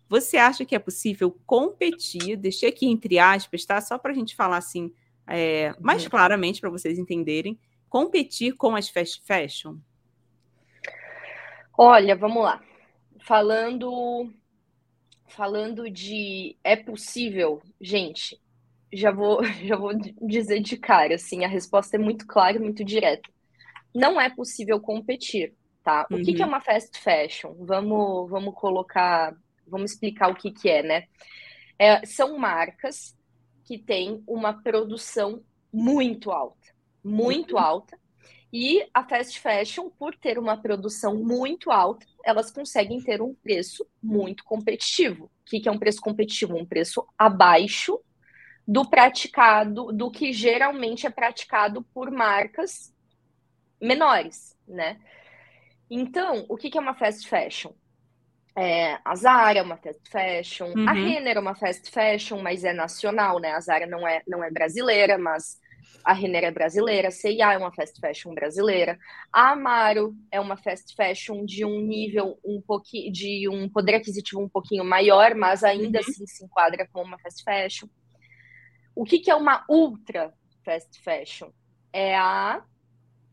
[0.09, 2.36] Você acha que é possível competir?
[2.36, 3.80] Deixei aqui entre aspas, tá?
[3.80, 4.92] Só para a gente falar assim
[5.26, 6.10] é, mais uhum.
[6.10, 7.59] claramente para vocês entenderem.
[7.89, 9.77] Competir com as fast fashion?
[11.77, 12.62] Olha, vamos lá.
[13.20, 14.32] Falando
[15.28, 18.40] falando de é possível, gente,
[18.93, 19.93] já vou, já vou
[20.23, 23.28] dizer de cara, assim, a resposta é muito clara e muito direta.
[23.94, 26.06] Não é possível competir, tá?
[26.10, 26.51] O que, que é uhum.
[26.51, 27.55] uma fast fashion?
[27.60, 29.35] Vamos, vamos colocar,
[29.66, 31.05] vamos explicar o que, que é, né?
[31.78, 33.16] É, são marcas
[33.65, 35.43] que têm uma produção
[35.73, 36.57] muito alta,
[37.09, 37.60] muito uhum.
[37.60, 37.98] alta,
[38.52, 43.86] e a fast fashion, por ter uma produção muito alta, elas conseguem ter um preço
[44.02, 45.26] muito competitivo.
[45.26, 46.56] O que, que é um preço competitivo?
[46.56, 48.01] Um preço abaixo
[48.66, 52.94] do praticado, do que geralmente é praticado por marcas
[53.80, 54.98] menores, né?
[55.90, 57.72] Então, o que, é uma fast fashion?
[58.55, 60.89] É, a Zara é uma fast fashion, uhum.
[60.89, 63.52] a Renner é uma fast fashion, mas é nacional, né?
[63.52, 65.59] A Zara não é, não é brasileira, mas
[66.05, 68.98] a Renner é brasileira, a C&A é uma fast fashion brasileira,
[69.32, 74.40] a Amaro é uma fast fashion de um nível um pouquinho, de um poder aquisitivo
[74.40, 76.05] um pouquinho maior, mas ainda uhum.
[76.09, 77.89] assim se enquadra como uma fast fashion.
[78.94, 80.32] O que, que é uma ultra
[80.65, 81.51] fast fashion?
[81.93, 82.62] É a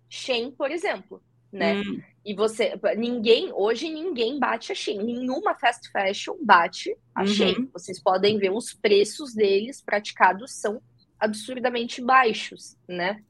[0.10, 1.22] Shein, por exemplo,
[1.52, 1.76] né?
[1.76, 2.02] Hum.
[2.26, 7.28] E você, ninguém, hoje ninguém bate a Shein, nenhuma fast fashion bate a uhum.
[7.28, 7.70] Shein.
[7.72, 10.82] Vocês podem ver os preços deles praticados são
[11.20, 13.24] absurdamente baixos, né?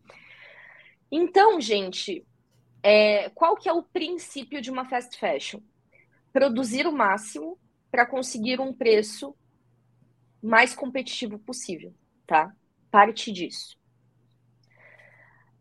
[1.12, 2.26] Então, gente,
[2.84, 5.60] é, qual que é o princípio de uma fast fashion?
[6.34, 7.58] Produzir o máximo
[7.90, 9.36] para conseguir um preço
[10.42, 11.94] mais competitivo possível
[12.26, 12.54] tá?
[12.92, 13.78] Parte disso.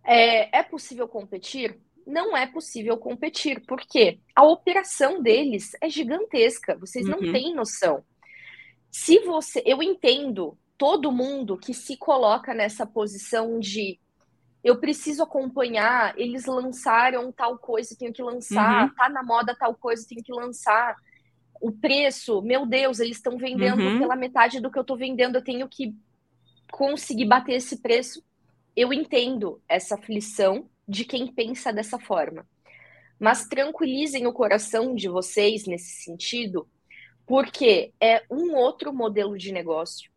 [0.04, 1.78] É, é possível competir?
[2.06, 7.32] Não é possível competir, porque a operação deles é gigantesca, vocês não uhum.
[7.32, 8.04] têm noção.
[8.90, 9.62] Se você.
[9.64, 13.98] Eu entendo todo mundo que se coloca nessa posição de
[14.64, 18.94] eu preciso acompanhar, eles lançaram tal coisa, tenho que lançar, uhum.
[18.94, 20.96] tá na moda tal coisa, tenho que lançar.
[21.60, 23.98] O preço, meu Deus, eles estão vendendo uhum.
[23.98, 25.94] pela metade do que eu estou vendendo, eu tenho que
[26.72, 28.24] conseguir bater esse preço,
[28.74, 32.46] eu entendo essa aflição de quem pensa dessa forma.
[33.20, 36.66] Mas tranquilizem o coração de vocês nesse sentido,
[37.26, 40.13] porque é um outro modelo de negócio.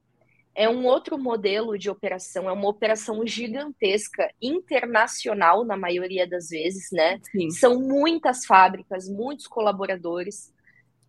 [0.58, 6.90] É um outro modelo de operação, é uma operação gigantesca, internacional na maioria das vezes,
[6.92, 7.20] né?
[7.32, 7.52] Sim.
[7.52, 10.52] São muitas fábricas, muitos colaboradores.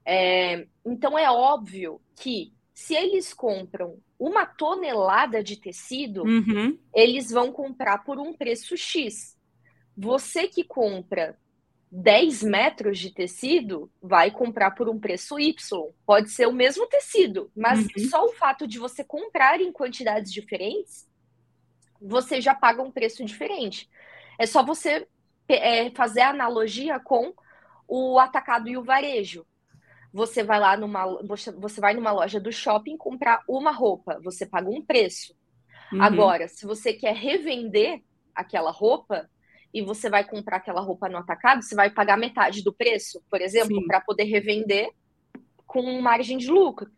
[0.05, 6.79] É, então é óbvio que se eles compram uma tonelada de tecido, uhum.
[6.95, 9.35] eles vão comprar por um preço X.
[9.97, 11.39] Você que compra
[11.91, 15.55] 10 metros de tecido, vai comprar por um preço Y.
[16.05, 18.09] Pode ser o mesmo tecido, mas uhum.
[18.11, 21.09] só o fato de você comprar em quantidades diferentes,
[22.01, 23.89] você já paga um preço diferente.
[24.39, 25.07] É só você
[25.49, 27.33] é, fazer a analogia com
[27.87, 29.47] o atacado e o varejo.
[30.13, 34.69] Você vai lá numa você vai numa loja do shopping comprar uma roupa, você paga
[34.69, 35.35] um preço.
[35.93, 36.03] Uhum.
[36.03, 38.03] Agora, se você quer revender
[38.35, 39.29] aquela roupa,
[39.73, 43.41] e você vai comprar aquela roupa no atacado, você vai pagar metade do preço, por
[43.41, 44.91] exemplo, para poder revender
[45.67, 46.91] com margem de lucro.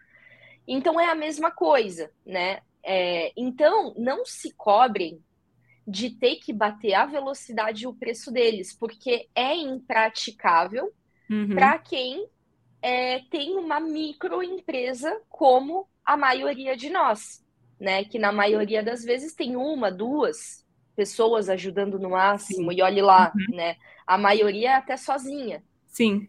[0.66, 2.60] Então é a mesma coisa, né?
[2.82, 5.22] É, então não se cobrem
[5.86, 10.92] de ter que bater a velocidade e o preço deles, porque é impraticável
[11.28, 11.54] uhum.
[11.54, 12.28] para quem
[12.80, 17.44] é, tem uma microempresa como a maioria de nós,
[17.78, 18.04] né?
[18.04, 20.64] Que na maioria das vezes tem uma, duas,
[21.00, 22.76] pessoas ajudando no máximo, Sim.
[22.76, 23.56] e olhe lá, uhum.
[23.56, 23.78] né?
[24.06, 25.64] A maioria é até sozinha.
[25.86, 26.28] Sim.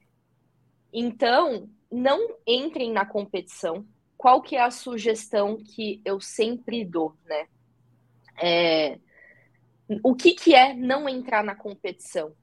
[0.94, 3.86] Então, não entrem na competição.
[4.16, 7.48] Qual que é a sugestão que eu sempre dou, né?
[8.42, 8.98] É...
[10.02, 12.34] O que, que é não entrar na competição?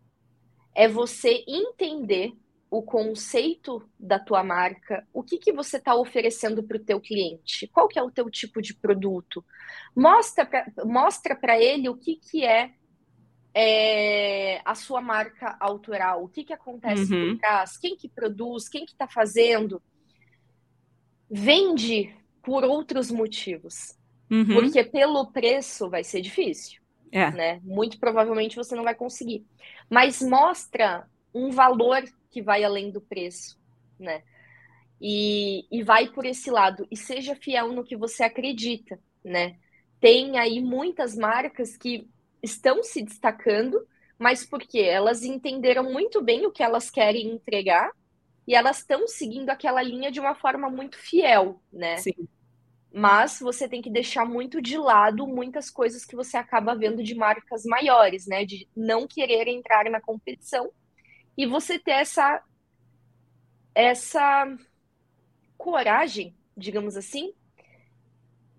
[0.74, 2.34] É você entender
[2.70, 7.66] o conceito da tua marca, o que, que você está oferecendo para o teu cliente,
[7.68, 9.44] qual que é o teu tipo de produto,
[9.96, 12.72] mostra para mostra ele o que, que é,
[13.54, 17.30] é, a sua marca autoral, o que, que acontece uhum.
[17.30, 19.82] por trás, quem que produz, quem que está fazendo.
[21.30, 23.98] Vende por outros motivos,
[24.30, 24.54] uhum.
[24.54, 26.80] porque pelo preço vai ser difícil.
[27.10, 27.30] É.
[27.30, 27.60] Né?
[27.64, 29.46] Muito provavelmente você não vai conseguir.
[29.88, 33.58] Mas mostra um valor que vai além do preço,
[33.98, 34.22] né?
[35.00, 36.86] E, e vai por esse lado.
[36.90, 39.56] E seja fiel no que você acredita, né?
[40.00, 42.08] Tem aí muitas marcas que
[42.42, 43.86] estão se destacando,
[44.18, 47.90] mas porque elas entenderam muito bem o que elas querem entregar
[48.46, 51.98] e elas estão seguindo aquela linha de uma forma muito fiel, né?
[51.98, 52.28] Sim.
[52.92, 57.14] Mas você tem que deixar muito de lado muitas coisas que você acaba vendo de
[57.14, 58.44] marcas maiores, né?
[58.44, 60.70] De não querer entrar na competição
[61.38, 62.42] e você ter essa
[63.72, 64.58] essa
[65.56, 67.32] coragem, digamos assim,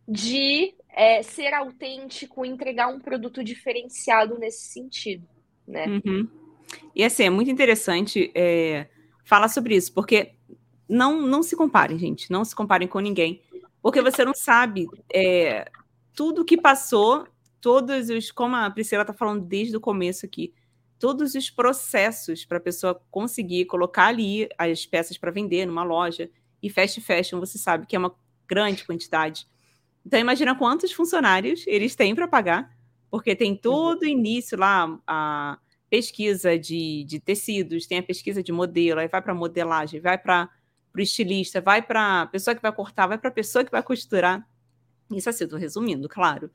[0.08, 5.28] de é, ser autêntico, entregar um produto diferenciado nesse sentido,
[5.68, 5.88] né?
[5.88, 6.28] Uhum.
[6.96, 8.88] E assim, é muito interessante é,
[9.26, 10.36] falar sobre isso, porque
[10.88, 13.42] não, não se comparem, gente, não se comparem com ninguém,
[13.82, 15.70] porque você não sabe é,
[16.16, 17.28] tudo que passou,
[17.60, 20.54] todos os, como a Priscila está falando desde o começo aqui,
[21.00, 26.30] todos os processos para a pessoa conseguir colocar ali as peças para vender numa loja.
[26.62, 28.14] E fast fashion, você sabe que é uma
[28.48, 29.48] grande quantidade.
[30.06, 32.76] Então, imagina quantos funcionários eles têm para pagar,
[33.10, 35.58] porque tem todo o início lá, a
[35.90, 40.50] pesquisa de, de tecidos, tem a pesquisa de modelo, aí vai para modelagem, vai para
[40.96, 43.82] o estilista, vai para a pessoa que vai cortar, vai para a pessoa que vai
[43.82, 44.48] costurar.
[45.12, 46.52] Isso assim, estou resumindo, claro.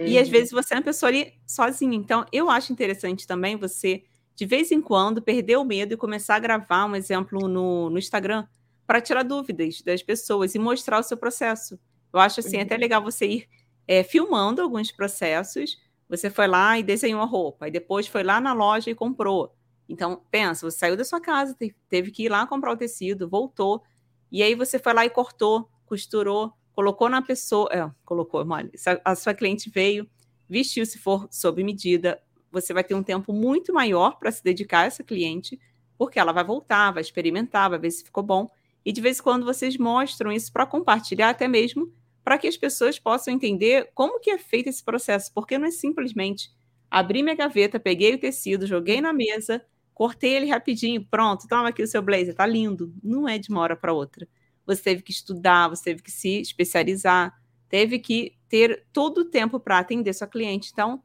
[0.00, 0.06] Uhum.
[0.06, 1.94] E às vezes você é uma pessoa ali sozinha.
[1.94, 4.02] Então, eu acho interessante também você,
[4.34, 7.98] de vez em quando, perder o medo e começar a gravar um exemplo no, no
[7.98, 8.46] Instagram
[8.86, 11.78] para tirar dúvidas das pessoas e mostrar o seu processo.
[12.10, 12.62] Eu acho assim, uhum.
[12.62, 13.48] até legal você ir
[13.86, 15.78] é, filmando alguns processos.
[16.08, 19.54] Você foi lá e desenhou a roupa, e depois foi lá na loja e comprou.
[19.88, 21.56] Então, pensa, você saiu da sua casa,
[21.88, 23.82] teve que ir lá comprar o tecido, voltou,
[24.30, 28.70] e aí você foi lá e cortou, costurou, colocou na pessoa, é, colocou, olha,
[29.04, 30.08] a sua cliente veio,
[30.48, 32.18] vestiu se for sob medida,
[32.50, 35.60] você vai ter um tempo muito maior para se dedicar a essa cliente,
[35.98, 38.48] porque ela vai voltar, vai experimentar, vai ver se ficou bom.
[38.82, 41.92] E de vez em quando vocês mostram isso para compartilhar até mesmo
[42.24, 45.70] para que as pessoas possam entender como que é feito esse processo, porque não é
[45.70, 46.50] simplesmente
[46.90, 49.62] abrir minha gaveta, peguei o tecido, joguei na mesa,
[49.92, 52.90] cortei ele rapidinho, pronto, toma aqui o seu blazer, tá lindo.
[53.02, 54.26] Não é de uma hora para outra
[54.74, 57.34] você teve que estudar, você teve que se especializar,
[57.68, 60.70] teve que ter todo o tempo para atender sua cliente.
[60.72, 61.02] Então,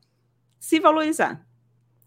[0.60, 1.46] se valorizar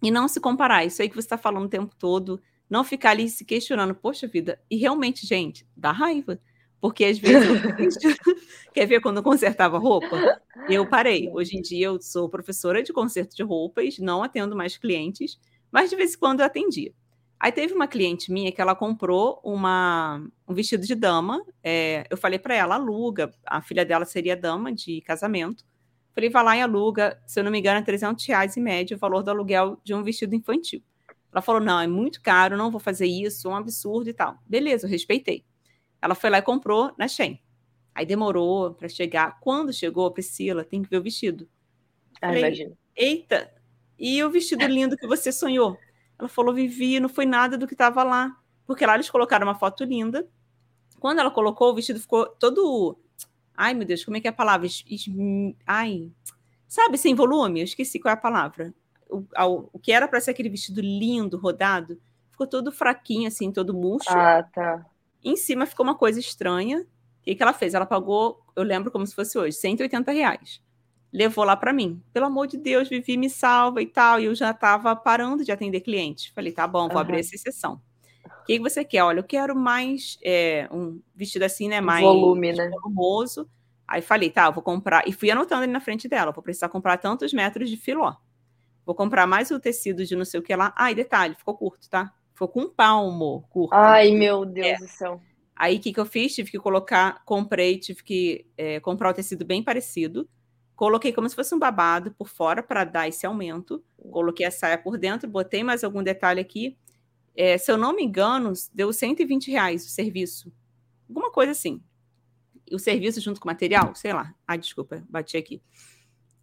[0.02, 0.84] e não se comparar.
[0.84, 4.26] Isso aí que você está falando o tempo todo, não ficar ali se questionando, poxa
[4.26, 6.40] vida, e realmente, gente, dá raiva.
[6.80, 7.48] Porque às vezes.
[8.72, 10.40] Quer ver quando eu consertava roupa?
[10.68, 11.28] Eu parei.
[11.32, 15.40] Hoje em dia eu sou professora de conserto de roupas, não atendo mais clientes,
[15.72, 16.92] mas de vez em quando eu atendia.
[17.40, 21.44] Aí teve uma cliente minha que ela comprou uma, um vestido de dama.
[21.62, 23.32] É, eu falei para ela, aluga.
[23.46, 25.64] A filha dela seria dama de casamento.
[26.12, 27.22] Falei, vai lá e aluga.
[27.26, 29.94] Se eu não me engano, é 300 reais em média o valor do aluguel de
[29.94, 30.82] um vestido infantil.
[31.32, 34.36] Ela falou, não, é muito caro, não vou fazer isso, é um absurdo e tal.
[34.44, 35.44] Beleza, eu respeitei.
[36.02, 37.40] Ela foi lá e comprou na Shein.
[37.94, 39.38] Aí demorou para chegar.
[39.40, 41.48] Quando chegou, Priscila, tem que ver o vestido.
[42.20, 42.78] Ah, Falei, imagino.
[42.96, 43.52] Eita,
[43.98, 45.76] e o vestido lindo que você sonhou?
[46.18, 48.36] Ela falou, Vivi, não foi nada do que estava lá.
[48.66, 50.28] Porque lá eles colocaram uma foto linda.
[50.98, 52.98] Quando ela colocou, o vestido ficou todo.
[53.56, 54.66] Ai, meu Deus, como é que é a palavra?
[54.66, 54.84] Es...
[55.66, 56.10] Ai.
[56.66, 57.60] Sabe, sem volume?
[57.60, 58.74] Eu esqueci qual é a palavra.
[59.08, 61.98] O, ao, o que era para ser aquele vestido lindo, rodado,
[62.30, 64.10] ficou todo fraquinho, assim, todo murcho.
[64.10, 64.84] Ah, tá.
[65.24, 66.80] Em cima ficou uma coisa estranha.
[66.80, 67.74] O que, que ela fez?
[67.74, 70.60] Ela pagou, eu lembro como se fosse hoje, 180 reais
[71.12, 72.02] levou lá para mim.
[72.12, 74.20] Pelo amor de Deus, Vivi, me salva e tal.
[74.20, 76.32] E eu já estava parando de atender clientes.
[76.34, 76.98] Falei, tá bom, vou uhum.
[76.98, 77.80] abrir essa exceção.
[78.24, 79.02] O que você quer?
[79.02, 81.80] Olha, eu quero mais é, um vestido assim, né?
[81.80, 82.68] Mais volume, né?
[82.68, 83.48] volumoso.
[83.86, 85.06] Aí falei, tá, vou comprar.
[85.06, 86.32] E fui anotando ali na frente dela.
[86.32, 88.14] Vou precisar comprar tantos metros de filó.
[88.84, 90.72] Vou comprar mais o tecido de não sei o que lá.
[90.76, 92.12] Ah, e detalhe, ficou curto, tá?
[92.32, 93.74] Ficou com um palmo curto.
[93.74, 94.76] Ai, meu Deus é.
[94.76, 95.20] do céu.
[95.54, 96.34] Aí o que, que eu fiz?
[96.34, 100.28] Tive que colocar, comprei, tive que é, comprar o tecido bem parecido
[100.78, 103.82] Coloquei como se fosse um babado por fora para dar esse aumento.
[104.12, 106.78] Coloquei a saia por dentro, botei mais algum detalhe aqui.
[107.34, 110.52] É, se eu não me engano, deu 120 reais o serviço.
[111.08, 111.82] Alguma coisa assim.
[112.70, 114.32] O serviço junto com o material, sei lá.
[114.46, 115.60] Ah, desculpa, bati aqui.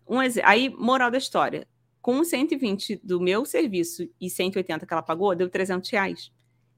[0.06, 1.66] Um Aí, moral da história.
[2.02, 6.30] Com 120 do meu serviço e 180 que ela pagou, deu 300 reais.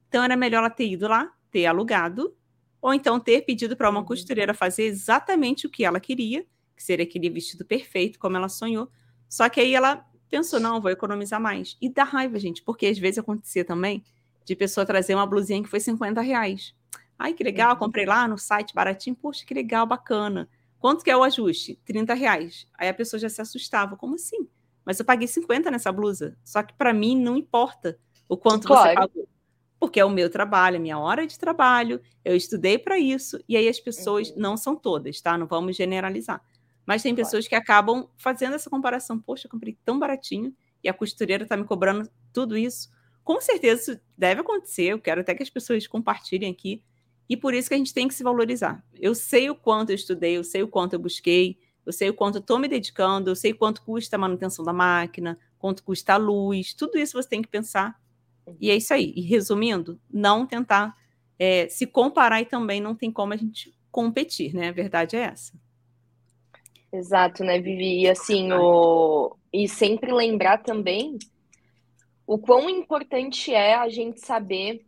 [0.08, 2.36] Então, era melhor ela ter ido lá, ter alugado,
[2.80, 4.06] ou então ter pedido para uma uhum.
[4.06, 6.46] costureira fazer exatamente o que ela queria
[6.78, 8.88] que seria aquele vestido perfeito, como ela sonhou.
[9.28, 11.76] Só que aí ela pensou, não, vou economizar mais.
[11.82, 14.04] E dá raiva, gente, porque às vezes acontecia também
[14.44, 16.72] de pessoa trazer uma blusinha que foi 50 reais.
[17.18, 17.78] Ai, que legal, uhum.
[17.78, 20.48] comprei lá no site baratinho, poxa, que legal, bacana.
[20.78, 21.80] Quanto que é o ajuste?
[21.84, 22.68] 30 reais.
[22.78, 24.48] Aí a pessoa já se assustava, como assim?
[24.84, 26.38] Mas eu paguei 50 nessa blusa.
[26.44, 27.98] Só que para mim não importa
[28.28, 28.88] o quanto claro.
[28.88, 29.28] você pagou.
[29.80, 33.56] Porque é o meu trabalho, a minha hora de trabalho, eu estudei para isso, e
[33.56, 34.36] aí as pessoas, uhum.
[34.38, 35.36] não são todas, tá?
[35.36, 36.40] Não vamos generalizar.
[36.88, 39.18] Mas tem pessoas que acabam fazendo essa comparação.
[39.20, 42.88] Poxa, eu comprei tão baratinho e a costureira está me cobrando tudo isso.
[43.22, 44.84] Com certeza isso deve acontecer.
[44.84, 46.82] Eu quero até que as pessoas compartilhem aqui.
[47.28, 48.82] E por isso que a gente tem que se valorizar.
[48.94, 52.14] Eu sei o quanto eu estudei, eu sei o quanto eu busquei, eu sei o
[52.14, 56.16] quanto estou me dedicando, eu sei quanto custa a manutenção da máquina, quanto custa a
[56.16, 58.00] luz, tudo isso você tem que pensar.
[58.58, 59.12] E é isso aí.
[59.14, 60.96] E resumindo, não tentar
[61.38, 64.70] é, se comparar e também não tem como a gente competir, né?
[64.70, 65.52] A verdade é essa.
[66.92, 68.02] Exato, né, Vivi?
[68.02, 69.36] E assim, o...
[69.52, 71.18] e sempre lembrar também
[72.26, 74.84] o quão importante é a gente saber,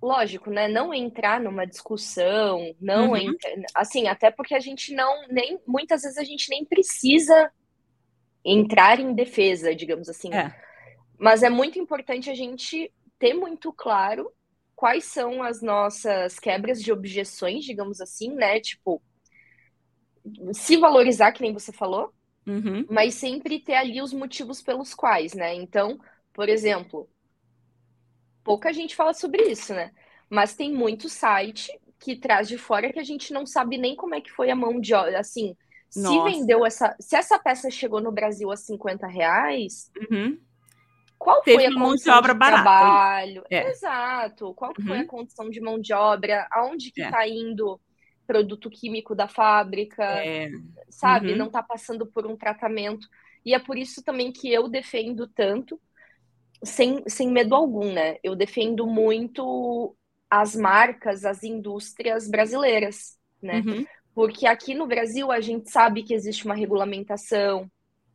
[0.00, 3.16] lógico, né, não entrar numa discussão, não uhum.
[3.16, 3.50] entra...
[3.74, 7.50] assim, até porque a gente não nem muitas vezes a gente nem precisa
[8.44, 10.32] entrar em defesa, digamos assim.
[10.32, 10.54] É.
[11.18, 14.32] Mas é muito importante a gente ter muito claro
[14.74, 18.58] quais são as nossas quebras de objeções, digamos assim, né?
[18.58, 19.00] Tipo,
[20.52, 22.12] se valorizar, que nem você falou,
[22.46, 22.86] uhum.
[22.88, 25.54] mas sempre ter ali os motivos pelos quais, né?
[25.54, 25.98] Então,
[26.32, 27.08] por exemplo,
[28.44, 29.92] pouca gente fala sobre isso, né?
[30.30, 34.14] Mas tem muito site que traz de fora que a gente não sabe nem como
[34.14, 35.20] é que foi a mão de obra.
[35.20, 35.56] Assim,
[35.94, 36.08] Nossa.
[36.08, 36.96] se vendeu essa.
[36.98, 39.90] Se essa peça chegou no Brasil a 50 reais.
[40.10, 40.38] Uhum.
[41.18, 42.62] Qual Teve foi a mão de obra de barata.
[42.62, 43.44] trabalho?
[43.48, 43.70] É.
[43.70, 44.52] Exato.
[44.54, 44.86] Qual uhum.
[44.86, 46.48] foi a condição de mão de obra?
[46.50, 47.30] Aonde que está é.
[47.30, 47.80] indo
[48.26, 50.50] produto químico da fábrica, é.
[50.88, 51.32] sabe?
[51.32, 51.38] Uhum.
[51.38, 53.08] Não está passando por um tratamento.
[53.44, 55.80] E é por isso também que eu defendo tanto,
[56.62, 58.16] sem, sem medo algum, né?
[58.22, 59.96] Eu defendo muito
[60.30, 63.62] as marcas, as indústrias brasileiras, né?
[63.66, 63.86] Uhum.
[64.14, 67.70] Porque aqui no Brasil a gente sabe que existe uma regulamentação,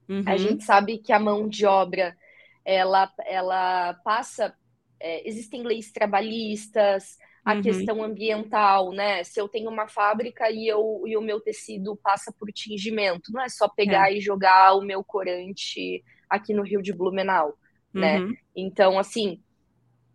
[0.08, 0.24] uhum.
[0.26, 2.16] a gente sabe que a mão de obra
[2.64, 4.54] ela, ela passa.
[5.00, 7.18] É, existem leis trabalhistas,
[7.48, 7.62] a uhum.
[7.62, 9.24] questão ambiental, né?
[9.24, 13.42] Se eu tenho uma fábrica e, eu, e o meu tecido passa por tingimento, não
[13.42, 14.18] é só pegar é.
[14.18, 17.58] e jogar o meu corante aqui no Rio de Blumenau,
[17.94, 18.20] né?
[18.20, 18.28] uhum.
[18.32, 18.36] né?
[18.54, 19.42] Então, assim,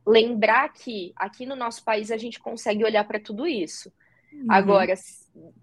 [0.06, 3.90] lembrar que aqui no nosso país a gente consegue olhar para tudo isso.
[4.30, 4.46] Uhum.
[4.50, 4.92] Agora,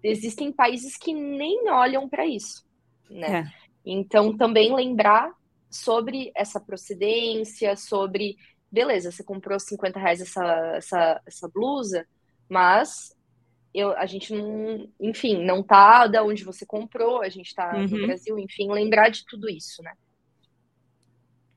[0.02, 2.66] existem países que nem olham para isso,
[3.08, 3.42] né?
[3.46, 3.70] É.
[3.86, 5.32] Então, também lembrar
[5.70, 8.36] sobre essa procedência, sobre
[8.70, 10.44] beleza, você comprou 50 reais essa,
[10.76, 12.06] essa, essa blusa,
[12.48, 13.14] mas
[13.72, 17.86] eu, a gente não, enfim, não tá da onde você comprou, a gente tá uhum.
[17.86, 19.92] no Brasil, enfim, lembrar de tudo isso, né?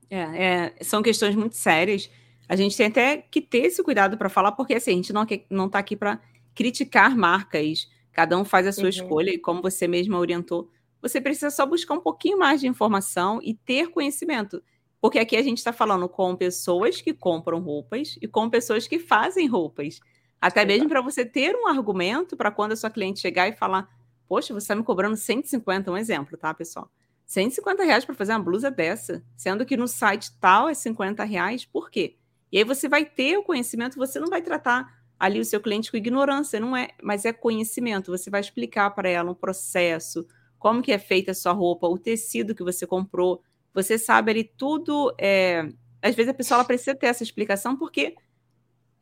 [0.09, 2.09] É, é, são questões muito sérias.
[2.47, 5.25] a gente tem até que ter esse cuidado para falar, porque assim, a gente não,
[5.49, 6.21] não tá aqui para
[6.53, 8.89] criticar marcas, cada um faz a sua uhum.
[8.89, 10.69] escolha, e como você mesma orientou,
[11.01, 14.63] você precisa só buscar um pouquinho mais de informação e ter conhecimento.
[15.03, 18.97] Porque aqui a gente está falando com pessoas que compram roupas e com pessoas que
[18.97, 19.99] fazem roupas.
[20.39, 23.89] Até mesmo para você ter um argumento para quando a sua cliente chegar e falar:
[24.29, 26.89] Poxa, você está me cobrando 150, um exemplo, tá, pessoal?
[27.25, 31.65] 150 reais para fazer uma blusa dessa, sendo que no site tal é 50 reais,
[31.65, 32.15] por quê?
[32.49, 34.87] E aí você vai ter o conhecimento, você não vai tratar
[35.19, 38.09] ali o seu cliente com ignorância, não é, mas é conhecimento.
[38.09, 40.25] Você vai explicar para ela um processo,
[40.57, 43.43] como que é feita a sua roupa, o tecido que você comprou.
[43.73, 45.13] Você sabe ali tudo.
[45.19, 45.69] É...
[46.01, 48.15] Às vezes a pessoa ela precisa ter essa explicação, porque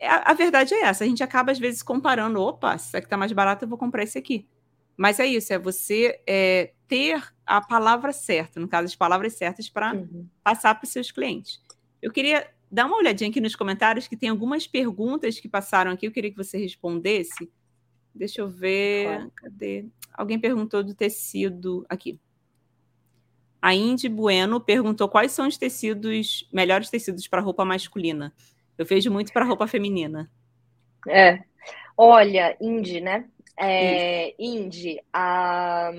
[0.02, 1.04] a, a, verdade é essa.
[1.04, 2.42] A gente acaba, às vezes, comparando.
[2.42, 4.48] Opa, se isso aqui está mais barato, eu vou comprar esse aqui.
[4.98, 9.68] Mas é isso, é você é, ter a palavra certa, no caso, as palavras certas
[9.68, 10.28] para uhum.
[10.44, 11.60] passar para os seus clientes.
[12.02, 16.06] Eu queria dar uma olhadinha aqui nos comentários, que tem algumas perguntas que passaram aqui,
[16.06, 17.52] eu queria que você respondesse.
[18.14, 19.06] Deixa eu ver.
[19.06, 19.32] Claro.
[19.36, 19.86] Cadê?
[20.14, 22.20] Alguém perguntou do tecido aqui.
[23.62, 28.34] A Indy Bueno perguntou quais são os tecidos, melhores tecidos para roupa masculina.
[28.78, 30.32] Eu vejo muito para roupa feminina.
[31.08, 31.44] É.
[31.96, 33.30] Olha, Indy, né?
[33.56, 35.92] É, Indy, a...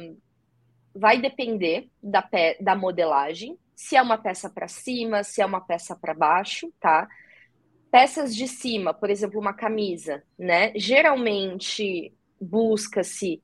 [0.93, 2.57] vai depender da, pe...
[2.61, 7.09] da modelagem, se é uma peça para cima, se é uma peça para baixo, tá?
[7.91, 10.73] Peças de cima, por exemplo, uma camisa, né?
[10.75, 13.41] Geralmente busca-se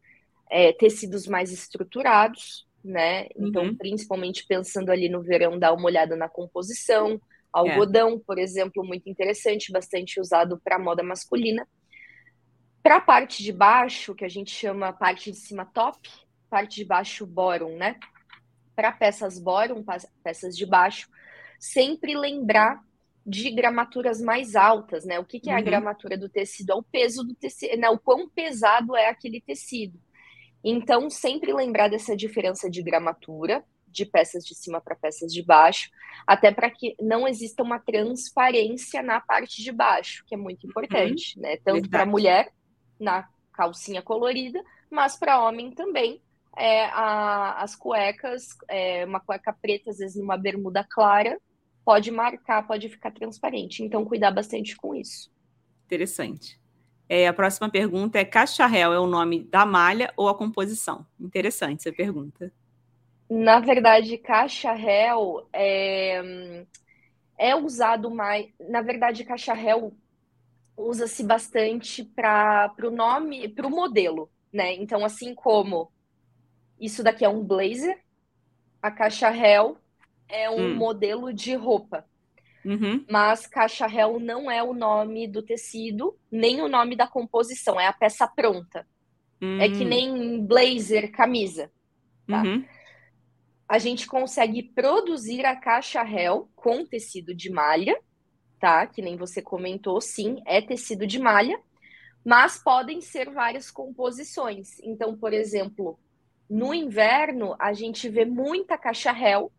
[0.51, 3.29] é, tecidos mais estruturados, né?
[3.37, 3.77] Então, uhum.
[3.77, 7.21] principalmente pensando ali no verão, dá uma olhada na composição.
[7.53, 8.19] Algodão, é.
[8.27, 11.67] por exemplo, muito interessante, bastante usado para moda masculina.
[12.83, 16.09] Para a parte de baixo, que a gente chama parte de cima top,
[16.49, 17.97] parte de baixo bottom, né?
[18.75, 19.85] Para peças bottom,
[20.23, 21.09] peças de baixo,
[21.59, 22.83] sempre lembrar
[23.27, 25.19] de gramaturas mais altas, né?
[25.19, 25.59] O que, que é uhum.
[25.59, 26.73] a gramatura do tecido?
[26.73, 27.91] É o peso do tecido, né?
[27.91, 30.01] O quão pesado é aquele tecido.
[30.71, 35.89] Então, sempre lembrar dessa diferença de gramatura, de peças de cima para peças de baixo,
[36.27, 41.39] até para que não exista uma transparência na parte de baixo, que é muito importante,
[41.39, 41.43] uhum.
[41.43, 41.57] né?
[41.65, 42.53] Tanto para mulher,
[43.01, 46.21] na calcinha colorida, mas para homem também.
[46.55, 51.41] É, a, as cuecas, é, uma cueca preta, às vezes numa bermuda clara,
[51.83, 53.83] pode marcar, pode ficar transparente.
[53.83, 55.31] Então, cuidar bastante com isso.
[55.87, 56.61] Interessante.
[57.09, 61.07] É, a próxima pergunta é: cacharel é o nome da malha ou a composição?
[61.19, 62.53] Interessante essa pergunta.
[63.31, 66.65] Na verdade, cacharel é,
[67.39, 68.49] é usado mais.
[68.69, 69.93] Na verdade, cacharel
[70.77, 74.75] usa-se bastante para o nome, para o modelo, né?
[74.75, 75.91] Então, assim como
[76.81, 77.99] isso daqui é um blazer,
[78.81, 79.77] a cacharel
[80.29, 80.75] é um hum.
[80.77, 82.08] modelo de roupa.
[82.69, 83.03] Uhum.
[83.09, 87.93] Mas cacharel não é o nome do tecido, nem o nome da composição, é a
[87.95, 88.87] peça pronta.
[89.41, 89.59] Uhum.
[89.59, 89.89] É que hum.
[89.89, 91.73] nem blazer, camisa.
[92.27, 92.43] Tá?
[92.43, 92.63] Uhum.
[93.67, 97.99] A gente consegue produzir a cacharel com tecido de malha,
[98.61, 98.87] tá?
[98.87, 101.59] Que nem você comentou, sim, é tecido de malha,
[102.23, 104.79] mas podem ser várias composições.
[104.81, 105.99] Então, por exemplo,
[106.51, 109.51] no inverno, a gente vê muita cacharel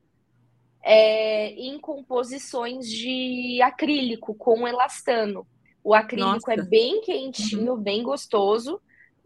[0.82, 5.46] é, em composições de acrílico com elastano.
[5.84, 6.68] O acrílico é Nossa.
[6.68, 7.82] é bem quentinho, uhum.
[7.82, 8.82] bem gostoso,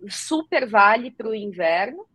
[0.08, 2.06] super vale para o inverno.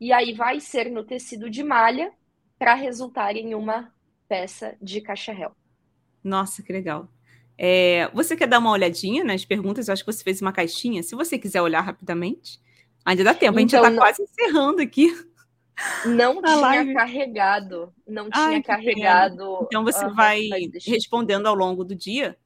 [0.00, 2.12] E aí vai ser no tecido de malha
[2.58, 3.92] para resultar em uma
[4.28, 5.52] peça de cacharel.
[6.22, 7.08] Nossa, que legal.
[7.56, 9.88] É, você quer dar uma olhadinha nas perguntas?
[9.88, 11.02] Eu acho que você fez uma caixinha.
[11.02, 12.60] Se você quiser olhar rapidamente,
[13.04, 13.58] ainda dá tempo.
[13.58, 15.12] a gente já está então, quase encerrando aqui.
[16.04, 16.94] Não tinha live.
[16.94, 17.92] carregado.
[18.06, 19.60] Não Ai, tinha carregado.
[19.62, 20.48] Então você vai
[20.86, 22.36] respondendo ao longo do dia.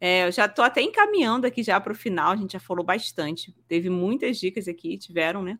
[0.00, 2.32] É, eu já estou até encaminhando aqui já para o final.
[2.32, 3.54] A gente já falou bastante.
[3.68, 5.58] Teve muitas dicas aqui, tiveram, né?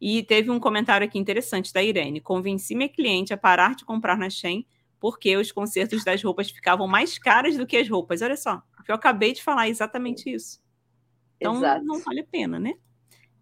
[0.00, 2.20] E teve um comentário aqui interessante da Irene.
[2.20, 4.66] Convenci minha cliente a parar de comprar na Shein
[5.04, 8.22] porque os consertos das roupas ficavam mais caras do que as roupas.
[8.22, 10.62] Olha só, eu acabei de falar exatamente isso.
[11.36, 11.84] Então Exato.
[11.84, 12.72] não vale a pena, né?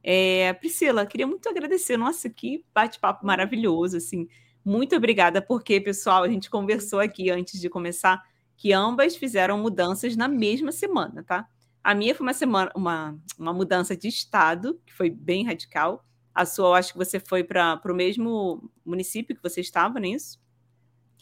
[0.02, 1.96] É, Priscila, queria muito agradecer.
[1.96, 4.28] Nossa, que bate-papo maravilhoso, assim.
[4.64, 8.22] Muito obrigada, porque, pessoal, a gente conversou aqui antes de começar
[8.56, 11.48] que ambas fizeram mudanças na mesma semana, tá?
[11.82, 16.04] A minha foi uma semana, uma, uma mudança de estado, que foi bem radical.
[16.32, 20.06] A sua, eu acho que você foi para o mesmo município que você estava, não
[20.06, 20.40] é isso?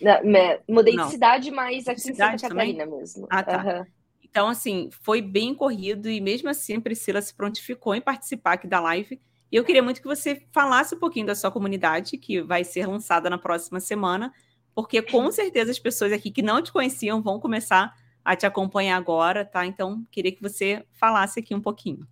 [0.00, 0.20] Não,
[0.68, 1.06] mudei não.
[1.06, 2.98] de cidade, mas aqui cidade em Santa Catarina também?
[2.98, 3.26] mesmo.
[3.30, 3.64] Ah, tá.
[3.64, 3.99] Uhum.
[4.30, 8.68] Então, assim, foi bem corrido e mesmo assim a Priscila se prontificou em participar aqui
[8.68, 9.20] da live.
[9.50, 12.86] E eu queria muito que você falasse um pouquinho da sua comunidade, que vai ser
[12.86, 14.32] lançada na próxima semana,
[14.72, 17.92] porque com certeza as pessoas aqui que não te conheciam vão começar
[18.24, 19.66] a te acompanhar agora, tá?
[19.66, 22.06] Então, queria que você falasse aqui um pouquinho.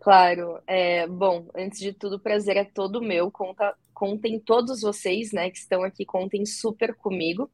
[0.00, 0.60] Claro.
[0.66, 3.30] É, bom, antes de tudo, o prazer é todo meu.
[3.30, 7.50] Conta, contem todos vocês, né, que estão aqui, contem super comigo.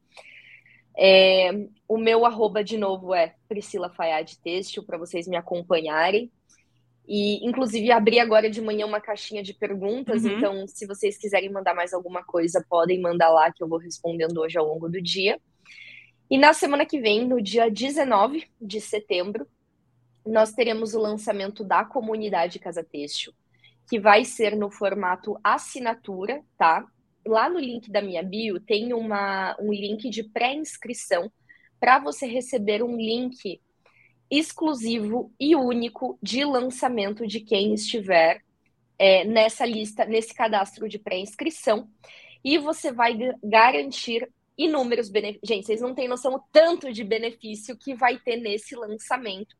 [0.97, 1.51] É,
[1.87, 6.31] o meu arroba, de novo, é Priscila Fayad Têxtil, para vocês me acompanharem.
[7.07, 10.37] E, inclusive, abri agora de manhã uma caixinha de perguntas, uhum.
[10.37, 14.39] então, se vocês quiserem mandar mais alguma coisa, podem mandar lá, que eu vou respondendo
[14.39, 15.39] hoje ao longo do dia.
[16.29, 19.45] E na semana que vem, no dia 19 de setembro,
[20.25, 23.33] nós teremos o lançamento da comunidade Casa Têxtil,
[23.89, 26.87] que vai ser no formato assinatura, tá?
[27.25, 31.31] Lá no link da minha bio tem uma, um link de pré-inscrição
[31.79, 33.59] para você receber um link
[34.29, 38.41] exclusivo e único de lançamento de quem estiver
[38.97, 41.87] é, nessa lista, nesse cadastro de pré-inscrição.
[42.43, 45.47] E você vai garantir inúmeros benefícios.
[45.47, 49.55] Gente, vocês não têm noção o tanto de benefício que vai ter nesse lançamento.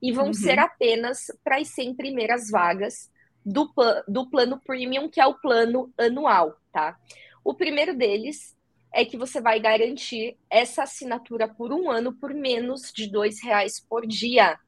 [0.00, 0.34] E vão uhum.
[0.34, 3.10] ser apenas para as 100 primeiras vagas
[3.46, 3.72] do,
[4.08, 6.98] do plano premium, que é o plano anual, tá?
[7.44, 8.56] O primeiro deles
[8.92, 13.78] é que você vai garantir essa assinatura por um ano por menos de dois reais
[13.78, 14.58] por dia.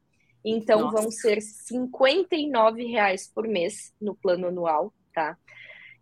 [0.45, 1.01] Então Nossa.
[1.01, 5.37] vão ser 59 reais por mês no plano anual, tá?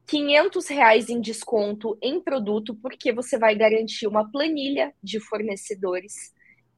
[0.05, 6.13] 500 reais em desconto em produto, porque você vai garantir uma planilha de fornecedores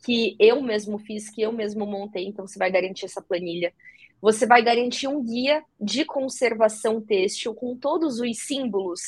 [0.04, 3.74] que eu mesmo fiz, que eu mesmo montei, então você vai garantir essa planilha.
[4.22, 9.00] Você vai garantir um guia de conservação têxtil com todos os símbolos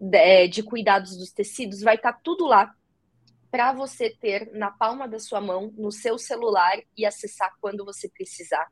[0.00, 2.74] de, é, de cuidados dos tecidos, vai estar tá tudo lá
[3.50, 8.08] para você ter na palma da sua mão, no seu celular e acessar quando você
[8.08, 8.66] precisar.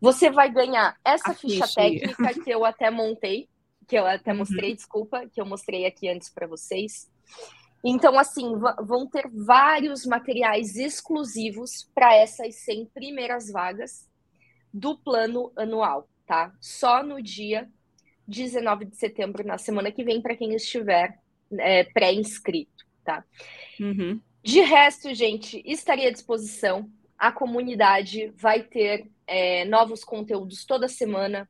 [0.00, 3.48] Você vai ganhar essa ficha, ficha técnica que eu até montei,
[3.86, 4.38] que eu até uhum.
[4.38, 7.10] mostrei, desculpa, que eu mostrei aqui antes para vocês.
[7.84, 8.52] Então, assim,
[8.84, 14.07] vão ter vários materiais exclusivos para essas 100 primeiras vagas
[14.72, 16.52] do plano anual, tá?
[16.60, 17.68] Só no dia
[18.26, 21.18] 19 de setembro, na semana que vem, para quem estiver
[21.58, 23.24] é, pré-inscrito, tá?
[23.80, 24.20] Uhum.
[24.42, 26.90] De resto, gente, estaria à disposição.
[27.18, 31.48] A comunidade vai ter é, novos conteúdos toda semana.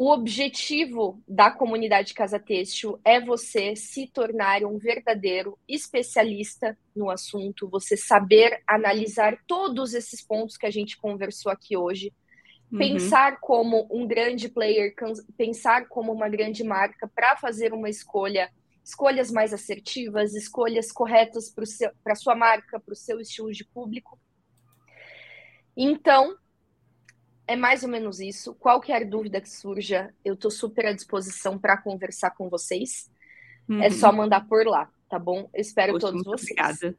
[0.00, 7.68] O objetivo da comunidade Casa Têxtil é você se tornar um verdadeiro especialista no assunto,
[7.68, 12.14] você saber analisar todos esses pontos que a gente conversou aqui hoje,
[12.70, 12.78] uhum.
[12.78, 14.94] pensar como um grande player,
[15.36, 18.52] pensar como uma grande marca para fazer uma escolha,
[18.84, 21.52] escolhas mais assertivas, escolhas corretas
[22.04, 24.16] para a sua marca, para o seu estilo de público.
[25.76, 26.36] Então,
[27.48, 28.54] é mais ou menos isso.
[28.54, 33.10] Qualquer dúvida que surja, eu estou super à disposição para conversar com vocês.
[33.68, 33.82] É uhum.
[33.82, 35.48] É só mandar por lá, tá bom?
[35.54, 36.50] Eu espero Poxa, todos vocês.
[36.50, 36.96] Obrigada.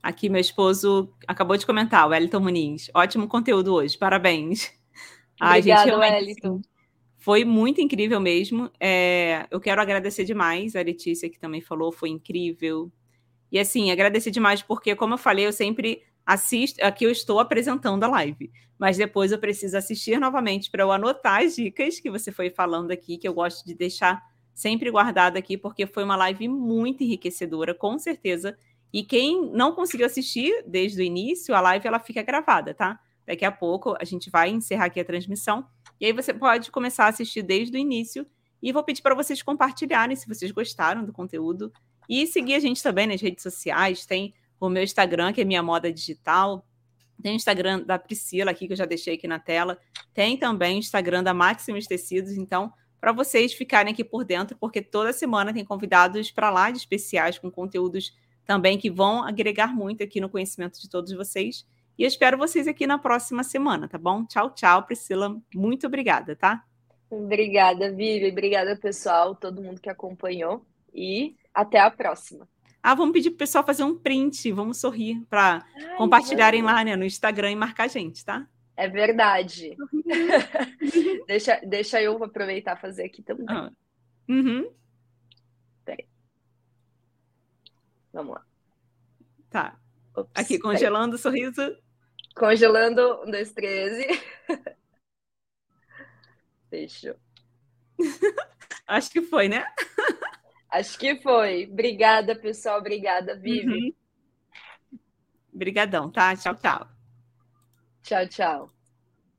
[0.00, 2.88] Aqui, meu esposo acabou de comentar, o Wellington Muniz.
[2.94, 4.72] Ótimo conteúdo hoje, parabéns.
[5.40, 6.62] Ai, Obrigada, gente, Wellington.
[7.18, 8.70] Foi muito incrível mesmo.
[8.78, 12.92] É, eu quero agradecer demais a Letícia, que também falou, foi incrível.
[13.50, 18.04] E assim, agradecer demais, porque, como eu falei, eu sempre assisto, aqui eu estou apresentando
[18.04, 22.32] a live, mas depois eu preciso assistir novamente para eu anotar as dicas que você
[22.32, 24.22] foi falando aqui, que eu gosto de deixar
[24.54, 28.56] sempre guardado aqui, porque foi uma live muito enriquecedora, com certeza.
[28.92, 32.98] E quem não conseguiu assistir desde o início, a live ela fica gravada, tá?
[33.26, 35.66] Daqui a pouco a gente vai encerrar aqui a transmissão
[36.00, 38.26] e aí você pode começar a assistir desde o início
[38.62, 41.72] e vou pedir para vocês compartilharem se vocês gostaram do conteúdo
[42.08, 45.62] e seguir a gente também nas redes sociais, tem o meu Instagram, que é minha
[45.62, 46.66] moda digital.
[47.22, 49.78] Tem o Instagram da Priscila aqui, que eu já deixei aqui na tela.
[50.12, 52.32] Tem também o Instagram da Maximus Tecidos.
[52.32, 56.78] Então, para vocês ficarem aqui por dentro, porque toda semana tem convidados para lá de
[56.78, 61.66] especiais com conteúdos também que vão agregar muito aqui no conhecimento de todos vocês.
[61.98, 64.24] E eu espero vocês aqui na próxima semana, tá bom?
[64.24, 65.40] Tchau, tchau, Priscila.
[65.54, 66.64] Muito obrigada, tá?
[67.10, 68.30] Obrigada, Vivi.
[68.30, 70.64] Obrigada, pessoal, todo mundo que acompanhou.
[70.92, 72.48] E até a próxima.
[72.86, 75.64] Ah, vamos pedir para o pessoal fazer um print, vamos sorrir para
[75.96, 78.46] compartilharem lá né, no Instagram e marcar a gente, tá?
[78.76, 79.74] É verdade.
[81.26, 83.46] deixa, deixa eu aproveitar fazer aqui também.
[83.48, 83.72] Ah.
[84.28, 84.70] Uhum.
[85.82, 86.06] Peraí.
[88.12, 88.44] Vamos lá.
[89.48, 89.78] Tá.
[90.14, 91.74] Ops, aqui, congelando o sorriso.
[92.36, 94.06] Congelando, um, dois, treze.
[96.68, 97.16] Fechou.
[98.86, 99.64] Acho que foi, né?
[100.74, 101.68] Acho que foi.
[101.70, 102.80] Obrigada, pessoal.
[102.80, 103.68] Obrigada, Vivi.
[103.68, 104.98] Uhum.
[105.54, 106.34] Obrigadão, tá?
[106.36, 106.88] Tchau, tchau.
[108.02, 108.73] Tchau, tchau.